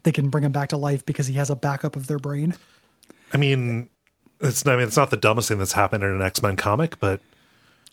they 0.03 0.11
can 0.11 0.29
bring 0.29 0.43
him 0.43 0.51
back 0.51 0.69
to 0.69 0.77
life 0.77 1.05
because 1.05 1.27
he 1.27 1.35
has 1.35 1.49
a 1.49 1.55
backup 1.55 1.95
of 1.95 2.07
their 2.07 2.19
brain. 2.19 2.55
I 3.33 3.37
mean, 3.37 3.89
it's 4.41 4.65
I 4.65 4.75
mean 4.75 4.87
it's 4.87 4.97
not 4.97 5.11
the 5.11 5.17
dumbest 5.17 5.49
thing 5.49 5.59
that's 5.59 5.73
happened 5.73 6.03
in 6.03 6.09
an 6.09 6.21
X 6.21 6.41
Men 6.41 6.55
comic, 6.55 6.99
but 6.99 7.21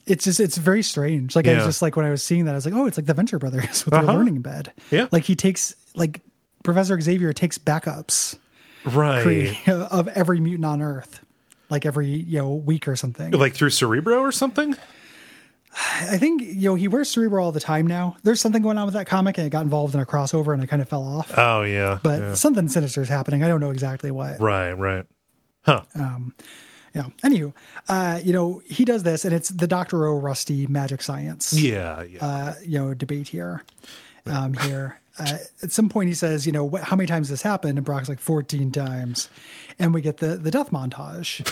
it's 0.07 0.25
just 0.25 0.41
it's 0.41 0.57
very 0.57 0.83
strange. 0.83 1.35
Like 1.37 1.47
I 1.49 1.55
was 1.57 1.65
just 1.65 1.83
like 1.83 1.97
when 1.97 2.05
I 2.07 2.11
was 2.11 2.23
seeing 2.23 2.45
that, 2.47 2.53
I 2.53 2.55
was 2.55 2.65
like, 2.67 2.75
oh, 2.75 2.87
it's 2.87 2.97
like 2.99 3.07
the 3.07 3.15
Venture 3.15 3.39
Brothers 3.39 3.85
with 3.85 3.95
Uh-huh. 3.95 4.05
their 4.07 4.15
learning 4.15 4.41
bed. 4.43 4.73
Yeah. 4.91 5.09
like 5.13 5.25
he 5.25 5.35
takes 5.37 5.75
like 5.95 6.21
Professor 6.63 7.01
Xavier 7.01 7.33
takes 7.33 7.59
backups 7.59 8.37
Right. 8.87 9.57
of 9.69 10.09
every 10.09 10.41
mutant 10.41 10.67
on 10.67 10.83
Earth, 10.83 11.21
like 11.71 11.87
every 11.87 12.07
you 12.09 12.39
know 12.39 12.55
week 12.55 12.87
or 12.89 12.97
something. 12.97 13.31
Like 13.33 13.55
through 13.55 13.71
Cerebro 13.71 14.21
or 14.21 14.33
something? 14.33 14.77
I 16.03 16.19
think 16.19 16.43
you 16.43 16.69
know 16.69 16.75
he 16.77 16.87
wears 16.87 17.11
Cerebro 17.11 17.43
all 17.43 17.51
the 17.51 17.59
time 17.61 17.87
now. 17.87 18.17
There's 18.23 18.41
something 18.41 18.63
going 18.63 18.79
on 18.79 18.85
with 18.85 18.95
that 18.95 19.07
comic, 19.07 19.39
and 19.39 19.47
it 19.47 19.51
got 19.51 19.63
involved 19.63 19.95
in 19.95 20.01
a 20.01 20.07
crossover, 20.07 20.53
and 20.55 20.63
I 20.63 20.67
kind 20.67 20.81
of 20.81 20.89
fell 20.89 21.03
off. 21.03 21.33
Oh 21.37 21.63
yeah. 21.63 21.99
but 22.03 22.21
yeah. 22.21 22.35
something 22.35 22.69
sinister 22.69 23.03
is 23.03 23.09
happening. 23.09 23.43
I 23.43 23.49
don't 23.49 23.61
know 23.61 23.71
exactly 23.71 24.11
what. 24.13 24.39
Right, 24.41 24.73
right. 24.73 25.05
Huh. 25.63 25.83
Yeah. 26.95 27.07
Anywho, 27.25 27.53
uh, 27.89 28.21
you 28.23 28.33
know, 28.33 28.63
he 28.67 28.85
does 28.85 29.03
this, 29.03 29.25
and 29.25 29.35
it's 29.35 29.49
the 29.49 29.67
Doctor 29.67 30.07
O 30.07 30.17
Rusty 30.19 30.67
magic 30.69 31.03
science. 31.03 31.53
yeah, 31.53 32.03
yeah. 32.05 32.25
uh, 32.25 32.55
you 32.65 32.79
know, 32.79 32.95
debate 32.95 33.29
here. 33.29 33.63
Um, 34.27 34.55
here, 34.55 34.99
uh, 35.19 35.37
at 35.63 35.71
some 35.71 35.91
point, 35.91 36.09
he 36.09 36.15
says, 36.15 36.47
you 36.47 36.53
know, 36.53 36.71
wh- 36.71 36.81
how 36.81 36.97
many 36.97 37.07
times 37.07 37.29
this 37.29 37.43
happened? 37.43 37.77
And 37.77 37.85
Brock's 37.85 38.09
like 38.09 38.21
fourteen 38.21 38.71
times, 38.73 39.29
and 39.79 39.93
we 39.93 40.01
get 40.01 40.17
the 40.19 40.37
the 40.37 40.51
death 40.51 40.71
montage, 40.71 41.45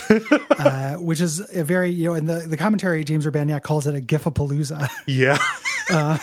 uh, 0.59 0.99
which 0.99 1.21
is 1.21 1.39
a 1.55 1.63
very, 1.63 1.91
you 1.91 2.05
know, 2.05 2.15
in 2.15 2.25
the 2.25 2.39
the 2.39 2.57
commentary, 2.57 3.03
James 3.03 3.27
Urbaniak 3.27 3.61
calls 3.61 3.85
it 3.85 3.95
a 3.95 4.01
gifapalooza, 4.01 4.89
yeah. 5.05 5.37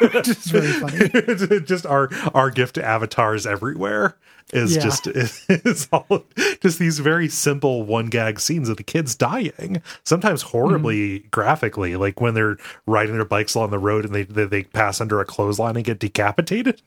which 0.00 0.28
is 0.28 0.46
very 0.46 0.72
funny. 0.72 1.60
just 1.60 1.86
our 1.86 2.08
our 2.34 2.50
gift 2.50 2.74
to 2.76 2.84
avatars 2.84 3.46
everywhere 3.46 4.16
is 4.52 4.76
Yeah. 4.76 4.82
just 4.82 5.06
is 5.48 5.88
all 5.92 6.24
just 6.60 6.78
these 6.78 6.98
very 6.98 7.28
simple 7.28 7.82
one 7.84 8.06
gag 8.06 8.38
scenes 8.40 8.68
of 8.68 8.76
the 8.76 8.82
kids 8.82 9.14
dying 9.14 9.82
sometimes 10.04 10.42
horribly 10.42 11.20
Mm-hmm. 11.20 11.28
graphically 11.30 11.96
like 11.96 12.20
when 12.20 12.34
they're 12.34 12.56
riding 12.86 13.14
their 13.14 13.24
bikes 13.24 13.54
along 13.54 13.70
the 13.70 13.78
road 13.78 14.04
and 14.04 14.14
they 14.14 14.24
they, 14.24 14.44
they 14.44 14.62
pass 14.64 15.00
under 15.00 15.20
a 15.20 15.24
clothesline 15.24 15.76
and 15.76 15.84
get 15.84 15.98
decapitated 15.98 16.80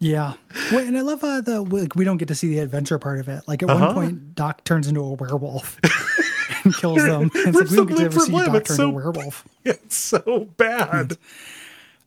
Yeah, 0.00 0.34
and 0.72 0.98
I 0.98 1.00
love 1.02 1.22
uh, 1.24 1.40
the 1.40 1.62
like 1.62 1.94
we 1.96 2.04
don't 2.04 2.16
get 2.18 2.28
to 2.28 2.34
see 2.34 2.48
the 2.48 2.58
adventure 2.58 2.98
part 2.98 3.20
of 3.20 3.28
it. 3.28 3.42
Like 3.46 3.62
at 3.62 3.70
Uh-huh. 3.70 3.86
one 3.86 3.94
point, 3.94 4.34
Doc 4.34 4.64
turns 4.64 4.86
into 4.88 5.00
a 5.00 5.12
werewolf 5.14 5.78
and 6.64 6.74
kills 6.74 7.02
them. 7.02 7.22
And 7.22 7.30
it's 7.34 7.56
like 7.56 7.70
we 7.70 7.76
don't 7.76 7.86
get 7.86 7.96
to 7.98 8.04
ever 8.04 8.20
see. 8.20 8.32
Doc 8.32 8.54
It's 8.56 8.68
turn 8.68 8.76
so- 8.76 8.88
into 8.88 8.98
a 8.98 9.02
werewolf. 9.02 9.48
it's 9.64 9.96
so 9.96 10.48
bad 10.56 11.16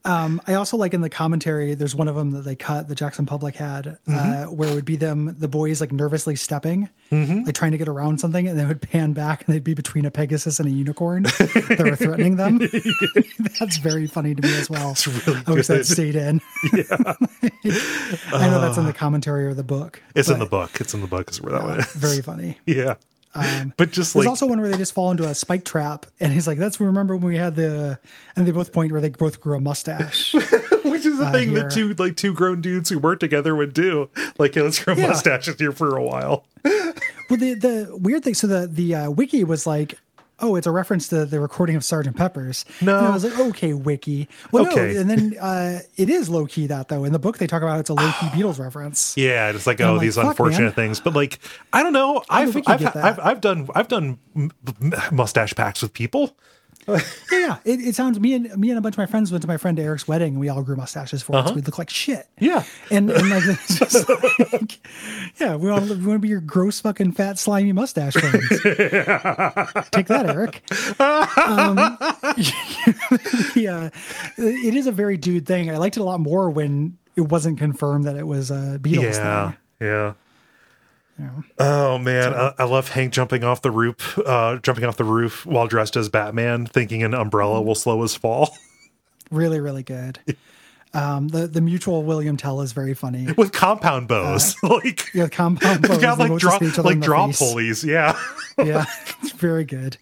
Um, 0.07 0.41
I 0.47 0.53
also 0.53 0.77
like 0.77 0.93
in 0.93 1.01
the 1.01 1.09
commentary, 1.09 1.73
there's 1.75 1.93
one 1.93 2.07
of 2.07 2.15
them 2.15 2.31
that 2.31 2.41
they 2.45 2.55
cut, 2.55 2.87
the 2.87 2.95
Jackson 2.95 3.25
Publick 3.25 3.55
had, 3.55 3.87
uh, 3.87 3.91
Mm-hmm. 4.07 4.55
where 4.55 4.69
it 4.69 4.73
would 4.75 4.85
be 4.85 4.95
them, 4.95 5.35
the 5.37 5.47
boys 5.49 5.81
like 5.81 5.91
nervously 5.91 6.35
stepping, 6.37 6.89
like 7.11 7.53
trying 7.55 7.71
to 7.73 7.77
get 7.77 7.87
around 7.89 8.19
something, 8.19 8.47
and 8.47 8.57
they 8.57 8.65
would 8.65 8.81
pan 8.81 9.11
back 9.13 9.45
and 9.45 9.53
they'd 9.53 9.63
be 9.63 9.73
between 9.73 10.05
a 10.05 10.11
Pegasus 10.11 10.59
and 10.59 10.67
a 10.69 10.71
unicorn 10.71 11.23
that 11.23 11.81
were 11.83 11.95
threatening 11.95 12.37
them. 12.37 12.59
That's 13.59 13.77
very 13.77 14.07
funny 14.07 14.33
to 14.33 14.41
me 14.41 14.55
as 14.57 14.69
well. 14.69 14.91
It's 14.91 15.05
really 15.07 15.41
I 15.45 15.51
wish 15.51 15.67
that 15.67 15.85
stayed 15.85 16.15
in. 16.15 16.39
Yeah. 16.73 16.83
I 18.33 18.49
know 18.49 18.61
that's 18.61 18.77
in 18.77 18.85
the 18.85 18.93
commentary 18.95 19.45
or 19.45 19.53
the 19.53 19.63
book. 19.63 20.01
it's 20.15 20.29
in 20.29 20.39
the 20.39 20.45
book 20.45 20.79
it's 20.79 20.93
in 20.93 21.01
the 21.01 21.07
book 21.07 21.29
is 21.29 21.41
where 21.41 21.51
that 21.53 21.63
one 21.63 21.81
Very 21.95 22.21
funny. 22.21 22.57
yeah 22.65 22.95
but 23.77 23.91
just 23.91 24.15
like 24.15 24.23
There's 24.23 24.25
like 24.25 24.27
also 24.29 24.47
one 24.47 24.59
where 24.61 24.69
they 24.69 24.77
just 24.77 24.93
fall 24.93 25.11
into 25.11 25.27
a 25.27 25.35
spike 25.35 25.65
trap, 25.65 26.05
and 26.19 26.31
he's 26.33 26.47
like, 26.47 26.57
"That's 26.57 26.79
we 26.79 26.85
remember 26.85 27.15
when 27.15 27.27
we 27.27 27.37
had 27.37 27.55
the," 27.55 27.99
and 28.35 28.47
they 28.47 28.51
both 28.51 28.71
point 28.73 28.91
where 28.91 29.01
they 29.01 29.09
both 29.09 29.39
grew 29.41 29.55
a 29.57 29.59
mustache. 29.61 30.33
which 30.83 31.05
is 31.05 31.17
the 31.17 31.29
thing 31.31 31.49
here. 31.49 31.63
that 31.63 31.71
two 31.71 31.93
like 31.95 32.15
two 32.15 32.33
grown 32.33 32.61
dudes 32.61 32.89
who 32.89 32.97
work 32.99 33.19
together 33.19 33.55
would 33.55 33.73
do 33.73 34.09
like 34.39 34.53
hey, 34.55 34.61
let's 34.61 34.83
grow 34.83 34.95
Yeah. 34.95 35.07
mustaches 35.07 35.55
here 35.59 35.71
for 35.71 35.95
a 35.97 36.03
while 36.03 36.45
Well, 37.29 37.37
the 37.39 37.53
the 37.55 37.97
weird 38.01 38.23
thing, 38.23 38.33
so 38.33 38.47
the 38.47 38.67
the 38.67 38.95
uh, 38.95 39.11
wiki 39.11 39.43
was 39.43 39.67
like, 39.67 39.99
oh, 40.39 40.55
it's 40.55 40.67
a 40.67 40.71
reference 40.71 41.07
to 41.09 41.25
the 41.25 41.39
recording 41.39 41.75
of 41.75 41.83
Sergeant 41.83 42.15
Pepper's. 42.15 42.65
No. 42.81 42.97
and 42.97 43.07
I 43.07 43.11
was 43.11 43.23
like, 43.23 43.39
okay, 43.39 43.73
wiki. 43.73 44.27
Well, 44.51 44.67
Okay. 44.67 44.93
no, 44.93 45.01
and 45.01 45.09
then 45.09 45.35
uh, 45.39 45.79
it 45.95 46.09
is 46.09 46.29
low 46.29 46.45
key 46.45 46.67
that 46.67 46.87
though. 46.89 47.03
In 47.03 47.13
the 47.13 47.19
book, 47.19 47.37
they 47.37 47.47
talk 47.47 47.61
about 47.61 47.79
it's 47.79 47.89
a 47.89 47.93
low 47.93 48.11
key 48.19 48.27
Beatles 48.27 48.59
reference. 48.59 49.15
Yeah, 49.17 49.49
it's 49.49 49.65
like 49.67 49.81
I'm 49.81 49.89
oh, 49.89 49.93
like, 49.93 50.01
these 50.01 50.17
unfortunate 50.17 50.65
man." 50.65 50.73
things. 50.73 50.99
But 50.99 51.13
like, 51.15 51.39
I 51.73 51.83
don't 51.83 51.93
know. 51.93 52.23
I've 52.29 52.55
I've, 52.67 52.79
that? 52.81 52.95
I've 52.95 53.19
I've 53.19 53.41
done 53.41 53.67
I've 53.73 53.87
done 53.87 54.19
mustache 55.11 55.53
packs 55.55 55.81
with 55.81 55.93
people. 55.93 56.35
Yeah, 57.29 57.39
yeah. 57.39 57.57
It, 57.65 57.81
it 57.81 57.95
sounds 57.95 58.19
me 58.19 58.33
and 58.33 58.55
me 58.57 58.69
and 58.69 58.77
a 58.79 58.81
bunch 58.81 58.93
of 58.95 58.97
my 58.97 59.05
friends 59.05 59.31
went 59.31 59.41
to 59.41 59.47
my 59.47 59.57
friend 59.57 59.77
Eric's 59.79 60.07
wedding, 60.07 60.33
and 60.33 60.39
we 60.39 60.47
all 60.49 60.63
grew 60.63 60.75
mustaches 60.77 61.21
for 61.21 61.35
us. 61.35 61.51
We 61.51 61.61
look 61.61 61.77
like 61.77 61.89
shit. 61.89 62.19
Uh-huh. 62.19 62.25
Yeah. 62.39 62.63
and 62.89 63.09
and 63.11 63.29
like, 63.29 63.43
just 63.67 64.09
like 64.53 64.79
yeah, 65.39 65.55
we 65.57 65.69
all 65.69 65.81
we 65.81 65.89
want 65.95 66.13
to 66.15 66.19
be 66.19 66.29
your 66.29 66.39
gross 66.39 66.79
fucking 66.79 67.11
fat 67.11 67.37
slimy 67.37 67.73
mustache 67.73 68.13
friends. 68.13 68.47
Take 69.91 70.07
that, 70.07 70.25
Eric. 70.27 70.61
Um, 71.37 71.77
yeah, 73.55 73.89
it 74.37 74.73
is 74.75 74.87
a 74.87 74.91
very 74.91 75.17
dude 75.17 75.45
thing. 75.45 75.69
I 75.69 75.77
liked 75.77 75.97
it 75.97 76.01
a 76.01 76.03
lot 76.03 76.19
more 76.19 76.49
when 76.49 76.97
it 77.15 77.21
wasn't 77.21 77.57
confirmed 77.57 78.05
that 78.05 78.15
it 78.15 78.25
was 78.27 78.51
a 78.51 78.79
Beatles 78.81 79.13
Yeah, 79.13 79.49
thing. 79.51 79.57
yeah. 79.87 80.13
Yeah. 81.19 81.29
Oh 81.57 81.97
man, 81.97 82.33
I, 82.33 82.53
I 82.59 82.63
love 82.65 82.89
Hank 82.89 83.11
jumping 83.11 83.43
off 83.43 83.61
the 83.63 83.71
roof, 83.71 84.19
uh, 84.23 84.57
jumping 84.57 84.85
off 84.85 84.97
the 84.97 85.03
roof 85.03 85.45
while 85.47 85.65
dressed 85.67 85.95
as 85.95 86.09
Batman, 86.09 86.65
thinking 86.67 87.01
an 87.03 87.13
umbrella 87.15 87.61
will 87.61 87.75
slow 87.75 88.01
his 88.03 88.15
fall 88.15 88.55
Really, 89.31 89.59
really 89.59 89.83
good. 89.83 90.19
Um, 90.93 91.27
the 91.27 91.47
the 91.47 91.59
mutual 91.59 92.03
William 92.03 92.37
Tell 92.37 92.61
is 92.61 92.71
very 92.71 92.93
funny. 92.93 93.27
with 93.37 93.51
compound 93.51 94.07
bows, 94.07 94.55
like 94.63 95.13
Yeah, 95.13 95.27
compound 95.27 95.81
bows, 95.87 95.97
got 95.97 96.17
like 96.19 96.29
draw 96.39 96.51
just 96.51 96.61
hit 96.61 96.69
each 96.73 96.79
other 96.79 96.91
in 96.91 96.99
like 96.99 97.05
draw 97.05 97.27
face. 97.27 97.39
pulleys. 97.39 97.83
Yeah, 97.83 98.17
yeah, 98.57 98.85
it's 99.21 99.31
very 99.33 99.65
good. 99.65 99.97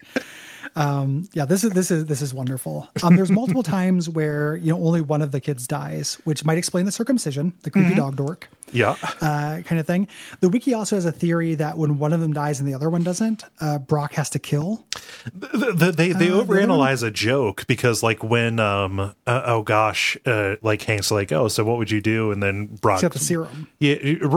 Um, 0.76 1.28
yeah, 1.32 1.44
this 1.46 1.64
is 1.64 1.70
this 1.72 1.90
is 1.90 2.04
this 2.06 2.22
is 2.22 2.32
wonderful. 2.34 2.88
Um, 3.02 3.16
there's 3.16 3.30
multiple 3.30 3.62
times 3.78 4.08
where 4.08 4.56
you 4.56 4.72
know 4.72 4.78
only 4.84 5.00
one 5.00 5.22
of 5.22 5.32
the 5.32 5.40
kids 5.40 5.66
dies, 5.66 6.18
which 6.24 6.44
might 6.44 6.58
explain 6.58 6.84
the 6.84 6.92
circumcision, 6.92 7.52
the 7.62 7.70
creepy 7.70 7.86
Mm-hmm. 7.88 7.96
dog 7.98 8.16
dork 8.16 8.48
yeah. 8.72 8.96
uh, 9.20 9.60
kind 9.64 9.78
of 9.78 9.86
thing. 9.86 10.08
The 10.40 10.48
wiki 10.48 10.74
also 10.74 10.96
has 10.96 11.04
a 11.06 11.12
theory 11.12 11.54
that 11.54 11.78
when 11.78 11.98
one 11.98 12.12
of 12.12 12.20
them 12.20 12.32
dies 12.32 12.58
and 12.60 12.68
the 12.68 12.74
other 12.74 12.90
one 12.90 13.02
doesn't, 13.04 13.44
uh, 13.60 13.78
Brock 13.78 14.14
has 14.14 14.28
to 14.30 14.38
kill. 14.38 14.84
the, 15.34 15.72
the, 15.72 15.92
they 15.92 16.12
they 16.12 16.30
Uh, 16.30 16.42
overanalyze 16.42 17.02
a 17.02 17.10
joke 17.10 17.66
because 17.66 18.02
like 18.02 18.22
when 18.22 18.58
um 18.60 18.98
uh, 19.00 19.12
oh 19.46 19.62
gosh 19.62 20.16
uh, 20.26 20.56
like 20.62 20.82
Hank's 20.82 21.10
like 21.10 21.32
oh 21.32 21.48
so 21.48 21.64
what 21.64 21.78
would 21.78 21.90
you 21.90 22.00
do 22.00 22.30
and 22.32 22.42
then 22.42 22.66
Brock 22.82 23.00
got 23.02 23.12
the 23.12 23.18
serum. 23.18 23.68
yeah 23.78 23.94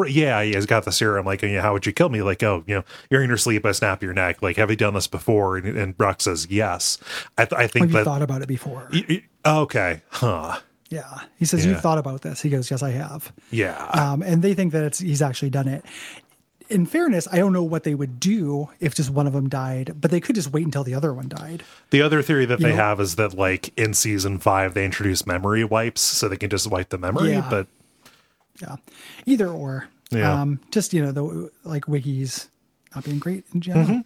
yeah 0.08 0.43
he's 0.43 0.65
got 0.65 0.86
the 0.86 0.91
serum 0.91 1.25
like 1.25 1.41
you 1.41 1.49
know, 1.49 1.62
how 1.62 1.73
would 1.73 1.86
you 1.86 1.91
kill 1.93 2.10
me 2.10 2.21
like 2.21 2.41
oh 2.43 2.63
you 2.67 2.75
know 2.75 2.84
you're 3.10 3.21
in 3.23 3.28
your 3.30 3.38
sleep 3.38 3.65
I 3.65 3.71
snap 3.73 4.02
your 4.04 4.13
neck 4.13 4.41
like 4.41 4.58
have 4.58 4.69
you 4.69 4.75
done 4.78 4.93
this 4.93 5.08
before 5.08 5.58
and, 5.58 5.78
and 5.78 5.97
Brock 5.97 6.21
says 6.30 6.48
yes 6.50 6.98
I, 7.38 7.46
th- 7.46 7.60
I 7.60 7.68
think 7.68 7.84
Have 7.84 7.92
you 7.92 7.98
that 7.98 8.04
thought 8.06 8.22
about 8.22 8.42
it 8.42 8.48
before? 8.48 8.88
y- 8.94 9.06
y- 9.10 9.24
okay 9.46 10.02
huh 10.10 10.60
Yeah, 10.89 11.20
he 11.38 11.46
says 11.46 11.63
Yeah. 11.65 11.72
you've 11.74 11.82
thought 11.82 12.00
about 12.00 12.22
this. 12.24 12.42
He 12.42 12.50
goes, 12.50 12.72
yes, 12.72 12.82
I 12.82 12.89
have. 12.92 13.32
yeah 13.52 13.78
Um, 13.94 14.22
and 14.24 14.42
they 14.42 14.54
think 14.56 14.72
that 14.74 14.84
it's 14.84 14.98
he's 15.00 15.22
actually 15.22 15.52
done 15.52 15.68
it. 15.68 15.86
In 16.70 16.86
fairness, 16.86 17.28
I 17.32 17.38
don't 17.38 17.54
know 17.54 17.63
what 17.74 17.84
they 17.84 17.94
would 17.96 18.20
do 18.20 18.70
if 18.80 18.94
just 18.96 19.10
one 19.10 19.26
of 19.28 19.34
them 19.34 19.50
died, 19.50 19.94
but 20.02 20.10
they 20.12 20.20
could 20.20 20.36
just 20.36 20.52
wait 20.54 20.65
until 20.65 20.84
the 20.84 20.94
other 20.96 21.13
one 21.13 21.28
died. 21.30 21.62
the 21.92 22.02
other 22.02 22.22
theory 22.24 22.46
that 22.46 22.60
they 22.60 22.70
know- 22.70 22.76
have 22.88 23.00
is 23.00 23.15
that 23.15 23.34
like 23.36 23.70
in 23.78 23.94
season 23.94 24.38
five 24.39 24.74
they 24.74 24.84
introduce 24.86 25.26
memory 25.28 25.63
wipes 25.63 26.02
so 26.02 26.28
they 26.28 26.38
can 26.38 26.50
just 26.50 26.65
wipe 26.70 26.89
the 26.89 26.98
memory 26.98 27.32
Yeah. 27.34 27.48
but 27.50 27.68
Yeah, 28.62 28.76
either 29.26 29.48
or. 29.48 29.88
Yeah. 30.12 30.34
Um, 30.42 30.60
just 30.72 30.92
you 30.94 31.02
know 31.06 31.12
the 31.12 31.50
like 31.63 31.86
wikis 31.86 32.48
not 32.96 33.04
being 33.06 33.20
great 33.20 33.46
in 33.54 33.62
general. 33.62 34.02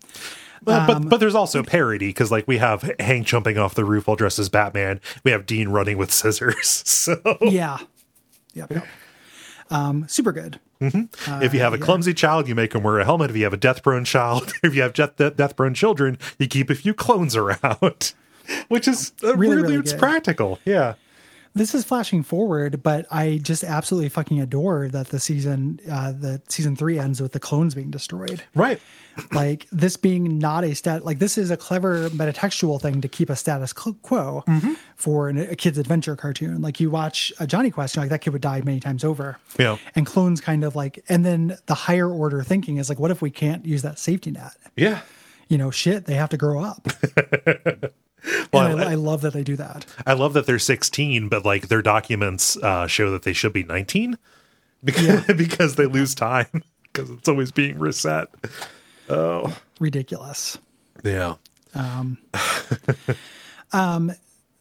Well, 0.65 0.79
Um, 0.81 0.87
but 1.03 1.09
but 1.09 1.19
there's 1.19 1.35
also 1.35 1.63
parody 1.63 2.07
because 2.09 2.31
like 2.31 2.47
we 2.47 2.57
have 2.57 2.89
Hank 2.99 3.27
jumping 3.27 3.57
off 3.57 3.75
the 3.75 3.85
roof 3.85 4.07
while 4.07 4.15
dressed 4.15 4.39
as 4.39 4.49
Batman. 4.49 4.99
We 5.23 5.31
have 5.31 5.45
Dean 5.45 5.69
running 5.69 5.97
with 5.97 6.11
scissors. 6.19 6.67
So 6.85 7.17
Yeah. 7.41 7.79
Yep. 8.53 8.71
yep. 8.71 8.87
Um, 9.69 10.05
super 10.07 10.31
good. 10.31 10.59
if 10.81 11.53
you 11.53 11.59
have 11.61 11.73
a 11.73 11.77
clumsy 11.77 12.13
child, 12.13 12.47
you 12.47 12.55
make 12.55 12.73
him 12.75 12.83
wear 12.83 12.99
a 12.99 13.05
helmet. 13.05 13.29
If 13.29 13.37
you 13.37 13.43
have 13.45 13.53
a 13.53 13.57
death 13.57 13.81
prone 13.81 14.03
child, 14.05 14.51
if 14.63 14.75
you 14.75 14.81
have 14.81 14.93
death 14.93 15.15
death 15.17 15.55
prone 15.55 15.73
children, 15.73 16.17
you 16.37 16.47
keep 16.47 16.69
a 16.69 16.75
few 16.75 16.93
clones 16.93 17.35
around, 17.35 18.13
which 18.67 18.87
is 18.87 19.13
uh, 19.23 19.35
Really, 19.35 19.55
really, 19.55 19.61
really 19.69 19.75
it's 19.79 19.93
practical. 19.93 20.59
Yeah. 20.65 20.95
This 21.55 21.75
is 21.75 21.83
flashing 21.83 22.23
forward, 22.23 22.81
but 22.81 23.05
I 23.11 23.39
just 23.41 23.63
absolutely 23.63 24.09
fucking 24.09 24.41
adore 24.41 24.87
that 24.89 25.09
the 25.09 25.19
season, 25.19 25.79
uh, 25.91 26.11
the 26.11 26.41
season 26.49 26.75
three 26.75 26.97
ends 26.97 27.21
with 27.21 27.31
the 27.33 27.39
clones 27.39 27.75
being 27.75 27.91
destroyed. 27.91 28.41
Right. 28.55 28.81
like 29.31 29.67
this 29.71 29.95
being 29.95 30.39
not 30.39 30.63
a 30.63 30.73
stat 30.73 31.05
like 31.05 31.19
this 31.19 31.37
is 31.37 31.51
a 31.51 31.57
clever 31.57 32.09
metatextual 32.09 32.81
thing 32.81 32.99
to 33.01 33.07
keep 33.07 33.29
a 33.29 33.35
status 33.35 33.71
quo 33.71 34.43
for 34.95 35.29
an, 35.29 35.37
a 35.37 35.55
kid's 35.55 35.77
adventure 35.77 36.15
cartoon 36.15 36.63
like 36.63 36.79
you 36.79 36.89
watch 36.89 37.31
a 37.39 37.45
Jonny 37.45 37.69
Quest 37.69 37.95
you're 37.95 38.01
like 38.01 38.09
that 38.09 38.21
kid 38.21 38.33
would 38.33 38.41
die 38.41 38.61
many 38.65 38.79
times 38.79 39.03
over 39.03 39.37
Yeah. 39.59 39.77
and 39.93 40.07
clones 40.07 40.41
kind 40.41 40.63
of 40.63 40.75
like 40.75 41.05
and 41.09 41.23
then 41.23 41.57
the 41.67 41.75
higher 41.75 42.09
order 42.09 42.41
thinking 42.41 42.77
is 42.77 42.89
like 42.89 42.97
what 42.97 43.11
if 43.11 43.21
we 43.21 43.29
can't 43.29 43.63
use 43.67 43.83
that 43.83 43.99
safety 43.99 44.31
net 44.31 44.55
Yeah. 44.75 45.01
you 45.47 45.59
know 45.59 45.69
shit 45.69 46.05
they 46.05 46.15
have 46.15 46.29
to 46.29 46.37
grow 46.37 46.63
up 46.63 46.87
Well, 48.53 48.79
I, 48.79 48.91
I- 48.91 48.95
love 48.95 49.21
that 49.21 49.33
they 49.33 49.43
do 49.43 49.55
that 49.57 49.85
I 50.05 50.13
love 50.13 50.33
that 50.33 50.45
they're 50.45 50.59
16, 50.59 51.29
but 51.29 51.43
like 51.45 51.67
their 51.67 51.81
documents 51.81 52.55
uh, 52.57 52.87
show 52.87 53.11
that 53.11 53.23
they 53.23 53.33
should 53.33 53.53
be 53.53 53.63
19 53.63 54.17
because 54.83 55.25
because 55.35 55.75
they 55.75 55.85
lose 55.85 56.15
time 56.15 56.63
because 56.91 57.09
it's 57.09 57.27
always 57.27 57.51
being 57.51 57.79
reset. 57.79 58.27
Oh, 59.09 59.55
ridiculous 59.79 60.57
Yeah. 61.03 61.35
Um. 61.75 62.17
um. 63.71 64.11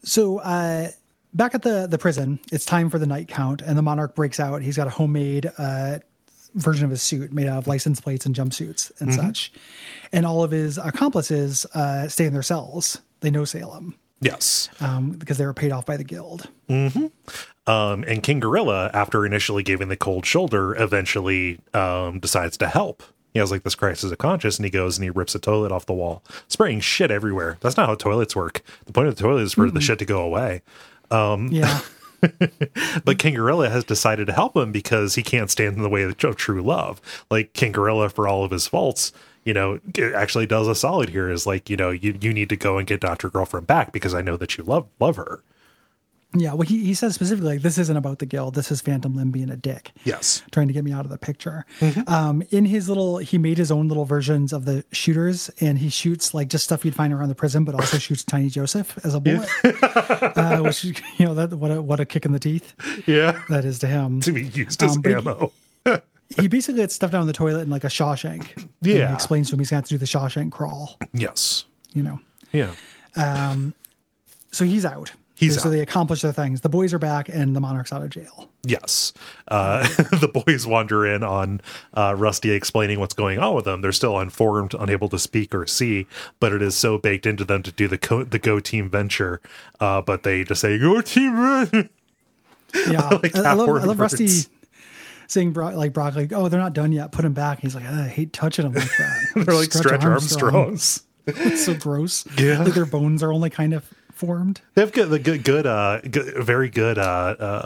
So 0.05 0.39
uh, 0.39 0.89
back 1.35 1.55
at 1.55 1.63
the 1.63 1.87
the 1.87 1.99
prison, 1.99 2.41
it's 2.51 2.65
time 2.65 2.91
for 2.91 2.99
the 2.99 3.07
night 3.07 3.29
count, 3.29 3.63
and 3.63 3.77
the 3.79 3.83
monarch 3.83 4.15
breaks 4.15 4.41
out. 4.41 4.63
He's 4.63 4.77
got 4.77 4.87
a 4.87 4.91
homemade 4.91 5.51
uh, 5.59 5.99
version 6.55 6.85
of 6.85 6.91
his 6.91 7.03
suit 7.03 7.33
made 7.33 7.47
out 7.47 7.59
of 7.59 7.67
license 7.67 8.01
plates 8.01 8.27
and 8.27 8.35
jumpsuits 8.35 8.91
and 9.01 9.15
such, 9.15 9.53
and 10.13 10.27
all 10.27 10.43
of 10.43 10.51
his 10.51 10.79
accomplices 10.79 11.67
uh, 11.75 12.09
stay 12.09 12.25
in 12.27 12.33
their 12.33 12.43
cells. 12.43 13.01
They 13.23 13.31
know 13.31 13.45
Salem 13.45 13.95
Yes. 14.21 14.69
um, 14.81 15.13
because 15.13 15.39
they 15.39 15.47
were 15.47 15.55
paid 15.55 15.73
off 15.73 15.87
by 15.87 15.97
the 15.97 16.05
guild. 16.05 16.49
Um, 16.69 18.05
and 18.07 18.23
King 18.23 18.41
Gorilla, 18.41 18.91
after 18.93 19.25
initially 19.25 19.63
giving 19.63 19.89
the 19.89 19.97
cold 19.97 20.27
shoulder, 20.27 20.75
eventually 20.81 21.61
um, 21.75 22.19
decides 22.21 22.57
to 22.59 22.69
help. 22.69 23.03
He 23.33 23.39
has 23.39 23.51
like 23.51 23.63
this 23.63 23.75
crisis 23.75 24.11
of 24.13 24.19
conscience, 24.19 24.59
and 24.59 24.65
he 24.65 24.71
goes 24.71 24.99
and 24.99 25.05
he 25.05 25.11
rips 25.11 25.35
a 25.35 25.39
toilet 25.39 25.73
off 25.73 25.87
the 25.87 25.93
wall, 25.95 26.23
spraying 26.49 26.81
shit 26.81 27.11
everywhere. 27.11 27.57
That's 27.61 27.77
not 27.77 27.89
how 27.89 27.95
toilets 27.95 28.37
work. 28.37 28.63
The 28.87 28.93
point 28.93 29.09
of 29.09 29.17
the 29.17 29.23
toilet 29.23 29.43
is 29.43 29.55
for 29.55 29.71
the 29.71 29.81
shit 29.81 29.99
to 30.01 30.05
go 30.05 30.21
away. 30.23 30.63
Yeah, 31.11 31.81
But 33.05 33.19
King 33.19 33.35
Gorilla 33.35 33.69
has 33.71 33.85
decided 33.85 34.27
to 34.27 34.33
help 34.33 34.57
him 34.57 34.71
because 34.71 35.15
he 35.15 35.23
can't 35.23 35.51
stand 35.51 35.77
in 35.77 35.83
the 35.83 35.89
way 35.89 36.03
of 36.03 36.17
true 36.17 36.63
love. 36.63 37.01
Like 37.31 37.53
King 37.53 37.73
Gorilla, 37.73 38.09
for 38.11 38.29
all 38.29 38.45
of 38.45 38.51
his 38.51 38.67
faults, 38.67 39.13
you 39.45 39.53
know, 39.55 39.79
actually 40.15 40.47
does 40.47 40.69
a 40.69 40.75
solid 40.75 41.09
here. 41.09 41.29
Is 41.31 41.47
like, 41.47 41.69
you 41.71 41.77
know, 41.77 41.91
you 41.91 42.17
you 42.21 42.33
need 42.33 42.49
to 42.51 42.57
go 42.57 42.79
and 42.79 42.87
get 42.87 43.01
Doctor 43.01 43.29
Girlfriend 43.31 43.67
back 43.67 43.93
because 43.93 44.15
I 44.15 44.23
know 44.23 44.37
that 44.37 44.57
you 44.57 44.65
love 44.65 44.87
love 45.01 45.17
her. 45.17 45.43
yeah. 46.35 46.55
Well, 46.55 46.63
he, 46.67 46.83
he 46.85 46.95
says 46.95 47.15
specifically, 47.15 47.55
like, 47.55 47.63
this 47.63 47.77
isn't 47.77 47.97
about 47.97 48.19
the 48.19 48.25
guild. 48.27 48.55
This 48.55 48.71
is 48.71 48.81
Phantom 48.81 49.15
Limb 49.15 49.31
being 49.33 49.51
a 49.51 49.57
dick. 49.57 49.91
Yes. 50.05 50.43
trying 50.51 50.67
to 50.69 50.73
get 50.73 50.83
me 50.83 50.91
out 50.93 51.05
of 51.05 51.11
the 51.11 51.19
picture. 51.19 51.67
Um, 52.07 52.43
in 52.51 52.65
his 52.65 52.89
little, 52.89 53.19
he 53.19 53.37
made 53.37 53.59
his 53.59 53.71
own 53.71 53.89
little 53.89 54.07
versions 54.07 54.53
of 54.55 54.65
the 54.65 54.83
shooters, 54.93 55.51
and 55.61 55.79
he 55.79 55.91
shoots 55.91 56.33
like 56.33 56.49
just 56.49 56.65
stuff 56.65 56.85
you'd 56.87 56.95
find 56.95 57.13
around 57.13 57.29
the 57.29 57.35
prison, 57.35 57.65
but 57.65 57.75
also 57.75 57.99
shoots 57.99 58.25
Tiny 58.25 58.49
Joseph 58.49 58.99
as 59.05 59.15
a 59.15 59.21
bullet. 59.21 59.49
uh, 59.65 60.61
which 60.61 60.85
you 61.19 61.27
know 61.27 61.35
that 61.35 61.53
what 61.53 61.71
a 61.71 61.83
what 61.83 62.01
a 62.01 62.07
kick 62.07 62.25
in 62.25 62.33
the 62.33 62.39
teeth 62.41 62.75
Yeah. 63.07 63.43
that 63.51 63.65
is 63.67 63.79
to 63.81 63.87
him. 63.87 64.21
To 64.23 64.33
be 64.33 64.45
used 64.45 64.83
as 64.83 64.97
Um, 64.97 65.03
ammo. 65.05 65.53
He 66.39 66.49
basically 66.49 66.81
gets 66.83 66.95
stuff 66.95 67.11
down 67.11 67.27
the 67.27 67.33
toilet 67.33 67.63
in 67.63 67.71
like 67.71 67.85
a 67.85 67.89
Shawshank. 67.89 68.69
Yeah. 68.81 69.09
he 69.09 69.15
explains 69.15 69.49
to 69.51 69.55
him 69.55 69.61
he's 69.61 69.71
gonna 69.71 69.79
have 69.79 69.85
to 69.87 69.95
do 69.95 69.99
the 69.99 70.07
Shawshank 70.07 70.51
crawl. 70.53 70.99
Yes. 71.13 71.65
You 71.93 72.03
know, 72.03 72.21
Yeah. 72.53 72.73
so 74.51 74.65
he's 74.65 74.85
out. 74.85 75.13
He's 75.35 75.61
so 75.61 75.69
out. 75.69 75.73
they 75.73 75.81
accomplish 75.81 76.21
their 76.23 76.33
things. 76.33 76.61
The 76.61 76.69
boys 76.69 76.95
are 76.95 77.01
back, 77.01 77.29
and 77.29 77.57
the 77.57 77.61
monarch's 77.61 77.91
out 77.93 78.03
of 78.03 78.11
jail. 78.11 78.49
Yes. 78.65 79.13
Uh, 79.49 79.83
the 80.21 80.29
boys 80.47 80.67
wander 80.69 81.05
in 81.05 81.25
on 81.25 81.61
uh, 81.95 82.15
Rusty 82.17 82.53
explaining 82.53 83.01
what's 83.01 83.15
going 83.15 83.41
on 83.41 83.55
with 83.57 83.65
them. 83.65 83.81
They're 83.81 83.91
still 83.91 84.17
unformed, 84.19 84.73
unable 84.75 85.09
to 85.09 85.19
speak 85.19 85.53
or 85.53 85.67
see, 85.67 86.07
but 86.39 86.53
it 86.53 86.63
is 86.63 86.77
so 86.77 86.97
baked 86.97 87.27
into 87.27 87.45
them 87.45 87.63
to 87.65 87.73
do 87.73 87.89
the 87.89 87.99
co- 87.99 88.23
the 88.25 88.39
Go 88.39 88.61
Team 88.61 88.89
venture. 88.89 89.41
Uh, 89.81 90.01
but 90.01 90.23
they 90.23 90.45
just 90.45 90.61
say, 90.61 90.79
Go 90.79 91.01
Team! 91.01 91.35
Run!" 91.37 91.89
Yeah, 92.89 93.09
Like 93.23 93.35
I 93.37 93.53
love, 93.55 93.69
I 93.69 93.85
love 93.85 93.99
Rusty 94.01 94.29
saying 95.33 95.53
Bro- 95.53 95.71
like 95.77 95.93
Brock, 95.93 96.15
like, 96.15 96.33
oh, 96.33 96.49
they're 96.49 96.61
not 96.61 96.73
done 96.75 96.93
yet. 96.93 97.11
Put 97.13 97.25
him 97.25 97.33
back. 97.33 97.61
He's 97.61 97.75
like, 97.75 97.85
I 97.87 98.07
hate 98.09 98.33
touching 98.33 98.65
them 98.65 98.75
like 98.75 98.97
that. 98.99 99.33
They're 99.47 99.55
like 99.55 99.73
Stretch, 99.73 100.03
Armstrongs. 100.03 101.03
It's 101.27 101.65
so 101.65 101.75
gross. 101.75 102.27
Yeah. 102.39 102.63
like 102.63 102.75
their 102.75 102.87
bones 102.87 103.23
are 103.23 103.33
only 103.33 103.49
kind 103.51 103.73
of 103.75 103.85
formed. 104.13 104.61
They 104.75 104.83
have 104.83 104.93
good, 104.93 105.09
the 105.11 105.19
good, 105.19 105.43
good, 105.45 105.67
uh, 105.67 106.01
good, 106.03 106.35
very 106.45 106.69
good, 106.69 106.99
uh, 106.99 107.03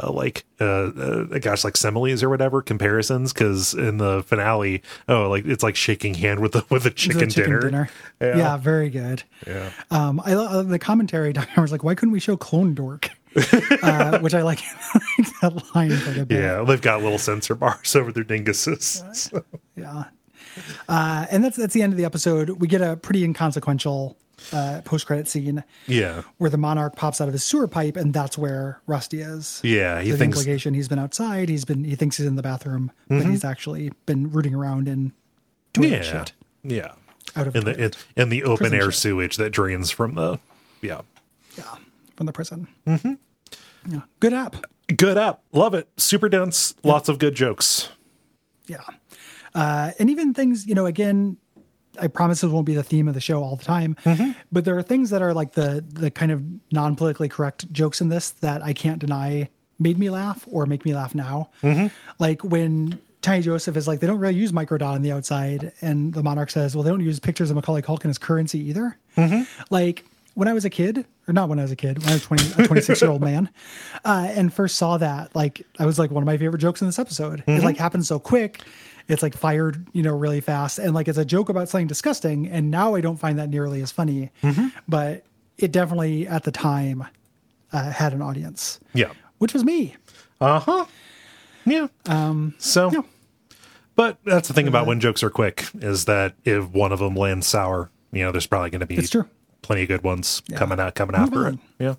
uh, 0.07 0.11
like, 0.13 0.45
uh, 0.61 0.65
uh, 0.65 1.39
gosh, 1.39 1.65
like 1.65 1.77
similes 1.77 2.23
or 2.23 2.29
whatever 2.29 2.63
comparisons. 2.63 3.33
Because 3.33 3.75
in 3.75 3.99
the 3.99 4.23
finale, 4.23 4.83
oh, 5.09 5.29
like 5.29 5.45
it's 5.47 5.63
like 5.63 5.77
shaking 5.77 6.15
hand 6.15 6.41
with 6.41 6.53
the 6.53 6.65
with 6.71 6.87
a 6.87 6.91
The 6.91 6.95
chicken, 6.95 7.29
dinner. 7.29 7.89
Yeah. 8.21 8.37
Yeah. 8.37 8.57
very 8.59 8.91
good. 8.91 9.23
Yeah. 9.47 9.71
Um, 9.91 10.21
I 10.25 10.35
love 10.35 10.69
the 10.69 10.79
commentary. 10.79 11.33
Dr. 11.35 11.61
was 11.61 11.73
like, 11.73 11.83
why 11.83 11.95
couldn't 11.95 12.13
we 12.13 12.21
show 12.21 12.37
Clone 12.37 12.75
Dork? 12.75 13.11
Uh, 13.83 14.19
which 14.21 14.35
I 14.35 14.43
like 14.43 14.61
that 15.43 15.63
line 15.75 15.91
quite 16.03 16.19
a 16.19 16.27
bit. 16.27 16.41
Yeah, 16.41 16.63
they've 16.65 16.81
got 16.81 17.03
little 17.03 17.19
sensor 17.19 17.55
bars 17.55 17.95
over 17.97 18.13
their 18.13 18.25
dinguses. 18.25 19.15
So- 19.15 19.45
Yeah. 19.77 20.05
Uh, 20.89 21.27
and 21.31 21.45
that's 21.45 21.57
that's 21.57 21.75
the 21.75 21.83
end 21.83 21.93
of 21.93 21.99
the 21.99 22.05
episode. 22.07 22.49
We 22.49 22.67
get 22.67 22.81
a 22.81 22.97
pretty 22.97 23.23
inconsequential 23.25 24.17
uh, 24.55 24.81
post 24.87 25.07
credit 25.07 25.29
scene 25.29 25.63
yeah, 25.87 26.23
where 26.39 26.49
the 26.49 26.57
monarch 26.57 26.97
pops 26.97 27.21
out 27.21 27.29
of 27.29 27.35
his 27.35 27.45
sewer 27.45 27.69
pipe, 27.69 27.95
and 27.97 28.15
that's 28.15 28.39
where 28.39 28.81
Rusty 28.87 29.21
is. 29.21 29.61
yeah. 29.63 30.01
He 30.01 30.13
the 30.13 30.17
thinks 30.17 30.39
implication 30.39 30.73
he's 30.73 30.89
been 30.89 30.99
outside. 30.99 31.51
He's 31.51 31.67
been 31.67 31.85
he 31.85 31.95
thinks 31.95 32.17
he's 32.17 32.27
in 32.27 32.37
the 32.37 32.43
bathroom, 32.43 32.91
but 33.09 33.27
he's 33.27 33.45
actually 33.45 33.93
been 34.07 34.31
rooting 34.31 34.55
around 34.55 34.89
in 34.89 35.13
toilet 35.75 35.91
yeah, 35.91 36.01
shit 36.03 36.33
yeah. 36.63 36.93
out 37.35 37.49
of 37.49 37.57
In 37.57 37.65
the 37.65 37.85
in, 37.85 37.93
in 38.17 38.29
the 38.31 38.43
open 38.45 38.73
air 38.73 38.91
shit. 38.91 38.95
sewage 39.01 39.37
that 39.37 39.51
drains 39.51 39.91
from 39.91 40.15
the 40.15 40.39
yeah. 40.81 41.03
yeah 41.59 41.75
from 42.17 42.25
the 42.25 42.33
prison. 42.33 42.67
Mm-hmm. 42.87 43.15
Yeah, 43.89 44.01
good 44.21 44.33
app. 44.33 44.57
Good 44.95 45.19
app, 45.19 45.41
love 45.53 45.75
it. 45.75 45.89
Super 45.97 46.29
dense, 46.29 46.75
lots 46.85 47.09
of 47.09 47.19
good 47.19 47.35
jokes. 47.35 47.89
Yeah, 48.67 48.83
uh, 49.55 49.93
and 49.99 50.11
even 50.11 50.35
things 50.35 50.67
you 50.67 50.75
know 50.75 50.87
again. 50.87 51.39
I 51.99 52.09
promise 52.09 52.43
this 52.43 52.51
won't 52.51 52.67
be 52.67 52.75
the 52.75 52.83
theme 52.83 53.09
of 53.09 53.15
the 53.15 53.23
show 53.23 53.43
all 53.43 53.57
the 53.57 53.65
time, 53.65 53.97
mm-hmm. 54.05 54.33
but 54.53 54.67
there 54.67 54.77
are 54.77 54.83
things 54.83 55.09
that 55.11 55.23
are 55.23 55.33
like 55.33 55.53
the 55.53 55.83
the 55.89 56.11
kind 56.11 56.31
of 56.31 56.43
non 56.71 56.95
politically 56.95 57.29
correct 57.29 57.73
jokes 57.73 58.03
in 58.03 58.11
this 58.11 58.33
that 58.33 58.63
I 58.63 58.75
can't 58.75 58.99
deny 58.99 59.49
made 59.79 59.99
me 59.99 60.11
laugh 60.11 60.45
or 60.51 60.67
make 60.67 60.85
me 60.85 60.95
laugh 60.95 61.15
now. 61.15 61.51
Mm-hmm. 61.63 61.87
Like 62.19 62.45
when 62.45 63.01
Tiny 63.23 63.43
Joseph 63.43 63.77
is 63.77 63.89
like, 63.89 64.01
they 64.01 64.07
don't 64.07 64.19
really 64.19 64.37
use 64.37 64.53
microdot 64.53 64.93
on 64.93 65.03
the 65.03 65.13
outside, 65.13 65.73
and 65.81 66.15
the 66.15 66.23
monarch 66.23 66.51
says, 66.51 66.77
well, 66.77 66.83
they 66.83 66.91
don't 66.91 67.01
use 67.01 67.19
pictures 67.19 67.51
of 67.51 67.57
Macaulay 67.57 67.83
Culkin 67.83 68.09
as 68.09 68.19
currency 68.19 68.61
either. 68.69 68.97
Mm-hmm. 69.17 69.43
Like 69.71 70.05
when 70.37 70.49
I 70.49 70.53
was 70.53 70.65
a 70.65 70.71
kid, 70.71 71.05
or 71.27 71.33
not 71.35 71.49
when 71.49 71.59
I 71.59 71.63
was 71.63 71.73
a 71.73 71.77
kid, 71.77 71.99
when 71.99 72.11
I 72.11 72.13
was 72.13 72.23
20, 72.23 72.63
a 72.63 72.67
26 72.69 73.03
year 73.03 73.11
old 73.11 73.23
man, 73.23 73.49
uh, 74.05 74.29
and 74.31 74.53
first 74.53 74.77
saw 74.77 74.97
that, 74.99 75.35
like 75.35 75.67
I 75.79 75.87
was 75.87 75.99
like 75.99 76.11
one 76.11 76.23
of 76.23 76.27
my 76.27 76.37
favorite 76.37 76.61
jokes 76.61 76.81
in 76.81 76.87
this 76.89 76.99
episode. 76.99 77.43
It 77.47 77.63
like 77.65 77.77
happened 77.79 78.07
so 78.07 78.19
quick. 78.19 78.61
It's 79.09 79.23
like 79.23 79.37
fired, 79.37 79.87
you 79.93 80.03
know, 80.03 80.15
really 80.17 80.41
fast, 80.41 80.79
and 80.79 80.95
like 80.95 81.09
it's 81.09 81.19
a 81.19 81.25
joke 81.25 81.49
about 81.49 81.69
something 81.69 81.87
disgusting. 81.87 82.49
And 82.49 82.71
now 82.71 82.95
I 82.95 83.01
don't 83.01 83.17
find 83.17 83.39
that 83.39 83.49
nearly 83.49 83.81
as 83.83 83.91
funny, 83.93 84.31
but 84.87 85.25
it 85.59 85.73
definitely 85.73 86.27
at 86.29 86.43
the 86.45 86.51
time 86.53 87.07
uh, 87.73 87.91
had 87.91 88.13
an 88.13 88.21
audience, 88.21 88.79
Yeah. 88.95 89.13
which 89.39 89.53
was 89.55 89.65
me. 89.65 89.97
Uh 90.41 90.61
huh. 90.61 90.85
Yeah. 91.65 91.87
Um. 92.07 92.55
So, 92.59 92.91
yeah. 92.93 93.01
but 93.95 94.19
that's 94.25 94.49
the 94.49 94.55
thing 94.55 94.69
about 94.69 94.87
when 94.87 95.01
jokes 95.01 95.23
are 95.23 95.31
quick 95.31 95.67
is 95.77 96.05
that 96.05 96.35
if 96.45 96.69
one 96.69 96.93
of 96.93 96.99
them 96.99 97.15
lands 97.15 97.47
sour, 97.47 97.91
you 98.13 98.23
know, 98.23 98.33
there's 98.33 98.47
probably 98.47 98.71
going 98.71 98.81
to 98.81 98.87
be 98.87 98.97
It's 98.97 99.09
true. 99.11 99.27
Plenty 99.67 99.83
of 99.83 99.89
good 99.89 100.03
ones 100.03 100.43
coming 100.55 100.79
out 100.81 100.95
coming 100.95 101.19
Move 101.19 101.29
after 101.29 101.47
on. 101.47 101.55
it. 101.55 101.61
Yeah. 101.79 101.95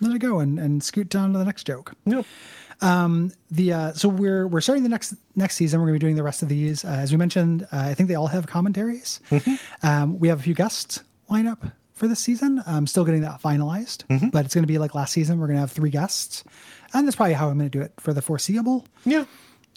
Let 0.00 0.14
it 0.14 0.18
go 0.18 0.40
and, 0.40 0.58
and 0.58 0.82
scoot 0.82 1.08
down 1.08 1.32
to 1.32 1.38
the 1.38 1.44
next 1.44 1.64
joke. 1.64 1.94
Yep. 2.04 2.26
the 2.80 3.72
uh, 3.72 3.92
so 3.94 4.08
we're 4.08 4.46
we're 4.46 4.60
starting 4.60 4.82
the 4.82 4.88
next 4.90 5.14
next 5.36 5.54
season. 5.56 5.80
We're 5.80 5.86
going 5.86 5.94
to 5.98 6.04
be 6.04 6.06
doing 6.06 6.16
the 6.16 6.22
rest 6.22 6.42
of 6.42 6.48
these. 6.48 6.84
Uh, 6.84 6.88
as 6.88 7.12
we 7.12 7.16
mentioned, 7.18 7.62
uh, 7.72 7.78
I 7.78 7.94
think 7.94 8.08
they 8.08 8.14
all 8.16 8.26
have 8.26 8.46
commentaries. 8.46 9.20
Um, 9.82 10.18
we 10.18 10.28
have 10.28 10.40
a 10.40 10.42
few 10.42 10.54
guests 10.54 11.02
line 11.28 11.46
up 11.46 11.64
for 11.94 12.08
this 12.08 12.20
season. 12.20 12.62
I'm 12.66 12.86
still 12.86 13.04
getting 13.04 13.22
that 13.22 13.40
finalized, 13.40 14.04
but 14.32 14.44
it's 14.44 14.54
going 14.54 14.64
to 14.64 14.68
be 14.68 14.78
like 14.78 14.94
last 14.94 15.12
season. 15.12 15.38
We're 15.38 15.46
going 15.46 15.56
to 15.56 15.60
have 15.60 15.72
three 15.72 15.90
guests, 15.90 16.44
and 16.92 17.06
that's 17.06 17.16
probably 17.16 17.34
how 17.34 17.48
I'm 17.48 17.56
going 17.58 17.70
to 17.70 17.78
do 17.78 17.82
it 17.82 17.92
for 17.98 18.12
the 18.12 18.20
foreseeable. 18.20 18.84
Yeah. 19.04 19.24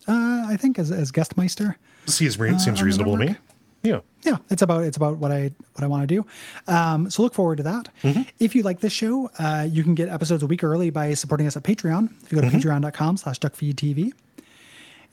Uh, 0.07 0.43
I 0.47 0.57
think 0.59 0.77
as 0.79 0.91
as 0.91 1.11
guest 1.11 1.37
meister. 1.37 1.77
Seems, 2.07 2.39
re- 2.39 2.57
seems 2.57 2.81
reasonable 2.81 3.17
to 3.17 3.25
me. 3.25 3.35
Yeah. 3.81 4.01
yeah, 4.23 4.37
it's 4.49 4.61
about 4.61 4.83
it's 4.83 4.97
about 4.97 5.17
what 5.17 5.31
I 5.31 5.51
what 5.73 5.83
I 5.83 5.87
want 5.87 6.07
to 6.07 6.15
do. 6.15 6.25
Um, 6.67 7.09
so 7.09 7.21
look 7.21 7.33
forward 7.33 7.57
to 7.57 7.63
that. 7.63 7.89
If 8.39 8.55
you 8.55 8.63
like 8.63 8.81
this 8.81 8.91
show, 8.93 9.31
uh, 9.39 9.67
you 9.69 9.83
can 9.83 9.95
get 9.95 10.09
episodes 10.09 10.43
a 10.43 10.47
week 10.47 10.63
early 10.63 10.89
by 10.89 11.13
supporting 11.13 11.47
us 11.47 11.55
at 11.55 11.63
Patreon. 11.63 12.09
If 12.23 12.31
you 12.31 12.41
go 12.41 12.49
to 12.49 12.55
patreon.com 12.55 13.17
slash 13.17 13.39
duckfeedtv. 13.39 14.11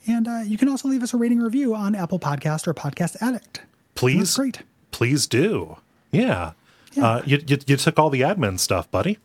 And 0.07 0.27
uh, 0.27 0.39
you 0.45 0.57
can 0.57 0.69
also 0.69 0.87
leave 0.87 1.03
us 1.03 1.13
a 1.13 1.17
rating 1.17 1.39
review 1.39 1.75
on 1.75 1.93
Apple 1.95 2.19
Podcast 2.19 2.67
or 2.67 2.73
Podcast 2.73 3.17
Addict. 3.21 3.61
Please. 3.95 4.35
Great. 4.35 4.61
Please 4.91 5.27
do. 5.27 5.77
Yeah. 6.11 6.53
Uh, 6.99 7.21
you, 7.25 7.41
you, 7.45 7.57
you 7.67 7.77
took 7.77 7.99
all 7.99 8.09
the 8.09 8.21
admin 8.21 8.57
stuff, 8.59 8.89
buddy. 8.89 9.17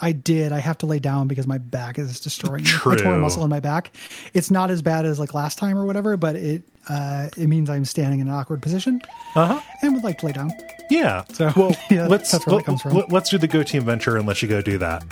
I 0.00 0.12
did. 0.12 0.52
I 0.52 0.58
have 0.58 0.78
to 0.78 0.86
lay 0.86 0.98
down 0.98 1.28
because 1.28 1.46
my 1.46 1.58
back 1.58 1.98
is 1.98 2.20
destroying 2.20 2.64
me. 2.64 2.70
I 2.86 2.96
tore 2.96 3.14
a 3.14 3.18
muscle 3.18 3.44
in 3.44 3.50
my 3.50 3.60
back. 3.60 3.94
It's 4.34 4.50
not 4.50 4.70
as 4.70 4.82
bad 4.82 5.04
as 5.06 5.18
like 5.18 5.34
last 5.34 5.58
time 5.58 5.78
or 5.78 5.86
whatever, 5.86 6.16
but 6.16 6.36
it 6.36 6.62
uh, 6.88 7.28
it 7.36 7.46
means 7.48 7.70
I'm 7.70 7.84
standing 7.84 8.20
in 8.20 8.28
an 8.28 8.34
awkward 8.34 8.60
position 8.62 9.00
Uh 9.34 9.46
huh. 9.46 9.60
and 9.82 9.94
would 9.94 10.04
like 10.04 10.18
to 10.18 10.26
lay 10.26 10.32
down. 10.32 10.50
Yeah. 10.90 11.24
So, 11.32 11.50
well, 11.56 11.74
yeah, 11.90 12.06
let's 12.06 12.30
that's 12.30 12.46
where 12.46 12.56
let, 12.56 12.64
comes 12.66 12.82
from. 12.82 12.96
us 13.14 13.28
do 13.30 13.38
the 13.38 13.46
Go 13.48 13.62
Team 13.62 13.84
Venture 13.84 14.16
and 14.16 14.26
let 14.26 14.42
you 14.42 14.48
go 14.48 14.60
do 14.60 14.76
that. 14.78 15.02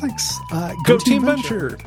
Thanks. 0.00 0.36
Uh, 0.50 0.74
Go, 0.84 0.98
Team, 0.98 1.24
Venture. 1.24 1.78